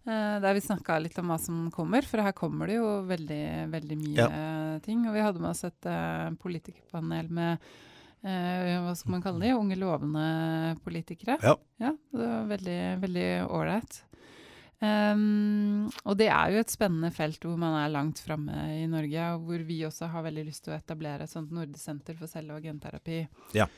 Eh, 0.03 0.37
der 0.43 0.57
vi 0.59 0.65
snakka 0.65 0.99
litt 0.99 1.19
om 1.23 1.31
hva 1.31 1.39
som 1.39 1.65
kommer, 1.75 2.03
for 2.03 2.25
her 2.25 2.35
kommer 2.35 2.71
det 2.71 2.81
jo 2.81 2.91
veldig, 3.07 3.45
veldig 3.71 3.99
mye 4.03 4.19
ja. 4.19 4.79
ting. 4.83 5.07
Og 5.07 5.15
vi 5.15 5.25
hadde 5.25 5.43
med 5.43 5.53
oss 5.55 5.65
et 5.69 5.91
uh, 5.91 6.33
politikerpanel 6.43 7.31
med 7.31 7.69
uh, 8.27 8.81
hva 8.89 8.97
skal 8.99 9.15
man 9.15 9.23
kalle 9.23 9.47
de, 9.47 9.55
unge 9.55 9.79
lovende 9.79 10.25
politikere. 10.83 11.39
Ja. 11.45 11.55
ja 11.83 11.95
det 12.11 12.33
var 12.33 12.51
veldig 13.07 13.29
ålreit. 13.47 14.03
Um, 14.83 15.87
og 16.11 16.17
det 16.19 16.27
er 16.35 16.51
jo 16.51 16.63
et 16.65 16.73
spennende 16.73 17.13
felt 17.15 17.45
hvor 17.47 17.55
man 17.61 17.77
er 17.79 17.93
langt 17.93 18.19
framme 18.25 18.65
i 18.81 18.89
Norge, 18.91 19.27
og 19.37 19.45
hvor 19.47 19.63
vi 19.69 19.77
også 19.87 20.09
har 20.11 20.25
veldig 20.27 20.47
lyst 20.49 20.65
til 20.67 20.75
å 20.75 20.79
etablere 20.79 21.29
et 21.29 21.31
sånt 21.31 21.53
nordesenter 21.55 22.19
for 22.19 22.31
celle- 22.31 22.57
og 22.57 22.67
genterapi. 22.67 23.21
Ja. 23.55 23.69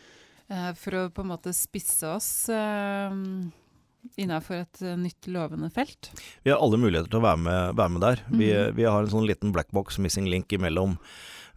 Uh, 0.49 0.73
for 0.79 0.97
å 0.97 1.05
på 1.13 1.25
en 1.25 1.31
måte 1.35 1.53
spisse 1.57 2.09
oss 2.09 2.31
uh, 2.53 3.13
innafor 4.21 4.63
et 4.63 4.81
uh, 4.85 4.95
nytt 5.01 5.29
lovende 5.33 5.69
felt. 5.75 6.09
Vi 6.45 6.53
har 6.53 6.65
alle 6.65 6.81
muligheter 6.81 7.13
til 7.13 7.21
å 7.21 7.27
være 7.27 7.43
med, 7.51 7.77
være 7.77 7.97
med 7.97 8.05
der. 8.09 8.25
Mm. 8.25 8.39
Vi, 8.39 8.51
mhm. 8.55 8.75
vi, 8.81 8.89
har 8.89 9.05
en 9.05 9.15
sånn 9.19 9.29
liten 9.29 9.53
blackbox, 9.53 10.01
missing 10.01 10.31
link, 10.33 10.57
imellom 10.57 10.97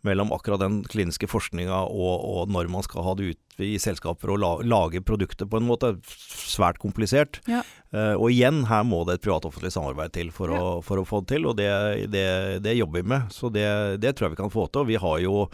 mellom 0.05 0.31
akkurat 0.35 0.61
den 0.61 0.81
kliniske 0.87 1.29
forskninga 1.29 1.79
og, 1.89 2.15
og, 2.21 2.51
når 2.53 2.69
man 2.71 2.85
skal 2.85 3.05
ha 3.05 3.15
det 3.17 3.33
ut 3.33 3.63
i 3.63 3.73
selskaper 3.81 4.29
og 4.33 4.39
la, 4.43 4.51
lage 4.61 5.01
produkter 5.01 5.49
på 5.49 5.57
en 5.59 5.65
måte. 5.67 5.95
Svært 6.07 6.77
komplisert. 6.81 7.39
Ja. 7.49 7.63
Uh, 7.93 8.13
og 8.19 8.29
igjen, 8.29 8.65
her 8.69 8.83
må 8.85 9.01
det 9.07 9.17
et 9.17 9.25
privat-offentlig 9.25 9.71
samarbeid 9.73 10.13
til 10.13 10.29
for, 10.35 10.53
ja. 10.53 10.59
å, 10.59 10.83
for, 10.85 11.01
å, 11.01 11.07
få 11.07 11.23
det 11.23 11.31
til. 11.33 11.47
Og 11.49 11.57
det, 11.57 11.69
det, 12.13 12.27
det 12.65 12.77
jobber 12.77 13.01
vi 13.01 13.13
med. 13.15 13.33
Så 13.33 13.49
det, 13.53 13.65
det, 14.03 14.13
tror 14.13 14.27
jeg 14.27 14.37
vi 14.37 14.41
kan 14.43 14.53
få 14.53 14.67
til. 14.69 14.83
Og 14.83 14.91
vi 14.91 15.01
har 15.01 15.17
jo 15.23 15.47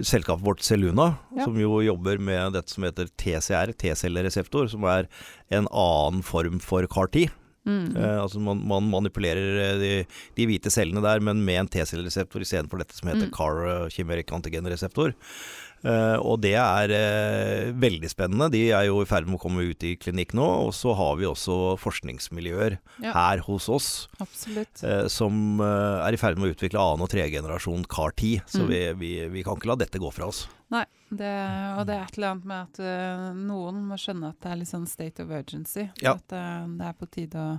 selskapet 0.00 0.46
vårt 0.46 0.64
Celuna, 0.64 1.12
ja. 1.36 1.44
som 1.44 1.60
jo 1.60 1.82
jobber 1.84 2.22
med 2.22 2.56
dette 2.56 2.72
som 2.72 2.88
heter 2.88 3.12
TCR, 3.20 3.76
T-cellereseptor, 3.76 4.72
som 4.72 4.88
er 4.88 5.10
en 5.52 5.68
annen 5.68 6.24
form 6.24 6.62
for 6.64 6.88
CAR-10. 6.88 7.28
Mm. 7.62 7.94
Uh, 7.94 8.18
altså 8.24 8.40
man, 8.42 8.62
man, 8.66 8.88
manipulerer 8.90 9.58
eh, 9.62 9.76
de, 9.78 9.90
de, 10.38 10.46
hvite 10.50 10.70
cellene 10.74 11.02
der, 11.04 11.22
men 11.22 11.44
med 11.46 11.60
en 11.60 11.70
T-cellereseptor 11.70 12.42
istedenfor 12.42 12.82
dette 12.82 12.96
som 12.98 13.10
heter 13.12 13.28
mm. 13.28 13.34
CAR, 13.36 13.60
uh, 13.62 13.90
chimeric 13.92 14.32
antigenreseptor. 14.34 15.14
Uh, 15.14 15.61
og 15.82 16.36
det 16.44 16.54
er 16.58 16.92
uh, 16.94 17.72
veldig 17.82 18.10
spennende. 18.10 18.50
De 18.54 18.62
er 18.70 18.86
jo 18.86 19.00
i 19.02 19.08
ferd 19.08 19.26
med 19.28 19.38
å 19.38 19.42
komme 19.42 19.64
ut 19.66 19.86
i 19.86 19.94
klinikk 19.98 20.34
nå. 20.38 20.46
Og 20.68 20.72
så 20.76 20.94
har 20.98 21.16
vi 21.18 21.28
også 21.28 21.76
forskningsmiljøer 21.82 22.78
ja. 23.02 23.14
her 23.16 23.42
hos 23.46 23.68
oss 23.72 23.88
uh, 24.22 25.06
som 25.10 25.62
er 25.62 26.14
i 26.14 26.20
ferd 26.20 26.38
med 26.38 26.50
å 26.50 26.54
utvikle 26.56 26.82
annen 26.82 27.06
og 27.06 27.12
tredjegenerasjon 27.12 27.86
CAR-10. 27.90 28.42
Så 28.46 28.64
mm. 28.64 28.68
vi, 28.70 28.82
vi, 29.02 29.12
vi, 29.36 29.46
kan 29.46 29.58
ikke 29.58 29.72
la 29.72 29.78
dette 29.82 30.02
gå 30.02 30.12
fra 30.14 30.30
oss. 30.30 30.44
Nei, 30.72 30.86
det, 31.10 31.32
og 31.76 31.84
det 31.88 31.98
er 31.98 32.06
et 32.06 32.14
eller 32.16 32.30
annet 32.30 32.46
med 32.48 32.70
at 32.70 33.34
noen 33.36 33.82
må 33.90 33.98
skjønne 34.00 34.30
at 34.32 34.38
det 34.40 34.52
er 34.52 34.60
litt 34.62 34.70
sånn 34.70 34.88
state 34.88 35.26
of 35.26 35.34
urgency. 35.34 35.90
Ja. 36.00 36.14
At 36.16 36.30
det 36.32 36.86
er 36.88 36.96
på 36.96 37.10
tide 37.12 37.42
å 37.42 37.56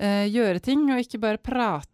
uh, 0.00 0.26
gjøre 0.26 0.60
ting, 0.64 0.86
og 0.92 1.02
ikke 1.04 1.20
bare 1.22 1.42
prate. 1.42 1.89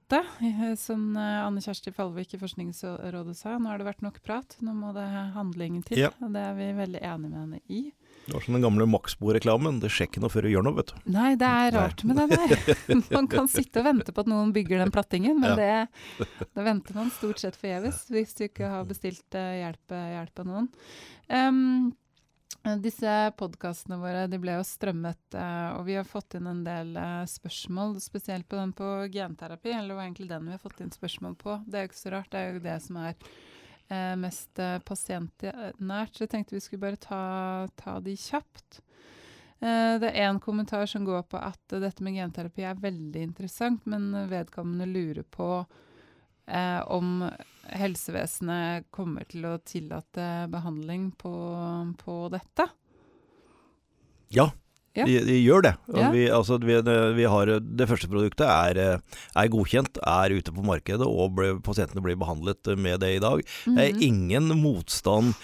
Som 0.78 1.16
uh, 1.16 1.46
Anne 1.46 1.60
Kjersti 1.64 1.90
Falvik 1.94 2.34
i 2.36 2.38
Forskningsrådet 2.38 3.36
sa, 3.36 3.56
nå 3.58 3.72
har 3.72 3.80
det 3.80 3.88
vært 3.88 4.04
nok 4.06 4.20
prat, 4.22 4.54
nå 4.62 4.74
må 4.76 4.92
det 4.94 5.06
handling 5.34 5.80
til. 5.86 6.04
Ja. 6.06 6.12
Og 6.22 6.30
det 6.34 6.44
er 6.46 6.54
vi 6.58 6.68
veldig 6.76 7.02
enig 7.02 7.30
med 7.30 7.40
henne 7.40 7.60
i. 7.66 7.80
Det 8.26 8.34
var 8.34 8.42
som 8.42 8.56
den 8.56 8.64
gamle 8.64 8.86
Maxbo-reklamen. 8.90 9.76
Det 9.82 9.90
skjer 9.94 10.08
ikke 10.08 10.22
noe 10.22 10.32
før 10.34 10.46
du 10.46 10.50
gjør 10.50 10.64
noe, 10.66 10.76
vet 10.80 10.88
du. 10.90 10.96
Nei, 11.14 11.28
det 11.38 11.46
er 11.46 11.76
rart 11.76 12.02
med 12.06 12.18
det 12.18 12.26
der. 12.32 12.80
Man 13.16 13.28
kan 13.30 13.50
sitte 13.50 13.82
og 13.82 13.86
vente 13.86 14.14
på 14.14 14.24
at 14.24 14.30
noen 14.30 14.50
bygger 14.54 14.82
den 14.82 14.94
plattingen, 14.94 15.38
men 15.42 15.54
ja. 15.54 15.84
det, 16.18 16.32
da 16.54 16.64
venter 16.66 16.96
man 16.98 17.12
stort 17.14 17.38
sett 17.42 17.58
forgjeves 17.58 18.00
hvis 18.10 18.34
du 18.34 18.42
ikke 18.48 18.70
har 18.72 18.88
bestilt 18.88 19.38
uh, 19.38 19.52
hjelp, 19.60 19.94
hjelp, 19.94 20.42
av 20.42 20.50
noen. 20.50 20.66
Um, 21.30 21.94
disse 22.82 23.10
podkastene 23.38 23.98
våre 24.00 24.24
de 24.26 24.38
ble 24.42 24.56
jo 24.56 24.64
strømmet, 24.66 25.20
uh, 25.38 25.76
og 25.78 25.84
vi 25.86 25.94
har 25.94 26.06
fått 26.08 26.34
inn 26.38 26.48
en 26.50 26.64
del 26.66 26.96
uh, 26.98 27.22
spørsmål, 27.30 28.00
spesielt 28.02 28.48
på 28.50 28.58
den 28.58 28.72
på 28.76 28.88
genterapi. 29.14 29.70
Eller 29.70 29.92
det 29.92 29.98
var 29.98 30.08
egentlig 30.08 30.30
den 30.32 30.48
vi 30.48 30.56
har 30.56 30.62
fått 30.62 30.82
inn 30.82 30.94
spørsmål 30.94 31.36
på. 31.38 31.60
Det 31.66 31.78
er 31.78 31.86
jo 31.86 31.90
ikke 31.92 32.00
så 32.00 32.14
rart, 32.16 32.32
det 32.32 32.42
er 32.42 32.56
jo 32.56 32.64
det 32.66 32.80
som 32.86 32.98
er 33.04 33.20
mest 34.18 34.58
pasientnært. 34.82 36.16
Så 36.16 36.24
jeg 36.24 36.30
tenkte 36.32 36.56
vi 36.56 36.60
skulle 36.64 36.82
bare 36.82 36.98
ta, 36.98 37.20
ta 37.78 37.92
de 38.02 38.16
kjapt. 38.18 38.80
det 39.62 40.08
er 40.08 40.26
én 40.26 40.40
kommentar 40.42 40.88
som 40.90 41.04
går 41.06 41.22
på 41.30 41.38
at 41.38 41.76
dette 41.78 42.02
med 42.02 42.18
genterapi 42.18 42.64
er 42.66 42.80
veldig 42.82 43.22
interessant, 43.28 43.86
men 43.86 44.08
vedkommende 44.26 44.90
lurer 44.90 45.22
på 45.22 45.60
eh, 46.46 46.80
om 46.86 47.24
helsevesenet 47.76 48.90
kommer 48.94 49.26
til 49.30 49.46
å 49.48 49.56
tillate 49.66 50.46
behandling 50.52 51.10
på, 51.18 51.34
på 52.02 52.20
dette. 52.34 52.68
Ja, 54.34 54.50
ja. 54.96 55.04
De, 55.04 55.16
de, 55.28 55.36
gjør 55.44 55.64
det. 55.66 55.72
Ja. 55.92 56.08
Vi, 56.12 56.22
altså, 56.32 56.56
vi, 56.62 56.76
vi 57.18 57.26
har, 57.28 57.50
det 57.60 57.88
første 57.90 58.08
produktet 58.08 58.46
er, 58.48 58.78
er, 58.96 59.50
godkjent, 59.52 60.00
er 60.00 60.32
ute 60.32 60.54
på 60.56 60.64
markedet, 60.64 61.04
og 61.04 61.34
ble, 61.36 61.50
pasientene 61.64 62.00
blir 62.04 62.16
behandlet 62.20 62.72
med 62.80 63.02
det 63.04 63.10
i 63.18 63.20
dag. 63.20 63.42
Mm 63.44 63.44
-hmm. 63.44 63.76
Det 63.76 63.84
er 63.84 63.92
mhm. 63.92 64.02
ingen 64.02 64.62
motstand 64.62 65.34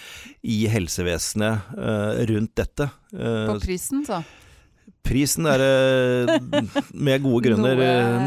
i 0.43 0.67
helsevesenet 0.67 1.77
uh, 1.77 2.25
rundt 2.33 2.57
dette. 2.57 2.91
Uh, 3.13 3.53
på 3.53 3.61
prisen, 3.61 4.07
så? 4.07 4.23
Prisen 5.03 5.49
er 5.51 5.63
eh, 5.67 6.63
med 6.95 7.25
gode 7.25 7.49
grunner 7.49 7.81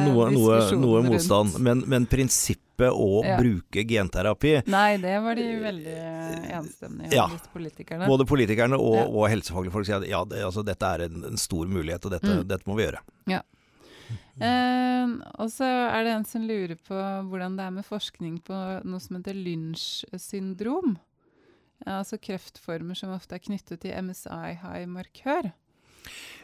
noe, 0.06 0.28
noe, 0.36 0.60
noe 0.76 1.02
motstand, 1.06 1.56
men, 1.64 1.82
men, 1.88 2.08
prinsippet 2.10 2.92
å 2.92 3.24
ja. 3.24 3.38
bruke 3.40 3.86
genterapi 3.88 4.58
Nei, 4.68 4.98
det 5.00 5.14
var 5.24 5.40
de 5.40 5.46
veldig 5.62 5.96
enstemmige 6.60 7.16
ja, 7.16 7.30
politikerne. 7.54 8.10
Både 8.12 8.28
politikerne 8.28 8.80
og, 8.80 8.98
ja. 9.00 9.08
og 9.08 9.28
helsefaglige 9.32 9.76
folk 9.78 9.88
sier 9.88 10.04
at 10.04 10.10
ja, 10.10 10.22
det, 10.28 10.44
altså, 10.44 10.66
dette 10.68 10.92
er 10.98 11.08
en, 11.08 11.24
en, 11.32 11.40
stor 11.40 11.72
mulighet, 11.72 12.06
og 12.06 12.18
dette, 12.18 12.40
mm. 12.42 12.46
dette 12.52 12.70
må 12.70 12.78
vi 12.78 12.90
gjøre. 12.90 13.04
Ja. 13.32 13.42
Eh, 14.36 15.16
og 15.40 15.50
så 15.54 15.68
er 15.88 16.04
det 16.04 16.16
en 16.18 16.28
som 16.28 16.44
lurer 16.44 16.76
på 16.76 16.96
hvordan 17.32 17.56
det 17.56 17.66
er 17.70 17.76
med 17.80 17.88
forskning 17.88 18.42
på 18.46 18.62
noe 18.84 19.04
som 19.04 19.20
heter 19.20 19.38
Lynch-syndrom. 19.38 20.98
Altså 21.86 22.20
kreftformer 22.20 22.98
som 22.98 23.14
ofte 23.16 23.38
er 23.38 23.44
knyttet 23.44 23.84
til 23.84 23.96
MSI-high-markør. 24.08 25.52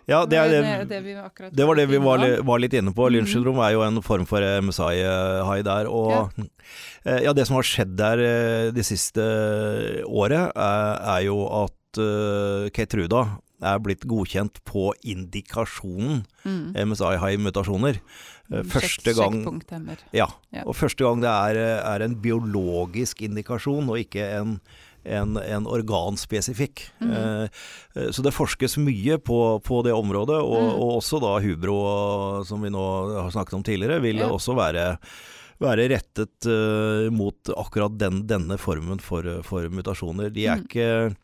Ja, 0.10 0.24
det, 0.26 0.40
det, 0.50 0.62
det, 0.90 1.00
det, 1.54 1.66
var 1.68 1.78
det 1.78 1.86
vi 1.92 2.00
var, 2.02 2.24
var 2.48 2.62
litt 2.62 2.74
inne 2.78 2.94
på. 2.96 3.10
Lynch 3.14 3.34
syndrom 3.34 3.62
er 3.62 3.76
jo 3.76 3.84
en 3.86 4.02
form 4.06 4.26
for 4.30 4.42
MSI-hai 4.42 5.62
der. 5.68 5.90
Og 5.92 6.12
ja. 6.14 6.24
Eh, 7.06 7.22
ja. 7.28 7.36
det 7.38 7.48
som 7.50 7.60
har 7.60 7.68
skjedd 7.68 7.94
der 8.00 8.24
eh, 8.26 8.72
det 8.74 8.86
siste 8.88 9.24
året, 10.08 10.52
er, 10.56 11.00
er 11.16 11.24
jo 11.28 11.40
at 11.64 12.02
uh, 12.02 12.68
Kate 12.74 13.08
er 13.62 13.82
blitt 13.84 14.06
godkjent 14.10 14.62
på 14.66 14.90
indikasjonen 15.06 16.24
mm. 16.44 16.78
MSI-high-mutasjoner. 16.82 18.00
Mm, 18.52 18.66
første 18.68 19.14
gang, 19.16 19.36
ja, 20.12 20.26
ja, 20.52 20.64
og 20.66 20.76
første 20.76 21.06
gang 21.06 21.22
det 21.24 21.30
er, 21.32 21.60
er, 21.80 22.04
en 22.04 22.18
biologisk 22.20 23.22
indikasjon, 23.24 23.88
og 23.88 24.02
ikke 24.02 24.26
en 24.42 24.58
en, 25.06 25.38
en 25.38 25.66
organspesifikk. 25.68 26.86
Mm 27.02 27.12
eh, 27.12 27.48
så 28.12 28.24
det 28.24 28.32
forskes 28.32 28.78
mye 28.80 29.18
på, 29.20 29.60
på 29.68 29.82
det 29.84 29.92
området, 29.92 30.38
og, 30.40 30.62
Mm. 30.62 30.76
og 30.80 30.92
også 31.02 31.20
da 31.20 31.32
hubro, 31.44 32.44
som 32.48 32.62
vi 32.64 32.70
nå 32.72 32.84
har 33.24 33.32
snakket 33.34 33.54
om 33.58 33.64
tidligere, 33.64 34.00
vil 34.02 34.22
Ja. 34.22 34.30
også 34.32 34.56
være, 34.56 34.98
være 35.60 35.90
rettet 35.92 36.48
eh, 36.48 37.10
mot 37.12 37.36
akkurat 37.58 37.98
den, 38.00 38.22
denne 38.28 38.58
formen 38.58 39.02
for, 39.04 39.24
for 39.44 39.68
mutasjoner. 39.70 40.32
De 40.32 40.46
er 40.48 40.56
Mm. 40.58 40.64
ikke 40.70 41.16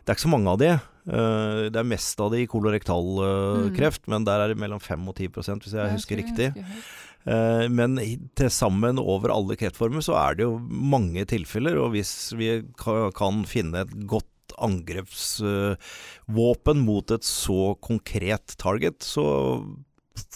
det 0.00 0.08
er 0.08 0.16
ikke 0.16 0.26
så 0.26 0.32
mange 0.32 0.48
av 0.50 0.58
de. 0.58 0.70
Eh, 1.08 1.70
det 1.72 1.80
er 1.80 1.88
mest 1.88 2.20
av 2.20 2.30
det 2.34 2.42
i 2.44 2.48
kolorektalkreft, 2.50 4.08
men 4.10 4.24
der 4.28 4.38
er 4.44 4.48
det 4.52 4.60
mellom 4.60 4.80
5 4.82 5.08
og 5.08 5.14
10 5.16 5.28
hvis 5.36 5.48
jeg 5.72 5.80
jeg 5.80 5.96
husker 5.96 6.16
riktig. 6.20 6.48
Jeg 6.54 6.64
husker. 6.64 6.82
Eh, 7.28 7.68
Men 7.68 7.98
til 8.34 8.50
sammen 8.50 8.98
over 8.98 9.30
alle 9.34 9.56
kreftformer 9.60 10.00
så 10.04 10.14
er 10.16 10.34
det 10.38 10.44
jo 10.46 10.58
mange 10.58 11.24
tilfeller, 11.28 11.76
og 11.80 11.90
hvis 11.94 12.32
vi 12.36 12.62
kan 12.76 13.44
finne 13.44 13.80
et 13.84 14.06
godt 14.08 14.26
angrepsvåpen 14.60 16.80
mot 16.84 17.10
et 17.14 17.24
så 17.24 17.74
konkret 17.80 18.56
target, 18.58 19.02
så 19.02 19.64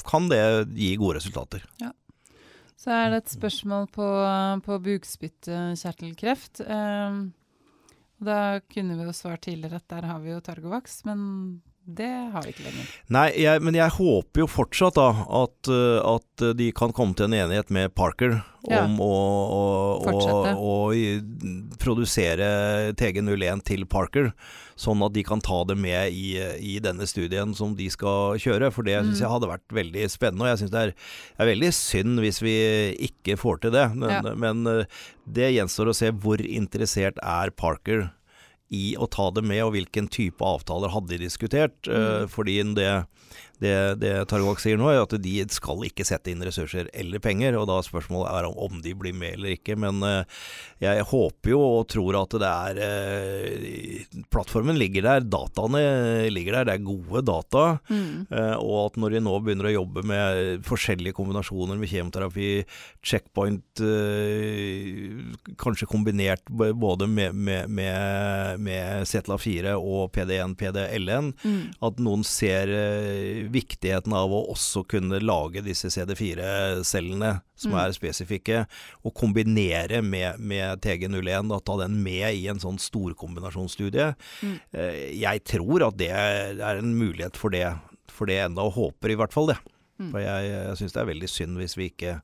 kan 0.07 0.29
det 0.31 0.69
gi 0.77 0.97
gode 0.97 1.17
resultater. 1.19 1.62
Ja. 1.83 1.93
Så 2.79 2.91
er 2.93 3.11
det 3.11 3.17
et 3.23 3.31
spørsmål 3.33 3.87
på, 3.93 4.07
på 4.65 4.79
bukspyttkjertelkreft. 4.85 6.61
Um, 6.69 7.33
da 8.19 8.61
kunne 8.73 8.97
vi 8.99 9.07
jo 9.09 9.12
svart 9.12 9.43
tidligere 9.47 9.81
at 9.81 9.89
der 9.91 10.07
har 10.07 10.19
vi 10.23 10.31
jo 10.31 10.41
Targovax, 10.41 11.03
men 11.05 11.62
det 11.87 12.09
har 12.32 12.43
vi 12.43 12.53
ikke 12.55 12.64
lenger. 12.64 12.87
Nei, 13.12 13.26
jeg, 13.37 13.61
men 13.62 13.74
jeg 13.76 13.93
håper 13.99 14.41
jo 14.41 14.47
fortsatt 14.49 14.97
da 14.97 15.09
at, 15.43 15.68
eh, 15.68 16.01
at 16.14 16.45
de 16.57 16.70
kan 16.72 16.93
komme 16.97 17.14
til 17.18 17.26
en 17.28 17.37
enighet 17.45 17.68
med 17.70 17.93
Parker 17.95 18.41
Ja. 18.64 18.85
om 18.87 18.97
å, 19.05 19.09
å, 19.53 19.64
å, 20.09 20.55
å 20.57 20.74
produsere 21.80 22.47
TG01 22.97 23.62
til 23.68 23.85
Parker, 23.91 24.30
sånn 24.80 25.03
at 25.07 25.12
de 25.14 25.22
kan 25.26 25.43
ta 25.45 25.61
det 25.68 25.76
med 25.78 26.12
i, 26.16 26.35
i 26.64 26.78
denne 26.82 27.07
studien 27.07 27.53
som 27.55 27.74
de 27.78 27.91
skal 27.93 28.39
kjøre. 28.41 28.72
For 28.74 28.82
det 28.87 28.97
syns 29.03 29.20
Mm. 29.20 29.22
jeg 29.26 29.32
hadde 29.35 29.51
vært 29.53 29.68
veldig 29.76 30.09
spennende, 30.11 30.43
og 30.47 30.51
jeg 30.55 30.62
syns 30.64 30.72
det 30.74 30.82
er, 30.89 30.95
er 31.39 31.47
veldig 31.53 31.72
synd 31.76 32.18
hvis 32.24 32.41
vi 32.43 32.57
ikke 33.11 33.37
får 33.39 33.61
til 33.66 33.70
det. 33.76 33.87
Men, 33.95 34.11
Ja. 34.24 34.35
men 34.35 34.66
eh, 34.66 34.85
det 35.28 35.53
gjenstår 35.55 35.93
å 35.93 35.95
se 36.01 36.11
hvor 36.11 36.41
interessert 36.41 37.18
er 37.22 37.51
Parker 37.51 38.11
i 38.75 38.95
å 38.99 39.07
ta 39.11 39.31
det 39.35 39.45
med, 39.47 39.62
og 39.64 39.75
hvilken 39.77 40.09
type 40.12 40.43
avtaler 40.45 40.93
hadde 40.95 41.14
de 41.14 41.22
diskutert. 41.25 41.79
eh, 41.89 42.25
Mm. 42.25 42.29
fordi 42.35 42.59
det, 42.75 43.07
det, 43.62 43.74
det 44.02 44.12
Targovak 44.30 44.61
sier 44.62 44.78
nå, 44.80 44.88
er 44.90 45.02
at 45.02 45.14
de 45.22 45.34
skal 45.52 45.84
ikke 45.86 46.07
sette 46.07 46.32
inn 46.32 46.42
ressurser 46.44 46.88
eller 46.94 47.22
penger, 47.22 47.57
og 47.59 47.68
da 47.70 47.78
spørsmålet 47.86 48.30
er 48.32 48.48
om, 48.48 48.57
om 48.66 48.80
de 48.84 48.94
blir 48.98 49.14
med 49.16 49.36
eller 49.38 49.55
ikke. 49.55 49.76
Men 49.80 50.02
eh, 50.07 50.40
jeg 50.82 51.07
håper 51.11 51.52
jo 51.55 51.61
og 51.62 51.86
tror 51.92 52.18
at 52.20 52.36
det 52.42 52.50
er 52.50 52.80
eh, 52.84 54.22
Plattformen 54.34 54.78
ligger 54.78 55.07
der, 55.07 55.24
dataene 55.30 55.82
ligger 56.32 56.59
der, 56.59 56.68
det 56.68 56.74
er 56.78 56.86
gode 56.86 57.22
data. 57.26 57.64
Mm. 57.90 58.26
Eh, 58.30 58.57
og 58.59 58.76
at 58.88 58.98
når 59.00 59.16
de 59.16 59.22
nå 59.24 59.36
begynner 59.44 59.70
å 59.70 59.74
jobbe 59.76 60.05
med 60.11 60.64
forskjellige 60.66 61.16
kombinasjoner 61.16 61.78
med 61.80 61.90
kjemoterapi, 61.90 62.50
checkpoint 63.05 63.82
kanskje 65.61 65.88
kombinert 65.90 66.42
både 66.50 67.07
med, 67.11 67.34
med, 67.34 67.70
med, 67.70 68.61
med 68.64 69.09
CETLA4 69.09 69.74
og 69.78 70.11
PD1, 70.14 70.57
PDLN, 70.61 71.32
Mm. 71.44 71.72
at 71.84 71.98
noen 72.00 72.22
ser 72.24 72.70
viktigheten 73.53 74.12
av 74.16 74.30
å 74.32 74.40
også 74.53 74.84
kunne 74.88 75.18
lage 75.22 75.62
disse 75.64 75.88
CD4-cellene 75.92 77.40
som 77.57 77.72
Mm. 77.72 77.78
er 77.84 77.92
spesifikke, 77.97 78.66
og 79.05 79.14
kombinere 79.14 80.03
med, 80.03 80.38
med 80.40 80.80
TG01, 80.82 81.49
da, 81.49 81.59
ta 81.61 81.76
den 81.80 82.03
med 82.03 82.34
i 82.34 82.47
en 82.49 82.59
sånn 82.59 82.78
storkombinasjonsstudie. 82.78 84.14
Mm. 84.42 84.61
Eh, 84.72 85.20
Jeg 85.20 85.45
tror 85.45 85.86
at 85.88 85.97
det 85.97 86.11
er 86.11 86.78
en 86.78 86.95
mulighet 86.99 87.36
for 87.36 87.51
det, 87.51 87.66
for 88.09 88.26
det 88.26 88.38
enda, 88.45 88.62
og 88.62 88.74
håper 88.74 89.11
i 89.11 89.16
hvert 89.16 89.32
fall 89.32 89.47
det. 89.53 89.59
Mm. 90.01 90.11
For 90.11 90.18
jeg, 90.20 90.51
jeg 90.51 90.76
syns 90.80 90.92
det 90.92 91.01
er 91.03 91.12
veldig 91.12 91.28
synd 91.30 91.57
hvis 91.59 91.76
vi 91.78 91.90
ikke, 91.90 92.20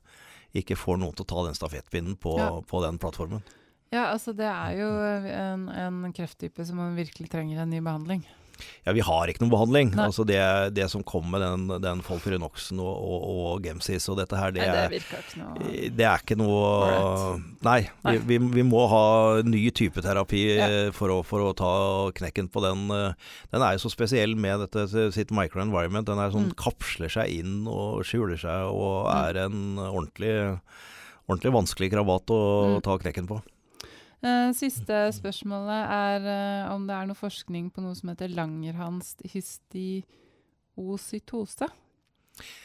ikke 0.53 0.75
får 0.75 0.99
noen 0.99 1.15
til 1.15 1.23
å 1.23 1.31
ta 1.31 1.45
den 1.47 1.55
stafettpinnen 1.55 2.17
på, 2.19 2.37
Ja. 2.37 2.49
på 2.61 2.81
den 2.83 2.97
plattformen. 2.99 3.41
Ja, 3.91 4.11
altså 4.13 4.31
det 4.35 4.47
er 4.47 4.75
jo 4.79 4.87
en, 5.31 5.67
en 5.69 6.13
krefttype 6.13 6.63
som 6.65 6.77
man 6.77 6.95
virkelig 6.95 7.29
trenger 7.29 7.59
en 7.63 7.69
ny 7.69 7.79
behandling. 7.83 8.21
Ja, 8.85 8.93
vi 8.93 9.01
har 9.05 9.27
ikke 9.31 9.41
noen 9.43 9.51
behandling. 9.53 9.91
Nei. 9.95 10.05
Altså 10.09 10.25
det, 10.25 10.39
det 10.75 10.89
som 10.91 11.03
kom 11.03 11.29
med 11.31 11.41
den, 11.41 11.67
den 11.81 12.01
Folfirinoxen 12.05 12.79
og, 12.79 12.91
og, 12.95 13.25
og 13.55 13.63
Gemsis 13.65 14.07
og 14.09 14.17
dette 14.17 14.37
her, 14.37 14.51
det, 14.51 14.67
Nei, 14.67 14.87
det 14.91 15.01
ikke 15.01 15.21
noe 15.41 15.89
det 15.97 16.05
er 16.07 16.23
ikke 16.23 16.37
noe 16.39 16.61
right. 16.85 17.45
Nei, 17.63 17.79
Nei. 18.03 18.15
Vi, 18.17 18.37
vi, 18.37 18.51
vi 18.61 18.63
må 18.67 18.83
ha 18.91 19.03
ny 19.45 19.63
type 19.71 20.01
terapi 20.01 20.43
Ja. 20.57 20.67
eh, 20.67 20.91
for, 20.91 21.09
å, 21.13 21.19
for 21.25 21.45
å 21.45 21.53
ta 21.57 21.73
knekken 22.17 22.49
på 22.51 22.61
den. 22.65 22.87
eh. 22.91 23.13
Den 23.53 23.61
er 23.65 23.77
jo 23.77 23.83
så 23.85 23.91
spesiell 23.93 24.35
med 24.35 24.65
dette 24.67 24.87
sitt 25.13 25.31
microenvironment. 25.31 26.05
Den 26.09 26.19
er 26.19 26.29
sånn 26.33 26.49
Mm. 26.51 26.55
kapsler 26.57 27.09
seg 27.13 27.29
inn 27.41 27.67
og 27.69 28.01
skjuler 28.03 28.39
seg 28.41 28.65
og 28.71 29.05
Mm. 29.11 29.15
er 29.29 29.37
en 29.45 29.59
ordentlig, 29.77 30.59
ordentlig 31.29 31.53
vanskelig 31.53 31.91
krabat 31.93 32.25
å 32.33 32.41
Mm. 32.77 32.81
ta 32.83 32.97
knekken 32.97 33.27
på. 33.29 33.41
Eh, 34.21 34.53
Siste 34.53 35.09
spørsmålet 35.17 35.81
er 35.89 36.21
uh, 36.21 36.69
om 36.75 36.83
det 36.85 36.93
er 36.93 37.07
noe 37.09 37.17
forskning 37.17 37.73
på 37.73 37.81
noe 37.81 37.97
som 37.97 38.05
heter 38.11 38.29
Langerhans 38.29 39.17
histiocytose. 39.25 41.65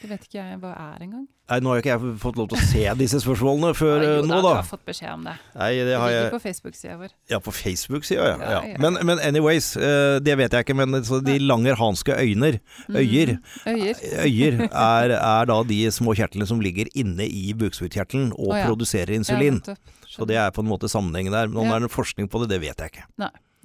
Det 0.02 0.08
vet 0.10 0.24
ikke 0.28 0.38
jeg 0.40 0.58
hva 0.62 0.72
er 0.74 1.02
engang. 1.06 1.24
Nei, 1.46 1.58
Nå 1.62 1.70
har 1.70 1.78
ikke 1.78 1.92
jeg 1.92 2.14
fått 2.18 2.38
lov 2.40 2.48
til 2.50 2.58
å 2.58 2.64
se 2.66 2.80
disse 2.98 3.20
spørsmålene 3.22 3.68
før 3.78 4.00
Ja, 4.02 4.08
jo, 4.16 4.22
da, 4.22 4.26
nå, 4.26 4.38
Du 4.40 4.46
da. 4.48 4.54
har 4.58 4.66
fått 4.66 4.82
beskjed 4.88 5.12
om 5.12 5.22
det. 5.28 5.34
Nei, 5.54 5.68
det 5.78 5.84
Det 5.86 6.00
har 6.02 6.10
jeg 6.10 6.22
ligger 6.24 6.34
på 6.34 6.40
Facebook-sida 6.42 6.96
vår. 6.98 7.14
Ja, 7.30 7.38
på 7.38 7.54
Facebook-sida, 7.54 8.26
ja. 8.32 8.36
Ja, 8.40 8.60
ja. 8.72 8.80
Men, 8.82 8.98
men 9.06 9.22
anyways, 9.22 9.68
eh, 9.78 10.18
det 10.26 10.34
vet 10.42 10.52
jeg 10.58 10.66
ikke. 10.66 10.74
Men 10.80 10.98
så 11.06 11.20
de 11.22 11.38
langerhanske 11.38 12.18
øyner, 12.18 12.58
øyer, 12.90 13.36
Mm. 13.36 13.76
Øyer. 13.76 13.96
øyer 14.26 14.60
er, 14.72 15.14
er 15.20 15.46
da 15.52 15.62
de 15.62 15.80
små 15.94 16.14
kjertlene 16.18 16.46
som 16.50 16.60
ligger 16.60 16.90
inne 16.98 17.24
i 17.30 17.52
bukspyttkjertelen 17.54 18.32
og 18.34 18.50
oh, 18.54 18.60
produserer 18.66 19.14
insulin. 19.14 19.62
så 20.06 20.26
det 20.26 20.36
er 20.36 20.50
på 20.50 20.62
en 20.64 20.68
måte 20.70 20.90
sammenhengen 20.90 21.32
der. 21.32 21.46
Men 21.48 21.62
om 21.62 21.70
det 21.70 21.86
er 21.90 21.94
forskning 21.94 22.28
på 22.28 22.42
det, 22.42 22.50
det 22.56 22.60
vet 22.66 22.78
jeg 22.82 22.90
ikke. 22.96 23.06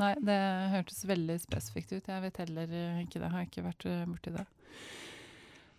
Nei, 0.02 0.16
det 0.26 0.38
hørtes 0.72 1.04
veldig 1.06 1.36
spesifikt 1.44 1.92
ut. 1.94 2.08
Jeg 2.10 2.22
vet 2.24 2.38
heller 2.42 2.70
eh, 2.74 3.02
ikke 3.04 3.20
det. 3.22 3.30
Har 3.34 3.44
ikke 3.46 3.62
vært 3.66 3.86
eh, 3.86 4.06
borti 4.10 4.32
det. 4.34 4.46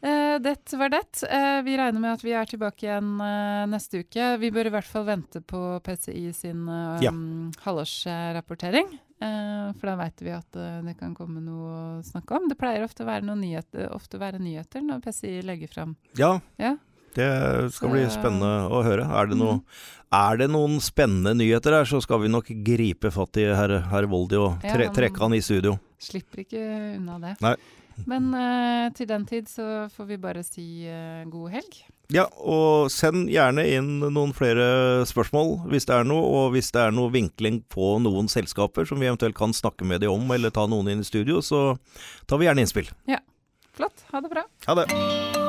Eh, 0.02 0.38
det 0.42 0.72
var 0.74 0.88
det. 0.90 1.22
Eh, 1.30 1.60
vi 1.62 1.76
regner 1.78 2.00
med 2.02 2.12
at 2.16 2.24
vi 2.24 2.32
er 2.34 2.48
tilbake 2.50 2.88
igjen 2.88 3.12
eh, 3.22 3.66
neste 3.70 4.00
uke. 4.02 4.32
Vi 4.42 4.50
bør 4.50 4.66
i 4.66 4.72
hvert 4.74 4.88
fall 4.88 5.04
vente 5.06 5.40
på 5.46 5.60
PCI 5.86 6.32
sin 6.34 6.66
Ja. 7.00 7.12
halvårsrapportering. 7.62 8.88
For 9.22 9.86
da 9.86 9.94
veit 10.00 10.18
vi 10.18 10.32
at 10.34 10.50
det 10.82 10.96
kan 10.98 11.12
komme 11.14 11.38
noe 11.40 11.74
å 12.00 12.02
snakke 12.02 12.34
om. 12.34 12.48
Det 12.50 12.56
pleier 12.58 12.82
ofte 12.82 13.04
å 13.04 13.06
være, 13.06 13.22
nyheter, 13.38 13.86
ofte 13.94 14.18
å 14.18 14.22
være 14.24 14.40
nyheter 14.42 14.82
når 14.82 14.98
PCI 15.04 15.42
legger 15.46 15.68
fram. 15.70 15.92
Ja, 16.18 16.40
Ja. 16.58 16.74
det 17.14 17.70
skal 17.72 17.90
bli 17.90 18.02
spennende 18.10 18.66
å 18.68 18.82
høre. 18.82 19.06
Er 19.06 19.26
det, 19.26 19.36
noe, 19.38 19.60
Mhm. 19.60 19.62
er 20.12 20.36
det 20.38 20.50
noen 20.50 20.80
spennende 20.80 21.36
nyheter 21.38 21.70
her, 21.70 21.84
så 21.84 22.02
skal 22.02 22.18
vi 22.18 22.26
nok 22.28 22.46
gripe 22.64 23.12
fatt 23.12 23.36
i 23.36 23.44
herr, 23.54 23.78
herr 23.82 24.06
Voldi 24.08 24.34
og 24.34 24.60
tre, 24.60 24.88
trekke 24.88 25.18
han 25.20 25.34
i 25.34 25.40
studio. 25.40 25.78
Slipper 26.00 26.38
ikke 26.44 26.96
unna 26.96 27.20
det. 27.20 27.40
Nei. 27.40 27.54
Men 28.08 28.30
uh, 28.34 28.92
til 28.96 29.08
den 29.10 29.26
tid 29.28 29.50
så 29.50 29.88
får 29.92 30.08
vi 30.12 30.20
bare 30.22 30.44
si 30.46 30.66
uh, 30.88 31.24
god 31.30 31.52
helg. 31.56 31.82
Ja, 32.12 32.26
og 32.36 32.90
send 32.92 33.30
gjerne 33.32 33.64
inn 33.72 33.94
noen 34.02 34.34
flere 34.36 35.06
spørsmål 35.08 35.70
hvis 35.72 35.88
det 35.88 35.96
er 35.96 36.08
noe, 36.08 36.24
og 36.28 36.56
hvis 36.56 36.68
det 36.74 36.82
er 36.84 36.94
noe 36.94 37.12
vinkling 37.14 37.62
på 37.72 37.94
noen 38.04 38.28
selskaper 38.28 38.88
som 38.88 39.00
vi 39.00 39.08
eventuelt 39.08 39.38
kan 39.38 39.56
snakke 39.56 39.88
med 39.88 40.04
de 40.04 40.10
om, 40.12 40.26
eller 40.34 40.52
ta 40.52 40.66
noen 40.68 40.92
inn 40.92 41.04
i 41.04 41.08
studio, 41.08 41.40
så 41.40 41.72
tar 42.28 42.42
vi 42.42 42.50
gjerne 42.50 42.66
innspill. 42.66 42.92
Ja. 43.08 43.22
Flott. 43.72 44.04
Ha 44.12 44.20
det 44.20 44.34
bra. 44.34 44.44
Ha 44.68 44.82
det. 44.82 45.41